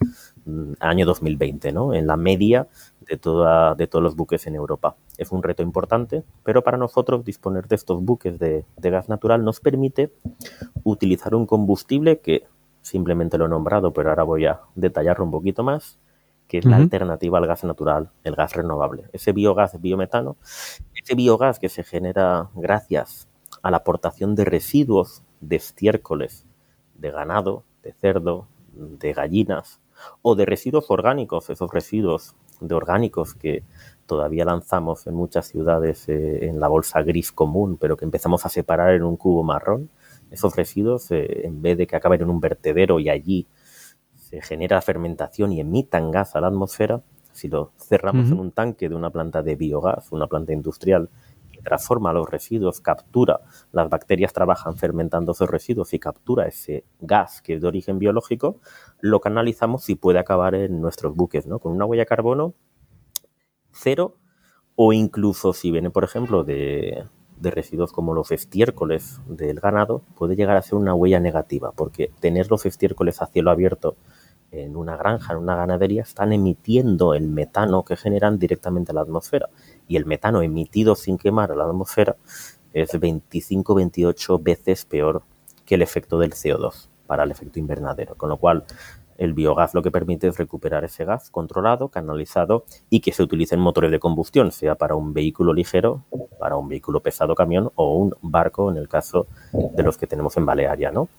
mm, 0.45 0.73
año 0.79 1.05
2020, 1.05 1.71
¿no? 1.71 1.93
En 1.93 2.07
la 2.07 2.17
media 2.17 2.67
de, 3.11 3.17
toda, 3.17 3.75
de 3.75 3.87
todos 3.87 4.01
los 4.01 4.15
buques 4.15 4.47
en 4.47 4.55
Europa. 4.55 4.95
Es 5.17 5.33
un 5.33 5.43
reto 5.43 5.61
importante, 5.61 6.23
pero 6.43 6.63
para 6.63 6.77
nosotros 6.77 7.25
disponer 7.25 7.67
de 7.67 7.75
estos 7.75 8.01
buques 8.01 8.39
de, 8.39 8.63
gas 8.77 9.09
natural 9.09 9.43
nos 9.43 9.59
permite 9.59 10.13
utilizar 10.83 11.35
un 11.35 11.45
combustible 11.45 12.21
que 12.21 12.45
simplemente 12.81 13.37
lo 13.37 13.47
he 13.47 13.49
nombrado, 13.49 13.91
pero 13.91 14.09
ahora 14.09 14.23
voy 14.23 14.45
a 14.45 14.61
detallarlo 14.75 15.25
un 15.25 15.31
poquito 15.31 15.61
más, 15.61 15.99
que 16.47 16.59
es 16.59 16.65
la 16.65 16.77
alternativa 16.77 17.37
al 17.37 17.47
gas 17.47 17.65
natural, 17.65 18.11
el 18.23 18.35
gas 18.35 18.55
renovable. 18.55 19.05
Ese 19.11 19.33
biogás, 19.33 19.79
biometano, 19.81 20.37
ese 20.95 21.15
biogás 21.15 21.59
que 21.59 21.67
se 21.67 21.83
genera 21.83 22.49
gracias 22.55 23.27
a 23.61 23.71
la 23.71 23.77
aportación 23.77 24.35
de 24.35 24.45
residuos 24.45 25.23
de 25.41 25.57
estiércoles 25.57 26.45
de 26.95 27.11
ganado, 27.11 27.63
de 27.83 27.93
cerdo, 27.93 28.47
de 28.73 29.11
gallinas 29.13 29.81
o 30.21 30.35
de 30.35 30.45
residuos 30.45 30.89
orgánicos, 30.89 31.49
esos 31.49 31.71
residuos 31.71 32.35
de 32.61 32.75
orgánicos 32.75 33.33
que 33.33 33.63
todavía 34.05 34.45
lanzamos 34.45 35.07
en 35.07 35.15
muchas 35.15 35.47
ciudades 35.47 36.07
eh, 36.09 36.47
en 36.47 36.59
la 36.59 36.67
bolsa 36.67 37.01
gris 37.01 37.31
común, 37.31 37.77
pero 37.77 37.97
que 37.97 38.05
empezamos 38.05 38.45
a 38.45 38.49
separar 38.49 38.93
en 38.93 39.03
un 39.03 39.17
cubo 39.17 39.43
marrón. 39.43 39.89
Esos 40.29 40.55
residuos, 40.55 41.11
eh, 41.11 41.45
en 41.45 41.61
vez 41.61 41.77
de 41.77 41.87
que 41.87 41.95
acaben 41.95 42.21
en 42.21 42.29
un 42.29 42.39
vertedero 42.39 42.99
y 42.99 43.09
allí 43.09 43.47
se 44.15 44.41
genera 44.41 44.81
fermentación 44.81 45.51
y 45.51 45.59
emitan 45.59 46.11
gas 46.11 46.35
a 46.35 46.41
la 46.41 46.47
atmósfera, 46.47 47.01
si 47.33 47.47
lo 47.47 47.71
cerramos 47.77 48.29
en 48.29 48.39
un 48.39 48.51
tanque 48.51 48.89
de 48.89 48.95
una 48.95 49.09
planta 49.09 49.41
de 49.41 49.55
biogás, 49.55 50.11
una 50.11 50.27
planta 50.27 50.53
industrial, 50.53 51.09
transforma 51.63 52.13
los 52.13 52.29
residuos, 52.29 52.81
captura, 52.81 53.41
las 53.71 53.89
bacterias 53.89 54.33
trabajan 54.33 54.75
fermentando 54.75 55.31
esos 55.31 55.49
residuos 55.49 55.93
y 55.93 55.99
captura 55.99 56.47
ese 56.47 56.85
gas 56.99 57.41
que 57.41 57.55
es 57.55 57.61
de 57.61 57.67
origen 57.67 57.99
biológico, 57.99 58.59
lo 58.99 59.19
canalizamos 59.19 59.89
y 59.89 59.95
puede 59.95 60.19
acabar 60.19 60.55
en 60.55 60.81
nuestros 60.81 61.15
buques, 61.15 61.47
¿no? 61.47 61.59
Con 61.59 61.71
una 61.71 61.85
huella 61.85 62.01
de 62.01 62.07
carbono 62.07 62.53
cero 63.71 64.17
o 64.75 64.93
incluso 64.93 65.53
si 65.53 65.71
viene, 65.71 65.89
por 65.89 66.03
ejemplo, 66.03 66.43
de, 66.43 67.05
residuos 67.39 67.91
como 67.91 68.13
los 68.13 68.31
estiércoles 68.31 69.19
del 69.27 69.59
ganado, 69.59 70.03
puede 70.15 70.35
llegar 70.35 70.57
a 70.57 70.61
ser 70.61 70.75
una 70.75 70.93
huella 70.93 71.19
negativa, 71.19 71.71
porque 71.71 72.11
tener 72.19 72.49
los 72.51 72.65
estiércoles 72.65 73.21
a 73.21 73.27
cielo 73.27 73.51
abierto 73.51 73.95
en 74.51 74.75
una 74.75 74.95
granja, 74.95 75.33
en 75.33 75.39
una 75.39 75.55
ganadería, 75.55 76.03
están 76.03 76.33
emitiendo 76.33 77.13
el 77.13 77.27
metano 77.29 77.83
que 77.83 77.95
generan 77.95 78.37
directamente 78.37 78.91
a 78.91 78.95
la 78.95 79.01
atmósfera. 79.01 79.49
Y 79.91 79.97
el 79.97 80.05
metano 80.05 80.41
emitido 80.41 80.95
sin 80.95 81.17
quemar 81.17 81.51
a 81.51 81.55
la 81.55 81.65
atmósfera 81.65 82.15
es 82.71 82.93
25-28 82.93 84.41
veces 84.41 84.85
peor 84.85 85.23
que 85.65 85.75
el 85.75 85.81
efecto 85.81 86.17
del 86.17 86.31
CO2 86.31 86.87
para 87.07 87.25
el 87.25 87.31
efecto 87.31 87.59
invernadero. 87.59 88.15
Con 88.15 88.29
lo 88.29 88.37
cual, 88.37 88.63
el 89.17 89.33
biogás 89.33 89.73
lo 89.73 89.83
que 89.83 89.91
permite 89.91 90.29
es 90.29 90.37
recuperar 90.37 90.85
ese 90.85 91.03
gas 91.03 91.29
controlado, 91.29 91.89
canalizado 91.89 92.63
y 92.89 93.01
que 93.01 93.11
se 93.11 93.21
utilice 93.21 93.55
en 93.55 93.59
motores 93.59 93.91
de 93.91 93.99
combustión, 93.99 94.53
sea 94.53 94.75
para 94.75 94.95
un 94.95 95.11
vehículo 95.11 95.51
ligero, 95.51 96.05
para 96.39 96.55
un 96.55 96.69
vehículo 96.69 97.01
pesado 97.01 97.35
camión 97.35 97.69
o 97.75 97.97
un 97.97 98.15
barco 98.21 98.71
en 98.71 98.77
el 98.77 98.87
caso 98.87 99.27
de 99.51 99.83
los 99.83 99.97
que 99.97 100.07
tenemos 100.07 100.37
en 100.37 100.45
Balearia. 100.45 100.91
¿no? 100.91 101.09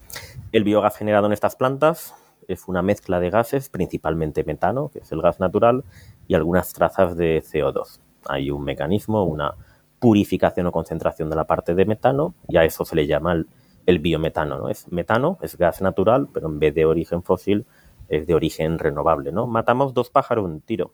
El 0.50 0.64
biogás 0.64 0.96
generado 0.96 1.26
en 1.26 1.34
estas 1.34 1.56
plantas 1.56 2.14
es 2.48 2.66
una 2.68 2.80
mezcla 2.80 3.20
de 3.20 3.28
gases, 3.28 3.68
principalmente 3.68 4.44
metano, 4.44 4.88
que 4.88 5.00
es 5.00 5.12
el 5.12 5.20
gas 5.20 5.40
natural, 5.40 5.84
y 6.26 6.32
algunas 6.36 6.72
trazas 6.72 7.18
de 7.18 7.42
CO2. 7.42 8.00
Hay 8.28 8.50
un 8.50 8.64
mecanismo, 8.64 9.24
una 9.24 9.54
purificación 9.98 10.66
o 10.66 10.72
concentración 10.72 11.30
de 11.30 11.36
la 11.36 11.44
parte 11.44 11.74
de 11.74 11.84
metano 11.84 12.34
y 12.48 12.56
a 12.56 12.64
eso 12.64 12.84
se 12.84 12.96
le 12.96 13.06
llama 13.06 13.44
el, 13.86 13.98
biometano. 14.00 14.58
¿no? 14.58 14.68
Es 14.68 14.90
metano, 14.90 15.38
es 15.42 15.56
gas 15.56 15.80
natural, 15.80 16.28
pero 16.32 16.48
en 16.48 16.58
vez 16.58 16.74
de 16.74 16.84
origen 16.84 17.22
fósil 17.22 17.66
es 18.08 18.26
de 18.26 18.34
origen 18.34 18.78
renovable. 18.78 19.32
¿no? 19.32 19.46
Matamos 19.46 19.94
dos 19.94 20.10
pájaros 20.10 20.46
en 20.46 20.52
un 20.52 20.60
tiro. 20.60 20.92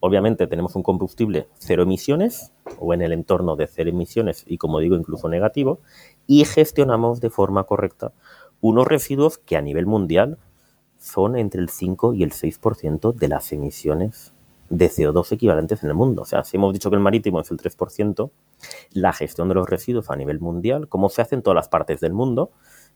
Obviamente 0.00 0.46
tenemos 0.46 0.76
un 0.76 0.82
combustible 0.82 1.48
cero 1.54 1.84
emisiones 1.84 2.52
o 2.78 2.92
en 2.92 3.00
el 3.00 3.14
entorno 3.14 3.56
de 3.56 3.66
cero 3.66 3.88
emisiones 3.88 4.44
y 4.46 4.58
como 4.58 4.80
digo 4.80 4.96
incluso 4.96 5.30
negativo 5.30 5.80
y 6.26 6.44
gestionamos 6.44 7.22
de 7.22 7.30
forma 7.30 7.64
correcta 7.64 8.12
unos 8.60 8.86
residuos 8.86 9.38
que 9.38 9.56
a 9.56 9.62
nivel 9.62 9.86
mundial 9.86 10.36
son 10.98 11.36
entre 11.36 11.62
el 11.62 11.70
5 11.70 12.12
y 12.12 12.22
el 12.22 12.32
6% 12.32 13.14
de 13.14 13.28
las 13.28 13.50
emisiones 13.52 14.33
de 14.70 14.90
CO2 14.90 15.32
equivalentes 15.32 15.82
en 15.82 15.90
el 15.90 15.94
mundo. 15.94 16.22
O 16.22 16.24
sea, 16.24 16.44
si 16.44 16.56
hemos 16.56 16.72
dicho 16.72 16.90
que 16.90 16.96
el 16.96 17.02
marítimo 17.02 17.40
es 17.40 17.50
el 17.50 17.58
3%, 17.58 18.30
la 18.92 19.12
gestión 19.12 19.48
de 19.48 19.54
los 19.54 19.68
residuos 19.68 20.10
a 20.10 20.16
nivel 20.16 20.40
mundial, 20.40 20.88
como 20.88 21.08
se 21.08 21.22
hace 21.22 21.34
en 21.34 21.42
todas 21.42 21.56
las 21.56 21.68
partes 21.68 22.00
del 22.00 22.12
mundo, 22.12 22.50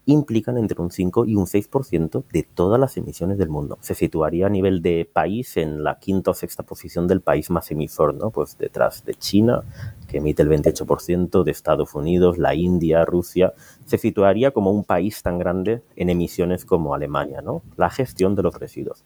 implican 0.07 0.57
entre 0.57 0.81
un 0.81 0.91
5 0.91 1.27
y 1.27 1.37
un 1.37 1.45
6% 1.45 2.25
de 2.33 2.43
todas 2.43 2.81
las 2.81 2.97
emisiones 2.97 3.37
del 3.37 3.51
mundo. 3.51 3.77
Se 3.83 3.95
situaría 3.95 4.47
a 4.47 4.49
nivel 4.49 4.81
de 4.81 5.09
país 5.11 5.59
en 5.59 5.85
la 5.85 5.99
quinta 5.99 6.31
o 6.31 6.35
sexta 6.35 6.62
posición 6.62 7.07
del 7.07 7.21
país 7.21 7.51
más 7.51 7.71
emisor, 7.71 8.14
¿no? 8.14 8.31
Pues 8.31 8.57
detrás 8.57 9.05
de 9.05 9.14
China, 9.14 9.64
que 10.09 10.19
emite 10.19 10.43
el 10.43 10.49
28%, 10.49 11.43
de 11.45 11.51
Estados 11.51 11.95
Unidos, 11.95 12.39
la 12.39 12.55
India, 12.55 13.05
Rusia, 13.05 13.53
se 13.85 13.99
situaría 13.99 14.53
como 14.53 14.71
un 14.71 14.85
país 14.85 15.23
tan 15.23 15.39
grande 15.39 15.83
en 15.95 16.09
emisiones 16.09 16.64
como 16.64 16.95
Alemania, 16.95 17.43
¿no? 17.43 17.62
La 17.77 17.91
gestión 17.91 18.35
de 18.35 18.43
los 18.43 18.59
residuos. 18.59 19.05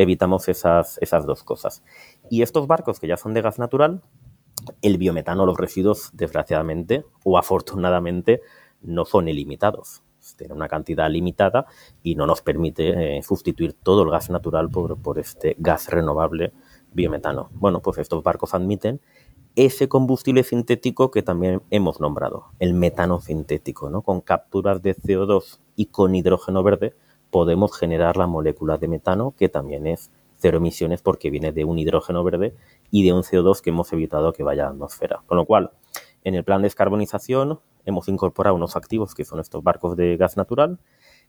Evitamos 0.00 0.48
esas, 0.48 0.98
esas 1.00 1.26
dos 1.26 1.42
cosas. 1.42 1.82
Y 2.30 2.42
estos 2.42 2.66
barcos 2.66 3.00
que 3.00 3.06
ya 3.06 3.16
son 3.16 3.34
de 3.34 3.42
gas 3.42 3.58
natural, 3.58 4.02
el 4.82 4.98
biometano, 4.98 5.46
los 5.46 5.58
residuos, 5.58 6.10
desgraciadamente 6.12 7.04
o 7.24 7.38
afortunadamente, 7.38 8.40
no 8.82 9.04
son 9.04 9.28
ilimitados 9.28 10.02
tiene 10.36 10.54
una 10.54 10.68
cantidad 10.68 11.10
limitada 11.10 11.66
y 12.02 12.14
no 12.14 12.26
nos 12.26 12.42
permite 12.42 13.18
eh, 13.18 13.22
sustituir 13.22 13.72
todo 13.72 14.02
el 14.02 14.10
gas 14.10 14.30
natural 14.30 14.68
por, 14.70 15.00
por 15.00 15.18
este 15.18 15.56
gas 15.58 15.88
renovable 15.88 16.52
biometano. 16.92 17.50
Bueno, 17.54 17.80
pues 17.80 17.98
estos 17.98 18.22
barcos 18.22 18.54
admiten 18.54 19.00
ese 19.56 19.88
combustible 19.88 20.44
sintético 20.44 21.10
que 21.10 21.22
también 21.22 21.62
hemos 21.70 22.00
nombrado, 22.00 22.46
el 22.60 22.72
metano 22.74 23.20
sintético, 23.20 23.90
¿no? 23.90 24.02
Con 24.02 24.20
capturas 24.20 24.80
de 24.82 24.94
CO2 24.94 25.58
y 25.74 25.86
con 25.86 26.14
hidrógeno 26.14 26.62
verde 26.62 26.94
podemos 27.30 27.76
generar 27.76 28.16
la 28.16 28.26
molécula 28.26 28.76
de 28.76 28.88
metano 28.88 29.34
que 29.36 29.48
también 29.48 29.86
es 29.86 30.10
cero 30.36 30.58
emisiones 30.58 31.02
porque 31.02 31.30
viene 31.30 31.52
de 31.52 31.64
un 31.64 31.78
hidrógeno 31.78 32.24
verde 32.24 32.54
y 32.90 33.04
de 33.04 33.12
un 33.12 33.22
CO2 33.22 33.60
que 33.60 33.70
hemos 33.70 33.92
evitado 33.92 34.32
que 34.32 34.42
vaya 34.42 34.64
a 34.64 34.66
la 34.66 34.72
atmósfera. 34.72 35.22
Con 35.26 35.36
lo 35.36 35.44
cual, 35.44 35.70
en 36.24 36.34
el 36.34 36.44
plan 36.44 36.62
de 36.62 36.66
descarbonización 36.66 37.60
hemos 37.84 38.08
incorporado 38.08 38.56
unos 38.56 38.76
activos 38.76 39.14
que 39.14 39.24
son 39.24 39.40
estos 39.40 39.62
barcos 39.62 39.96
de 39.96 40.16
gas 40.16 40.36
natural 40.36 40.78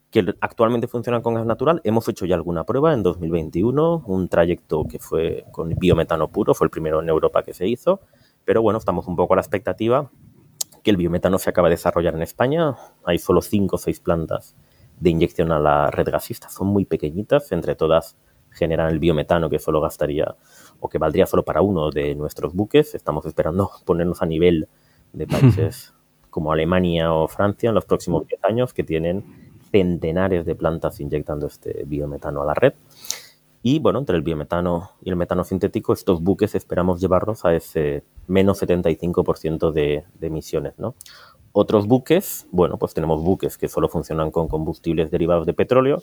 que 0.10 0.34
actualmente 0.42 0.88
funcionan 0.88 1.22
con 1.22 1.36
gas 1.36 1.46
natural. 1.46 1.80
Hemos 1.86 2.08
hecho 2.10 2.26
ya 2.26 2.36
alguna 2.36 2.66
prueba 2.66 2.94
en 2.94 3.02
2021, 3.02 4.04
un 4.06 4.28
trayecto 4.28 4.86
que 4.86 5.00
fue 5.00 5.46
con 5.52 5.70
biometano 5.70 6.30
puro, 6.30 6.54
fue 6.54 6.66
el 6.66 6.72
primero 6.72 7.02
en 7.02 7.08
Europa 7.08 7.44
que 7.44 7.54
se 7.54 7.68
hizo, 7.68 8.02
pero 8.44 8.62
bueno, 8.62 8.78
estamos 8.78 9.08
un 9.08 9.16
poco 9.16 9.34
a 9.34 9.38
la 9.38 9.42
expectativa 9.42 10.12
que 10.84 10.92
el 10.92 10.98
biometano 10.98 11.40
se 11.40 11.50
acaba 11.50 11.70
de 11.70 11.76
desarrollar 11.76 12.16
en 12.16 12.24
España. 12.24 12.76
Hay 13.06 13.20
solo 13.20 13.42
cinco 13.42 13.78
o 13.78 13.80
seis 13.80 14.00
plantas 14.00 14.56
de 15.02 15.10
inyección 15.10 15.52
a 15.52 15.60
la 15.60 15.92
red 15.92 16.08
gasista, 16.10 16.48
son 16.48 16.68
muy 16.68 16.86
pequeñitas, 16.86 17.52
entre 17.52 17.76
todas 17.76 18.16
generan 18.52 18.90
el 18.90 19.00
biometano 19.00 19.50
que 19.50 19.60
solo 19.60 19.82
gastaría 19.82 20.36
o 20.80 20.90
que 20.90 20.98
valdría 20.98 21.26
solo 21.26 21.44
para 21.44 21.62
uno 21.62 21.90
de 21.90 22.16
nuestros 22.16 22.54
buques. 22.54 22.96
Estamos 22.96 23.26
esperando 23.26 23.72
ponernos 23.86 24.22
a 24.22 24.26
nivel 24.26 24.68
de 25.14 25.28
países 25.28 25.94
como 26.30 26.52
Alemania 26.52 27.14
o 27.14 27.28
Francia 27.28 27.70
en 27.70 27.76
los 27.76 27.86
próximos 27.86 28.28
10 28.28 28.44
años 28.44 28.74
que 28.74 28.84
tienen 28.84 29.58
centenares 29.72 30.46
de 30.46 30.56
plantas 30.56 31.00
inyectando 31.00 31.48
este 31.48 31.84
biometano 31.86 32.42
a 32.42 32.46
la 32.46 32.54
red. 32.54 32.74
Y 33.64 33.80
bueno, 33.80 34.00
entre 34.00 34.18
el 34.18 34.24
biometano 34.24 34.92
y 35.04 35.10
el 35.10 35.16
metano 35.16 35.44
sintético, 35.44 35.94
estos 35.94 36.22
buques 36.22 36.56
esperamos 36.56 37.00
llevarlos 37.00 37.46
a 37.46 37.54
ese 37.54 38.04
menos 38.28 38.62
75% 38.62 39.72
de, 39.72 40.04
de 40.20 40.28
emisiones, 40.28 40.74
¿no? 40.80 40.96
Otros 41.54 41.88
buques, 41.88 42.48
bueno, 42.52 42.78
pues 42.78 42.94
tenemos 42.94 43.22
buques 43.24 43.58
que 43.58 43.68
solo 43.68 43.90
funcionan 43.90 44.32
con 44.32 44.48
combustibles 44.48 45.12
derivados 45.12 45.46
de 45.46 45.54
petróleo. 45.54 46.02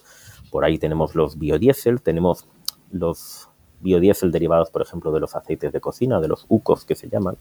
Por 0.51 0.65
ahí 0.65 0.79
tenemos 0.79 1.15
los 1.15 1.39
biodiesel, 1.39 2.03
tenemos 2.03 2.47
los 2.91 3.49
biodiesel 3.81 4.31
derivados, 4.31 4.71
por 4.71 4.83
ejemplo, 4.83 5.11
de 5.13 5.21
los 5.21 5.35
aceites 5.35 5.73
de 5.73 5.81
cocina, 5.81 6.21
de 6.21 6.29
los 6.29 6.45
UCOs 6.49 6.85
que 6.85 6.95
se 6.95 7.09
llaman, 7.09 7.37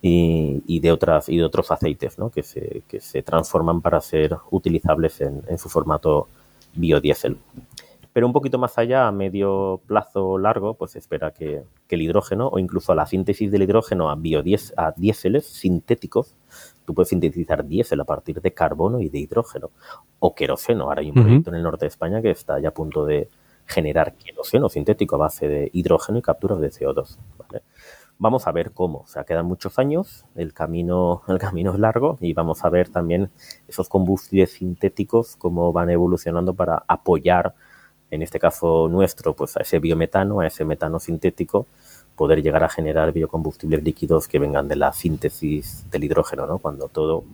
y, 0.00 0.80
de 0.80 0.90
otras 0.90 1.28
y 1.28 1.36
de 1.36 1.44
otros 1.44 1.70
aceites 1.70 2.18
¿no? 2.18 2.30
que, 2.30 2.42
se, 2.42 2.82
que 2.88 3.00
se 3.00 3.22
transforman 3.22 3.80
para 3.80 4.00
ser 4.00 4.36
utilizables 4.50 5.20
en, 5.20 5.42
en 5.46 5.58
su 5.58 5.68
formato 5.68 6.28
biodiesel. 6.74 7.38
Pero 8.12 8.26
un 8.26 8.32
poquito 8.32 8.58
más 8.58 8.76
allá, 8.78 9.08
a 9.08 9.12
medio 9.12 9.80
plazo 9.86 10.38
largo, 10.38 10.74
pues 10.74 10.92
se 10.92 10.98
espera 10.98 11.30
que, 11.32 11.62
que, 11.88 11.94
el 11.94 12.02
hidrógeno 12.02 12.48
o 12.48 12.58
incluso 12.58 12.94
la 12.94 13.06
síntesis 13.06 13.50
del 13.50 13.62
hidrógeno 13.62 14.10
a, 14.10 14.16
biodies, 14.16 14.74
a 14.76 14.92
diéseles 14.92 15.46
sintéticos, 15.46 16.36
tú 16.84 16.94
puedes 16.94 17.08
sintetizar 17.08 17.66
diésel 17.66 18.00
a 18.00 18.04
partir 18.04 18.40
de 18.40 18.52
carbono 18.52 19.00
y 19.00 19.08
de 19.08 19.18
hidrógeno 19.18 19.70
o 20.18 20.34
queroseno. 20.34 20.84
Ahora 20.84 21.00
hay 21.00 21.08
un 21.08 21.14
proyecto 21.14 21.50
en 21.50 21.56
el 21.56 21.62
norte 21.62 21.86
de 21.86 21.88
España 21.88 22.20
que 22.20 22.30
está 22.30 22.58
ya 22.60 22.68
a 22.68 22.74
punto 22.74 23.06
de 23.06 23.28
generar 23.66 24.14
queroseno 24.14 24.68
sintético 24.68 25.16
a 25.16 25.20
base 25.20 25.48
de 25.48 25.70
hidrógeno 25.72 26.18
y 26.18 26.22
captura 26.22 26.56
de 26.56 26.70
CO2. 26.70 27.16
¿vale? 27.38 27.62
Vamos 28.18 28.46
a 28.46 28.52
ver 28.52 28.72
cómo. 28.72 28.98
O 29.00 29.06
sea, 29.06 29.24
quedan 29.24 29.46
muchos 29.46 29.78
años, 29.78 30.26
el 30.34 30.52
camino, 30.52 31.22
el 31.28 31.38
camino 31.38 31.72
es 31.72 31.78
largo 31.78 32.18
y 32.20 32.34
vamos 32.34 32.64
a 32.64 32.68
ver 32.68 32.88
también 32.88 33.30
esos 33.66 33.88
combustibles 33.88 34.52
sintéticos, 34.52 35.36
cómo 35.36 35.72
van 35.72 35.90
evolucionando 35.90 36.54
para 36.54 36.84
apoyar, 36.86 37.54
en 38.12 38.20
este 38.20 38.38
caso 38.38 38.88
nuestro, 38.88 39.34
pues 39.34 39.56
a 39.56 39.60
ese 39.60 39.78
biometano, 39.78 40.40
a 40.40 40.46
ese 40.46 40.66
metano 40.66 41.00
sintético, 41.00 41.66
poder 42.14 42.42
llegar 42.42 42.62
a 42.62 42.68
generar 42.68 43.10
biocombustibles 43.10 43.82
líquidos 43.82 44.28
que 44.28 44.38
vengan 44.38 44.68
de 44.68 44.76
la 44.76 44.92
síntesis 44.92 45.90
del 45.90 46.04
hidrógeno, 46.04 46.46
¿no? 46.46 46.58
Cuando 46.58 46.88
todo 46.88 47.24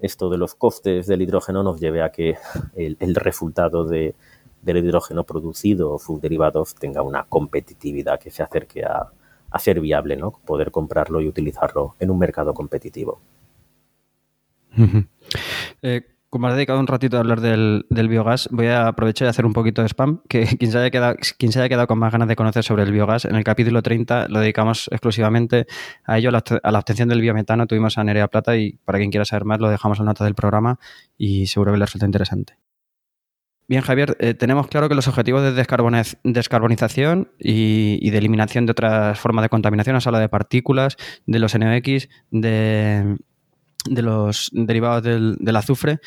esto 0.00 0.28
de 0.28 0.36
los 0.36 0.56
costes 0.56 1.06
del 1.06 1.22
hidrógeno 1.22 1.62
nos 1.62 1.78
lleve 1.78 2.02
a 2.02 2.10
que 2.10 2.36
el, 2.74 3.14
resultado 3.14 3.84
de, 3.84 4.16
del 4.60 4.78
hidrógeno 4.78 5.22
producido 5.22 5.92
o 5.92 6.00
sus 6.00 6.20
derivados 6.20 6.74
tenga 6.74 7.02
una 7.02 7.26
competitividad 7.26 8.18
que 8.18 8.32
se 8.32 8.42
acerque 8.42 8.84
a, 8.84 9.12
a 9.50 9.58
ser 9.60 9.80
viable, 9.80 10.16
¿no? 10.16 10.32
Poder 10.44 10.72
comprarlo 10.72 11.20
y 11.20 11.28
utilizarlo 11.28 11.94
en 12.00 12.10
un 12.10 12.18
mercado 12.18 12.54
competitivo. 12.54 13.20
Como 16.34 16.48
has 16.48 16.56
dedicado 16.56 16.80
un 16.80 16.88
ratito 16.88 17.16
a 17.16 17.20
hablar 17.20 17.40
del, 17.40 17.86
biogás, 18.08 18.48
voy 18.50 18.66
a 18.66 18.88
aprovechar 18.88 19.26
y 19.26 19.28
hacer 19.28 19.46
un 19.46 19.52
poquito 19.52 19.82
de 19.82 19.88
spam, 19.88 20.20
que 20.28 20.44
quien 20.58 20.72
se, 20.72 20.78
haya 20.78 20.90
quedado, 20.90 21.14
quien 21.38 21.52
se 21.52 21.60
haya 21.60 21.68
quedado 21.68 21.86
con 21.86 21.96
más 21.96 22.10
ganas 22.10 22.26
de 22.26 22.34
conocer 22.34 22.64
sobre 22.64 22.82
el 22.82 22.90
biogás, 22.90 23.24
en 23.24 23.36
el 23.36 23.44
capítulo 23.44 23.82
30 23.82 24.26
lo 24.30 24.40
dedicamos 24.40 24.88
exclusivamente 24.90 25.68
a 26.02 26.18
ello, 26.18 26.30
a 26.30 26.32
la, 26.32 26.42
a 26.60 26.76
obtención 26.76 27.08
del 27.08 27.20
biometano, 27.20 27.68
tuvimos 27.68 27.98
a 27.98 28.02
Nerea 28.02 28.26
Plata 28.26 28.56
y 28.56 28.72
para 28.84 28.98
quien 28.98 29.12
quiera 29.12 29.24
saber 29.24 29.44
más 29.44 29.60
lo 29.60 29.68
dejamos 29.68 30.00
en 30.00 30.06
nota 30.06 30.24
del 30.24 30.34
programa 30.34 30.80
y 31.16 31.46
seguro 31.46 31.70
que 31.70 31.78
le 31.78 31.84
resulta 31.84 32.04
interesante. 32.04 32.58
Bien, 33.68 33.82
Javier, 33.82 34.16
eh, 34.18 34.34
tenemos 34.34 34.66
claro 34.66 34.88
que 34.88 34.96
los 34.96 35.06
objetivos 35.06 35.40
de 35.40 35.52
descarboniz 35.52 36.16
descarbonización 36.24 37.30
y, 37.38 38.10
de 38.10 38.18
eliminación 38.18 38.66
de 38.66 38.72
otras 38.72 39.20
formas 39.20 39.44
de 39.44 39.50
contaminación, 39.50 39.94
has 39.94 40.06
hablado 40.08 40.22
de 40.22 40.28
partículas, 40.28 40.96
de 41.26 41.38
los 41.38 41.56
NOx, 41.56 42.08
de, 42.32 43.18
de 43.88 44.02
los 44.02 44.50
derivados 44.52 45.02
del, 45.02 45.36
del, 45.38 45.56
azufre, 45.56 45.98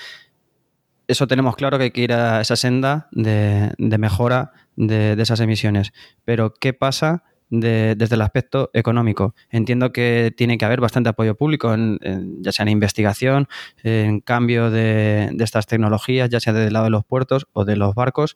eso 1.07 1.27
tenemos 1.27 1.55
claro 1.55 1.77
que 1.77 1.85
hay 1.85 1.91
que 1.91 2.01
ir 2.01 2.13
a 2.13 2.41
esa 2.41 2.55
senda 2.55 3.07
de, 3.11 3.71
de 3.77 3.97
mejora 3.97 4.51
de, 4.75 5.15
de, 5.15 5.23
esas 5.23 5.39
emisiones. 5.39 5.93
Pero, 6.25 6.53
¿qué 6.53 6.73
pasa 6.73 7.23
de, 7.49 7.95
desde 7.97 8.15
el 8.15 8.21
aspecto 8.21 8.69
económico. 8.73 9.35
Entiendo 9.49 9.91
que 9.91 10.33
tiene 10.35 10.57
que 10.57 10.65
haber 10.65 10.81
bastante 10.81 11.09
apoyo 11.09 11.35
público, 11.35 11.73
en, 11.73 11.99
ya 12.41 12.51
sea 12.51 12.63
en 12.63 12.69
investigación, 12.69 13.47
en 13.83 14.19
cambio 14.19 14.69
de, 14.69 15.29
de, 15.33 15.43
estas 15.43 15.65
tecnologías, 15.65 16.29
ya 16.29 16.39
sea 16.39 16.53
del 16.53 16.73
lado 16.73 16.85
de 16.85 16.91
los 16.91 17.05
puertos 17.05 17.47
o 17.53 17.65
de 17.65 17.75
los 17.75 17.95
barcos. 17.95 18.35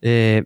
Eh, 0.00 0.44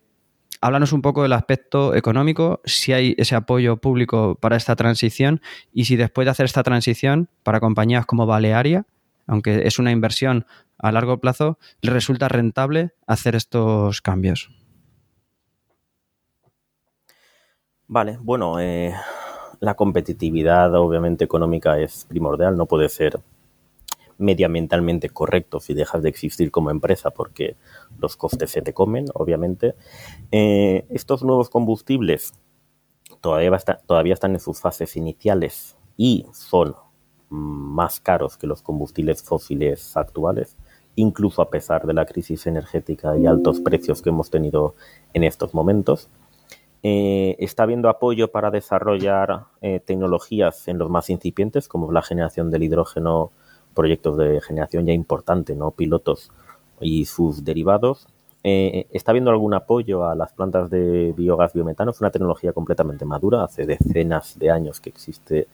háblanos 0.66 0.92
un 0.92 1.02
poco 1.02 1.22
del 1.22 1.32
aspecto 1.32 1.94
económico, 1.94 2.60
si 2.64 2.92
hay 2.92 3.14
ese 3.18 3.36
apoyo 3.36 3.76
público 3.76 4.36
para 4.40 4.56
esta 4.56 4.74
transición 4.74 5.40
y 5.72 5.84
si 5.84 5.96
después 5.96 6.24
de 6.26 6.32
hacer 6.32 6.44
esta 6.46 6.62
transición 6.62 7.28
para 7.42 7.60
compañías 7.60 8.04
como 8.04 8.26
Balearia, 8.26 8.84
aunque 9.26 9.66
es 9.66 9.78
una 9.78 9.92
inversión 9.92 10.44
a 10.78 10.92
largo 10.92 11.18
plazo 11.18 11.58
le 11.80 11.90
resulta 11.90 12.28
rentable 12.28 12.90
hacer 13.06 13.36
estos 13.36 14.02
cambios. 14.02 14.50
Vale, 17.86 18.18
bueno, 18.20 18.58
eh, 18.58 18.92
la 19.60 19.74
competitividad 19.74 20.74
obviamente 20.74 21.24
económica 21.24 21.78
es 21.78 22.04
primordial, 22.06 22.56
no 22.56 22.66
puede 22.66 22.88
ser 22.88 23.20
medioambientalmente 24.18 25.10
correcto 25.10 25.60
si 25.60 25.74
dejas 25.74 26.02
de 26.02 26.08
existir 26.08 26.50
como 26.50 26.70
empresa 26.70 27.10
porque 27.10 27.56
los 27.98 28.16
costes 28.16 28.50
se 28.50 28.62
te 28.62 28.72
comen, 28.72 29.06
obviamente. 29.14 29.74
Eh, 30.32 30.86
estos 30.90 31.22
nuevos 31.22 31.50
combustibles 31.50 32.32
todavía, 33.20 33.56
todavía 33.86 34.14
están 34.14 34.32
en 34.32 34.40
sus 34.40 34.60
fases 34.60 34.96
iniciales 34.96 35.76
y 35.96 36.26
son 36.32 36.74
más 37.28 38.00
caros 38.00 38.36
que 38.36 38.46
los 38.46 38.62
combustibles 38.62 39.22
fósiles 39.22 39.96
actuales, 39.96 40.56
incluso 40.94 41.42
a 41.42 41.50
pesar 41.50 41.86
de 41.86 41.94
la 41.94 42.06
crisis 42.06 42.46
energética 42.46 43.16
y 43.16 43.26
altos 43.26 43.60
precios 43.60 44.02
que 44.02 44.10
hemos 44.10 44.30
tenido 44.30 44.74
en 45.12 45.24
estos 45.24 45.52
momentos. 45.54 46.08
Eh, 46.82 47.36
está 47.40 47.64
habiendo 47.64 47.88
apoyo 47.88 48.30
para 48.30 48.50
desarrollar 48.50 49.46
eh, 49.60 49.80
tecnologías 49.80 50.68
en 50.68 50.78
los 50.78 50.88
más 50.88 51.10
incipientes, 51.10 51.68
como 51.68 51.90
la 51.90 52.02
generación 52.02 52.50
del 52.50 52.62
hidrógeno, 52.62 53.32
proyectos 53.76 54.16
de 54.16 54.40
generación 54.40 54.86
ya 54.86 54.92
importante, 54.92 55.54
¿no? 55.54 55.70
pilotos 55.70 56.32
y 56.80 57.04
sus 57.04 57.44
derivados. 57.44 58.08
Eh, 58.42 58.86
está 58.92 59.12
habiendo 59.12 59.30
algún 59.30 59.54
apoyo 59.54 60.04
a 60.08 60.14
las 60.14 60.32
plantas 60.32 60.70
de 60.70 61.12
biogás 61.16 61.52
biometano. 61.52 61.90
Es 61.90 62.00
una 62.00 62.10
tecnología 62.10 62.52
completamente 62.52 63.04
madura, 63.04 63.44
hace 63.44 63.66
decenas 63.66 64.38
de 64.38 64.50
años 64.50 64.80
que 64.80 64.90
existe 64.90 65.48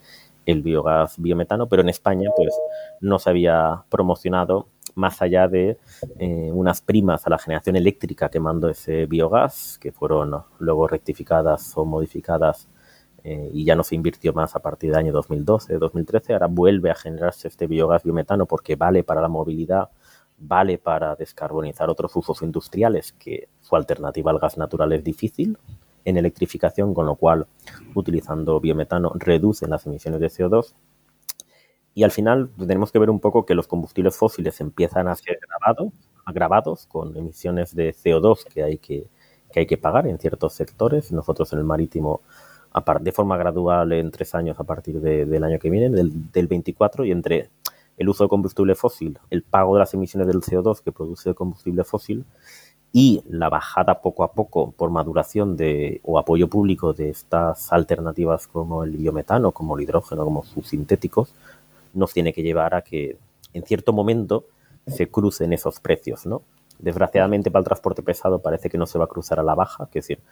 el 0.45 0.61
biogás 0.61 1.19
biometano, 1.19 1.67
pero 1.67 1.81
en 1.81 1.89
España 1.89 2.29
pues 2.35 2.53
no 2.99 3.19
se 3.19 3.29
había 3.29 3.83
promocionado 3.89 4.67
más 4.95 5.21
allá 5.21 5.47
de 5.47 5.77
eh, 6.19 6.51
unas 6.53 6.81
primas 6.81 7.25
a 7.25 7.29
la 7.29 7.39
generación 7.39 7.75
eléctrica 7.75 8.29
quemando 8.29 8.69
ese 8.69 9.05
biogás, 9.05 9.77
que 9.79 9.91
fueron 9.91 10.43
luego 10.59 10.87
rectificadas 10.87 11.75
o 11.77 11.85
modificadas 11.85 12.67
eh, 13.23 13.49
y 13.53 13.65
ya 13.65 13.75
no 13.75 13.83
se 13.83 13.95
invirtió 13.95 14.33
más 14.33 14.55
a 14.55 14.59
partir 14.59 14.91
del 14.91 14.99
año 14.99 15.13
2012, 15.13 15.77
2013. 15.77 16.33
Ahora 16.33 16.47
vuelve 16.47 16.91
a 16.91 16.95
generarse 16.95 17.47
este 17.47 17.67
biogás 17.67 18.03
biometano 18.03 18.45
porque 18.45 18.75
vale 18.75 19.03
para 19.03 19.21
la 19.21 19.29
movilidad, 19.29 19.89
vale 20.37 20.77
para 20.77 21.15
descarbonizar 21.15 21.89
otros 21.89 22.15
usos 22.15 22.41
industriales, 22.41 23.13
que 23.13 23.47
su 23.61 23.75
alternativa 23.75 24.31
al 24.31 24.39
gas 24.39 24.57
natural 24.57 24.91
es 24.93 25.03
difícil 25.03 25.57
en 26.05 26.17
electrificación, 26.17 26.93
con 26.93 27.05
lo 27.05 27.15
cual 27.15 27.47
utilizando 27.95 28.59
biometano 28.59 29.13
reducen 29.15 29.69
las 29.69 29.85
emisiones 29.85 30.19
de 30.19 30.27
CO2 30.27 30.73
y 31.95 32.03
al 32.03 32.11
final 32.11 32.49
tenemos 32.57 32.91
que 32.91 32.99
ver 32.99 33.09
un 33.09 33.19
poco 33.19 33.45
que 33.45 33.53
los 33.53 33.67
combustibles 33.67 34.15
fósiles 34.15 34.59
empiezan 34.61 35.07
a 35.07 35.15
ser 35.15 35.39
agravados 36.25 36.87
con 36.87 37.15
emisiones 37.15 37.75
de 37.75 37.93
CO2 37.93 38.45
que 38.45 38.63
hay 38.63 38.77
que, 38.77 39.07
hay 39.55 39.67
que 39.67 39.77
pagar 39.77 40.07
en 40.07 40.17
ciertos 40.17 40.53
sectores. 40.53 41.11
Nosotros 41.11 41.53
en 41.53 41.59
el 41.59 41.65
marítimo, 41.65 42.21
de 43.01 43.11
forma 43.11 43.37
gradual 43.37 43.91
en 43.93 44.11
tres 44.11 44.33
años 44.35 44.59
a 44.59 44.63
partir 44.63 44.99
del 44.99 45.43
año 45.43 45.59
que 45.59 45.69
viene, 45.69 45.89
del, 45.89 46.31
del 46.31 46.47
24, 46.47 47.05
y 47.05 47.11
entre 47.11 47.49
el 47.97 48.09
uso 48.09 48.23
de 48.23 48.29
combustible 48.29 48.75
fósil, 48.75 49.19
el 49.29 49.43
pago 49.43 49.75
de 49.75 49.79
las 49.79 49.93
emisiones 49.93 50.27
del 50.27 50.41
CO2 50.41 50.81
que 50.81 50.91
produce 50.91 51.29
el 51.29 51.35
combustible 51.35 51.83
fósil 51.83 52.25
y 52.91 53.23
la 53.27 53.49
bajada 53.49 54.01
poco 54.01 54.23
a 54.23 54.31
poco 54.33 54.71
por 54.71 54.91
maduración 54.91 55.57
de, 55.57 55.99
o 56.03 56.19
apoyo 56.19 56.47
público 56.47 56.93
de 56.93 57.09
estas 57.09 57.73
alternativas 57.73 58.47
como 58.47 58.83
el 58.83 58.91
biometano, 58.91 59.51
como 59.51 59.75
el 59.75 59.83
hidrógeno, 59.83 60.23
como 60.23 60.43
sus 60.43 60.67
sintéticos, 60.67 61.33
nos 61.93 62.13
tiene 62.13 62.33
que 62.33 62.43
llevar 62.43 62.75
a 62.75 62.83
que 62.83 63.17
en 63.53 63.63
cierto 63.63 63.93
momento 63.93 64.45
se 64.87 65.09
crucen 65.09 65.53
esos 65.53 65.79
precios, 65.79 66.25
¿no? 66.25 66.43
Desgraciadamente 66.77 67.49
para 67.49 67.61
el 67.61 67.65
transporte 67.65 68.03
pesado 68.03 68.39
parece 68.39 68.69
que 68.69 68.77
no 68.77 68.85
se 68.85 68.99
va 68.99 69.05
a 69.05 69.07
cruzar 69.07 69.39
a 69.39 69.43
la 69.43 69.55
baja, 69.55 69.87
que 69.91 69.99
es 69.99 70.07
decir, 70.07 70.23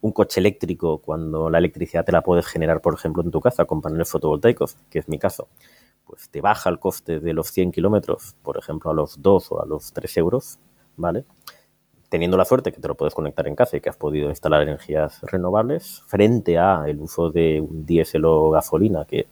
un 0.00 0.12
coche 0.12 0.40
eléctrico 0.40 0.98
cuando 0.98 1.50
la 1.50 1.58
electricidad 1.58 2.04
te 2.04 2.12
la 2.12 2.22
puedes 2.22 2.46
generar, 2.46 2.80
por 2.80 2.94
ejemplo, 2.94 3.22
en 3.22 3.30
tu 3.30 3.40
casa 3.40 3.64
con 3.64 3.80
paneles 3.80 4.08
fotovoltaicos, 4.08 4.76
que 4.90 5.00
es 5.00 5.08
mi 5.08 5.18
caso, 5.18 5.48
pues 6.04 6.28
te 6.30 6.40
baja 6.40 6.70
el 6.70 6.78
coste 6.78 7.20
de 7.20 7.32
los 7.32 7.48
100 7.48 7.72
kilómetros, 7.72 8.36
por 8.42 8.56
ejemplo, 8.56 8.90
a 8.90 8.94
los 8.94 9.20
2 9.20 9.52
o 9.52 9.62
a 9.62 9.66
los 9.66 9.92
3 9.92 10.16
euros, 10.18 10.58
¿vale? 10.96 11.24
Teniendo 12.08 12.36
la 12.36 12.44
suerte 12.44 12.72
que 12.72 12.80
te 12.80 12.88
lo 12.88 12.94
puedes 12.94 13.14
conectar 13.14 13.46
en 13.46 13.54
casa 13.54 13.76
y 13.76 13.80
que 13.80 13.90
has 13.90 13.96
podido 13.96 14.30
instalar 14.30 14.62
energías 14.62 15.20
renovables, 15.22 16.02
frente 16.06 16.58
a 16.58 16.84
el 16.86 17.00
uso 17.00 17.30
de 17.30 17.60
un 17.60 17.84
diésel 17.84 18.24
o 18.24 18.50
gasolina 18.50 19.04
que 19.04 19.26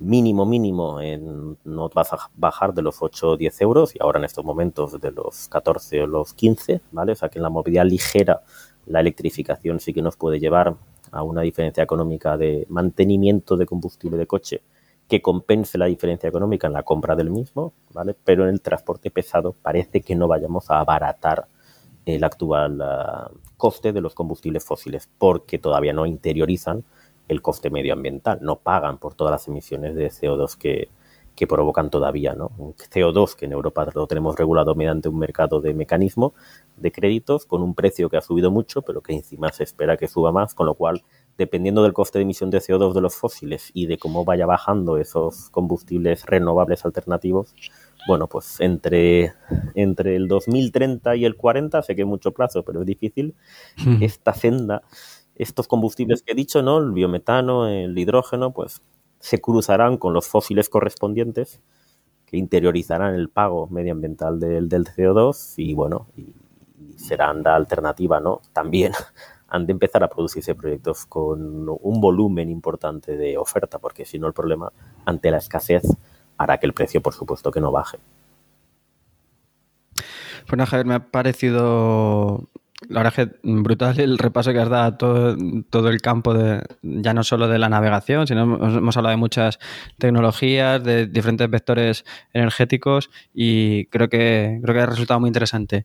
mínimo, 0.00 0.46
mínimo, 0.46 1.00
en, 1.00 1.58
no 1.64 1.88
vas 1.90 2.12
a 2.12 2.30
bajar 2.34 2.74
de 2.74 2.82
los 2.82 3.00
8 3.00 3.30
o 3.30 3.36
10 3.36 3.60
euros 3.60 3.94
y 3.94 3.98
ahora 4.00 4.18
en 4.18 4.24
estos 4.24 4.44
momentos 4.44 5.00
de 5.00 5.10
los 5.12 5.48
14 5.48 6.02
o 6.02 6.06
los 6.06 6.34
15, 6.34 6.80
¿vale? 6.90 7.12
O 7.12 7.14
sea 7.16 7.28
que 7.28 7.38
en 7.38 7.42
la 7.42 7.50
movilidad 7.50 7.84
ligera 7.84 8.42
la 8.90 9.00
electrificación 9.00 9.80
sí 9.80 9.92
que 9.94 10.02
nos 10.02 10.16
puede 10.16 10.40
llevar 10.40 10.74
a 11.12 11.22
una 11.22 11.42
diferencia 11.42 11.82
económica 11.82 12.36
de 12.36 12.66
mantenimiento 12.68 13.56
de 13.56 13.66
combustible 13.66 14.16
de 14.16 14.26
coche 14.26 14.62
que 15.08 15.22
compense 15.22 15.78
la 15.78 15.86
diferencia 15.86 16.28
económica 16.28 16.66
en 16.66 16.72
la 16.72 16.84
compra 16.84 17.16
del 17.16 17.30
mismo, 17.30 17.72
¿vale? 17.92 18.14
Pero 18.24 18.44
en 18.44 18.50
el 18.50 18.60
transporte 18.60 19.10
pesado 19.10 19.54
parece 19.60 20.02
que 20.02 20.14
no 20.14 20.28
vayamos 20.28 20.70
a 20.70 20.80
abaratar 20.80 21.46
el 22.06 22.22
actual 22.22 22.80
uh, 22.80 23.36
coste 23.56 23.92
de 23.92 24.00
los 24.00 24.14
combustibles 24.14 24.64
fósiles 24.64 25.08
porque 25.18 25.58
todavía 25.58 25.92
no 25.92 26.06
interiorizan 26.06 26.84
el 27.28 27.42
coste 27.42 27.70
medioambiental, 27.70 28.38
no 28.40 28.56
pagan 28.56 28.98
por 28.98 29.14
todas 29.14 29.32
las 29.32 29.48
emisiones 29.48 29.94
de 29.94 30.08
CO2 30.08 30.56
que, 30.56 30.88
provocan 31.46 31.90
todavía, 31.90 32.34
¿no? 32.34 32.52
Un 32.58 32.74
CO2 32.74 33.34
que 33.34 33.46
en 33.46 33.52
Europa 33.52 33.88
lo 33.94 34.06
tenemos 34.06 34.36
regulado 34.36 34.74
mediante 34.74 35.08
un 35.08 35.18
mercado 35.18 35.60
de 35.60 35.74
mecanismo 35.74 36.34
de 36.76 36.92
créditos 36.92 37.46
con 37.46 37.62
un 37.62 37.74
precio 37.74 38.08
que 38.08 38.16
ha 38.16 38.20
subido 38.20 38.50
mucho, 38.50 38.82
pero 38.82 39.00
que 39.00 39.14
encima 39.14 39.50
se 39.52 39.64
espera 39.64 39.96
que 39.96 40.08
suba 40.08 40.32
más, 40.32 40.54
con 40.54 40.66
lo 40.66 40.74
cual, 40.74 41.02
dependiendo 41.38 41.82
del 41.82 41.92
coste 41.92 42.18
de 42.18 42.24
emisión 42.24 42.50
de 42.50 42.58
CO2 42.58 42.92
de 42.92 43.00
los 43.00 43.14
fósiles 43.14 43.70
y 43.74 43.86
de 43.86 43.98
cómo 43.98 44.24
vaya 44.24 44.46
bajando 44.46 44.98
esos 44.98 45.50
combustibles 45.50 46.26
renovables 46.26 46.84
alternativos, 46.84 47.54
bueno, 48.06 48.26
pues 48.26 48.60
entre, 48.60 49.32
entre 49.74 50.16
el 50.16 50.28
2030 50.28 51.16
y 51.16 51.24
el 51.24 51.36
40, 51.36 51.82
sé 51.82 51.94
que 51.94 52.02
hay 52.02 52.08
mucho 52.08 52.32
plazo, 52.32 52.62
pero 52.64 52.80
es 52.80 52.86
difícil, 52.86 53.34
esta 54.00 54.34
senda 54.34 54.82
estos 55.36 55.68
combustibles 55.68 56.20
que 56.22 56.32
he 56.32 56.34
dicho, 56.34 56.60
¿no? 56.62 56.76
El 56.76 56.92
biometano, 56.92 57.66
el 57.66 57.98
hidrógeno, 57.98 58.52
pues 58.52 58.82
se 59.20 59.40
cruzarán 59.40 59.98
con 59.98 60.12
los 60.12 60.26
fósiles 60.26 60.68
correspondientes 60.68 61.60
que 62.26 62.36
interiorizarán 62.36 63.14
el 63.14 63.28
pago 63.28 63.68
medioambiental 63.68 64.40
del, 64.40 64.68
CO2 64.68 65.54
y 65.58 65.74
bueno, 65.74 66.06
y, 66.16 66.34
serán 66.96 67.42
la 67.42 67.56
alternativa, 67.56 68.20
¿no? 68.20 68.40
También 68.52 68.92
han 69.48 69.66
de 69.66 69.72
empezar 69.72 70.02
a 70.02 70.08
producirse 70.08 70.54
proyectos 70.54 71.06
con 71.06 71.68
un 71.68 72.00
volumen 72.00 72.50
importante 72.50 73.16
de 73.16 73.36
oferta, 73.36 73.78
porque 73.78 74.04
si 74.04 74.18
no 74.18 74.26
el 74.26 74.32
problema 74.32 74.72
ante 75.04 75.30
la 75.30 75.38
escasez 75.38 75.82
hará 76.36 76.58
que 76.58 76.66
el 76.66 76.72
precio, 76.72 77.00
por 77.02 77.14
supuesto, 77.14 77.50
que 77.50 77.60
no 77.60 77.70
baje. 77.70 77.98
Bueno, 80.48 80.66
Javier, 80.66 80.86
me 80.86 80.94
ha 80.94 81.10
parecido 81.10 82.48
la 82.88 83.02
verdad 83.02 83.18
es 83.18 83.28
que 83.28 83.38
brutal 83.42 84.00
el 84.00 84.18
repaso 84.18 84.52
que 84.52 84.58
has 84.58 84.68
dado 84.68 84.84
a 84.84 84.98
todo, 84.98 85.36
todo 85.68 85.88
el 85.90 86.00
campo 86.00 86.32
de 86.32 86.62
ya 86.82 87.12
no 87.12 87.22
solo 87.24 87.46
de 87.46 87.58
la 87.58 87.68
navegación, 87.68 88.26
sino 88.26 88.42
hemos, 88.42 88.96
hablado 88.96 89.10
de 89.10 89.18
muchas 89.18 89.58
tecnologías, 89.98 90.82
de 90.82 91.06
diferentes 91.06 91.50
vectores 91.50 92.04
energéticos 92.32 93.10
y 93.34 93.86
creo 93.86 94.08
que 94.08 94.60
creo 94.62 94.74
que 94.74 94.80
ha 94.80 94.86
resultado 94.86 95.20
muy 95.20 95.28
interesante. 95.28 95.84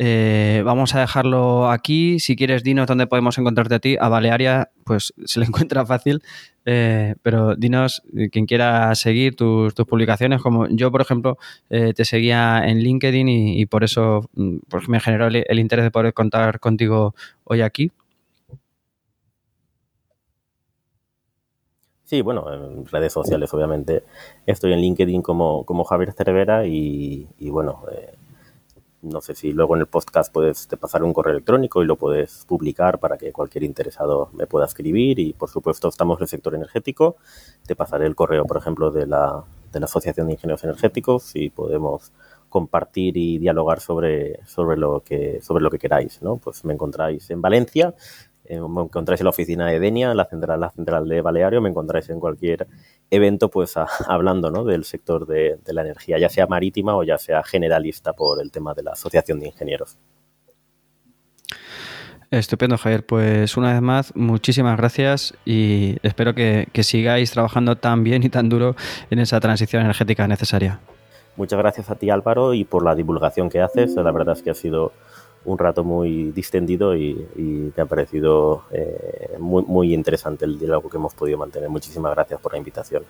Eh, 0.00 0.62
vamos 0.64 0.94
a 0.94 1.00
dejarlo 1.00 1.68
aquí. 1.68 2.20
Si 2.20 2.36
quieres, 2.36 2.62
dinos 2.62 2.86
dónde 2.86 3.08
podemos 3.08 3.36
encontrarte 3.36 3.74
a 3.74 3.78
ti. 3.80 3.96
A 4.00 4.08
Balearia, 4.08 4.70
pues 4.84 5.12
se 5.24 5.40
le 5.40 5.46
encuentra 5.46 5.84
fácil. 5.84 6.22
Eh, 6.64 7.16
pero 7.22 7.56
dinos, 7.56 8.02
eh, 8.16 8.30
quien 8.30 8.46
quiera 8.46 8.94
seguir 8.94 9.34
tus, 9.34 9.74
publicaciones, 9.74 10.40
como 10.40 10.68
yo, 10.68 10.92
por 10.92 11.00
ejemplo, 11.00 11.36
te 11.68 12.04
seguía 12.04 12.62
en 12.64 12.78
LinkedIn 12.78 13.28
y, 13.28 13.66
por 13.66 13.82
eso 13.84 14.28
mm, 14.34 14.58
pues 14.68 14.88
me 14.88 15.00
generó 15.00 15.26
el, 15.26 15.58
interés 15.58 15.84
de 15.84 15.90
poder 15.90 16.14
contar 16.14 16.60
contigo 16.60 17.14
hoy 17.44 17.62
aquí. 17.62 17.90
Sí, 22.04 22.22
bueno, 22.22 22.52
en 22.52 22.86
redes 22.86 23.12
sociales, 23.12 23.52
obviamente. 23.52 24.04
Estoy 24.46 24.72
en 24.72 24.80
LinkedIn 24.80 25.22
como, 25.22 25.64
como 25.64 25.84
Javier 25.84 26.12
Cervera 26.12 26.66
y, 26.66 27.26
y 27.38 27.50
bueno, 27.50 27.82
no 29.02 29.20
sé 29.20 29.34
si 29.34 29.52
luego 29.52 29.76
en 29.76 29.82
el 29.82 29.86
podcast 29.86 30.32
puedes 30.32 30.66
te 30.66 30.76
pasar 30.76 31.02
un 31.02 31.12
correo 31.12 31.32
electrónico 31.32 31.82
y 31.82 31.86
lo 31.86 31.96
puedes 31.96 32.44
publicar 32.46 32.98
para 32.98 33.16
que 33.16 33.32
cualquier 33.32 33.64
interesado 33.64 34.30
me 34.32 34.46
pueda 34.46 34.66
escribir. 34.66 35.18
Y 35.18 35.32
por 35.32 35.48
supuesto 35.48 35.88
estamos 35.88 36.18
en 36.18 36.22
el 36.22 36.28
sector 36.28 36.54
energético. 36.54 37.16
Te 37.66 37.76
pasaré 37.76 38.06
el 38.06 38.16
correo, 38.16 38.44
por 38.44 38.56
ejemplo, 38.56 38.90
de 38.90 39.06
la, 39.06 39.44
de 39.72 39.80
la 39.80 39.86
Asociación 39.86 40.26
de 40.26 40.34
Ingenieros 40.34 40.64
Energéticos 40.64 41.36
y 41.36 41.50
podemos 41.50 42.12
compartir 42.48 43.16
y 43.16 43.38
dialogar 43.38 43.80
sobre, 43.80 44.44
sobre, 44.46 44.76
lo, 44.76 45.00
que, 45.00 45.40
sobre 45.42 45.62
lo 45.62 45.70
que 45.70 45.78
queráis. 45.78 46.20
¿no? 46.22 46.36
Pues 46.36 46.64
me 46.64 46.72
encontráis 46.72 47.30
en 47.30 47.40
Valencia, 47.40 47.94
eh, 48.44 48.60
me 48.60 48.82
encontráis 48.82 49.20
en 49.20 49.24
la 49.24 49.30
oficina 49.30 49.66
de 49.66 49.78
Denia, 49.78 50.10
en 50.10 50.16
la 50.16 50.24
central, 50.24 50.60
la 50.60 50.70
central 50.70 51.06
de 51.06 51.20
Baleario, 51.20 51.60
me 51.60 51.68
encontráis 51.68 52.08
en 52.08 52.18
cualquier 52.18 52.66
evento, 53.10 53.50
pues 53.50 53.74
hablando 54.08 54.50
¿no? 54.50 54.64
del 54.64 54.84
sector 54.84 55.26
de, 55.26 55.58
la 55.66 55.82
energía, 55.82 56.18
ya 56.18 56.28
sea 56.28 56.46
marítima 56.46 56.96
o 56.96 57.02
ya 57.02 57.18
sea 57.18 57.42
generalista 57.42 58.12
por 58.12 58.40
el 58.40 58.50
tema 58.50 58.74
de 58.74 58.82
la 58.82 58.92
Asociación 58.92 59.40
de 59.40 59.46
Ingenieros. 59.46 59.96
Estupendo, 62.30 62.76
Javier. 62.76 63.06
Pues 63.06 63.56
una 63.56 63.72
vez 63.72 63.80
más, 63.80 64.14
muchísimas 64.14 64.76
gracias 64.76 65.34
y 65.46 65.96
espero 66.02 66.34
que, 66.34 66.68
que 66.72 66.82
sigáis 66.82 67.30
trabajando 67.30 67.76
tan 67.76 68.04
bien 68.04 68.22
y 68.22 68.28
tan 68.28 68.50
duro 68.50 68.76
en 69.10 69.18
esa 69.18 69.40
transición 69.40 69.82
energética 69.82 70.28
necesaria. 70.28 70.78
Muchas 71.38 71.58
gracias 71.58 71.88
a 71.88 71.94
ti 71.94 72.10
Álvaro 72.10 72.52
y 72.52 72.64
por 72.64 72.84
la 72.84 72.96
divulgación 72.96 73.48
que 73.48 73.60
haces. 73.60 73.94
La 73.94 74.10
verdad 74.10 74.36
es 74.36 74.42
que 74.42 74.50
ha 74.50 74.54
sido 74.54 74.92
un 75.44 75.58
rato 75.58 75.84
muy 75.84 76.30
distendido 76.32 76.96
y, 76.96 77.10
y 77.36 77.72
me 77.76 77.82
ha 77.82 77.86
parecido 77.86 78.64
eh, 78.70 79.36
muy, 79.38 79.62
muy 79.64 79.94
interesante 79.94 80.44
el 80.44 80.58
diálogo 80.58 80.88
que 80.90 80.96
hemos 80.96 81.14
podido 81.14 81.38
mantener. 81.38 81.68
Muchísimas 81.68 82.14
gracias 82.14 82.40
por 82.40 82.52
la 82.52 82.58
invitación. 82.58 83.04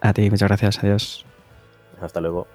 A 0.00 0.12
ti, 0.12 0.30
muchas 0.30 0.48
gracias. 0.48 0.82
Adiós. 0.82 1.24
Hasta 2.00 2.20
luego. 2.20 2.46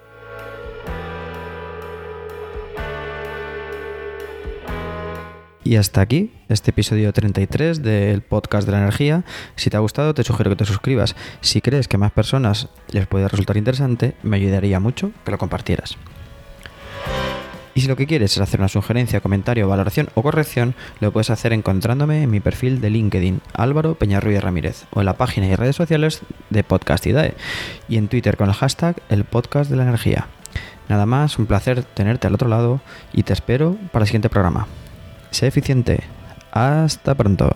Y 5.64 5.76
hasta 5.76 6.00
aquí 6.00 6.32
este 6.48 6.72
episodio 6.72 7.12
33 7.12 7.82
del 7.82 8.22
podcast 8.22 8.66
de 8.66 8.72
la 8.72 8.78
energía. 8.78 9.24
Si 9.54 9.70
te 9.70 9.76
ha 9.76 9.80
gustado, 9.80 10.12
te 10.12 10.24
sugiero 10.24 10.50
que 10.50 10.56
te 10.56 10.64
suscribas. 10.64 11.14
Si 11.40 11.60
crees 11.60 11.86
que 11.86 11.98
más 11.98 12.10
personas 12.10 12.68
les 12.90 13.06
puede 13.06 13.28
resultar 13.28 13.56
interesante, 13.56 14.14
me 14.22 14.36
ayudaría 14.36 14.80
mucho 14.80 15.12
que 15.24 15.30
lo 15.30 15.38
compartieras. 15.38 15.96
Y 17.74 17.80
si 17.80 17.88
lo 17.88 17.96
que 17.96 18.06
quieres 18.06 18.32
es 18.32 18.40
hacer 18.40 18.60
una 18.60 18.68
sugerencia, 18.68 19.20
comentario, 19.20 19.68
valoración 19.68 20.10
o 20.14 20.22
corrección, 20.22 20.74
lo 21.00 21.12
puedes 21.12 21.30
hacer 21.30 21.52
encontrándome 21.52 22.22
en 22.22 22.30
mi 22.30 22.40
perfil 22.40 22.80
de 22.80 22.90
LinkedIn, 22.90 23.40
Álvaro 23.54 23.94
Peñarruiz 23.94 24.42
Ramírez, 24.42 24.84
o 24.90 25.00
en 25.00 25.06
la 25.06 25.16
página 25.16 25.46
y 25.46 25.54
redes 25.54 25.76
sociales 25.76 26.20
de 26.50 26.64
Podcast 26.64 27.06
IDAE, 27.06 27.34
y 27.88 27.96
en 27.96 28.08
Twitter 28.08 28.36
con 28.36 28.48
el 28.48 28.54
hashtag 28.54 28.96
El 29.08 29.24
Podcast 29.24 29.70
de 29.70 29.76
la 29.76 29.84
Energía. 29.84 30.26
Nada 30.88 31.06
más, 31.06 31.38
un 31.38 31.46
placer 31.46 31.82
tenerte 31.84 32.26
al 32.26 32.34
otro 32.34 32.48
lado 32.48 32.80
y 33.12 33.22
te 33.22 33.32
espero 33.32 33.76
para 33.92 34.02
el 34.02 34.06
siguiente 34.06 34.28
programa. 34.28 34.66
Sé 35.30 35.46
eficiente. 35.46 36.00
Hasta 36.52 37.14
pronto. 37.14 37.50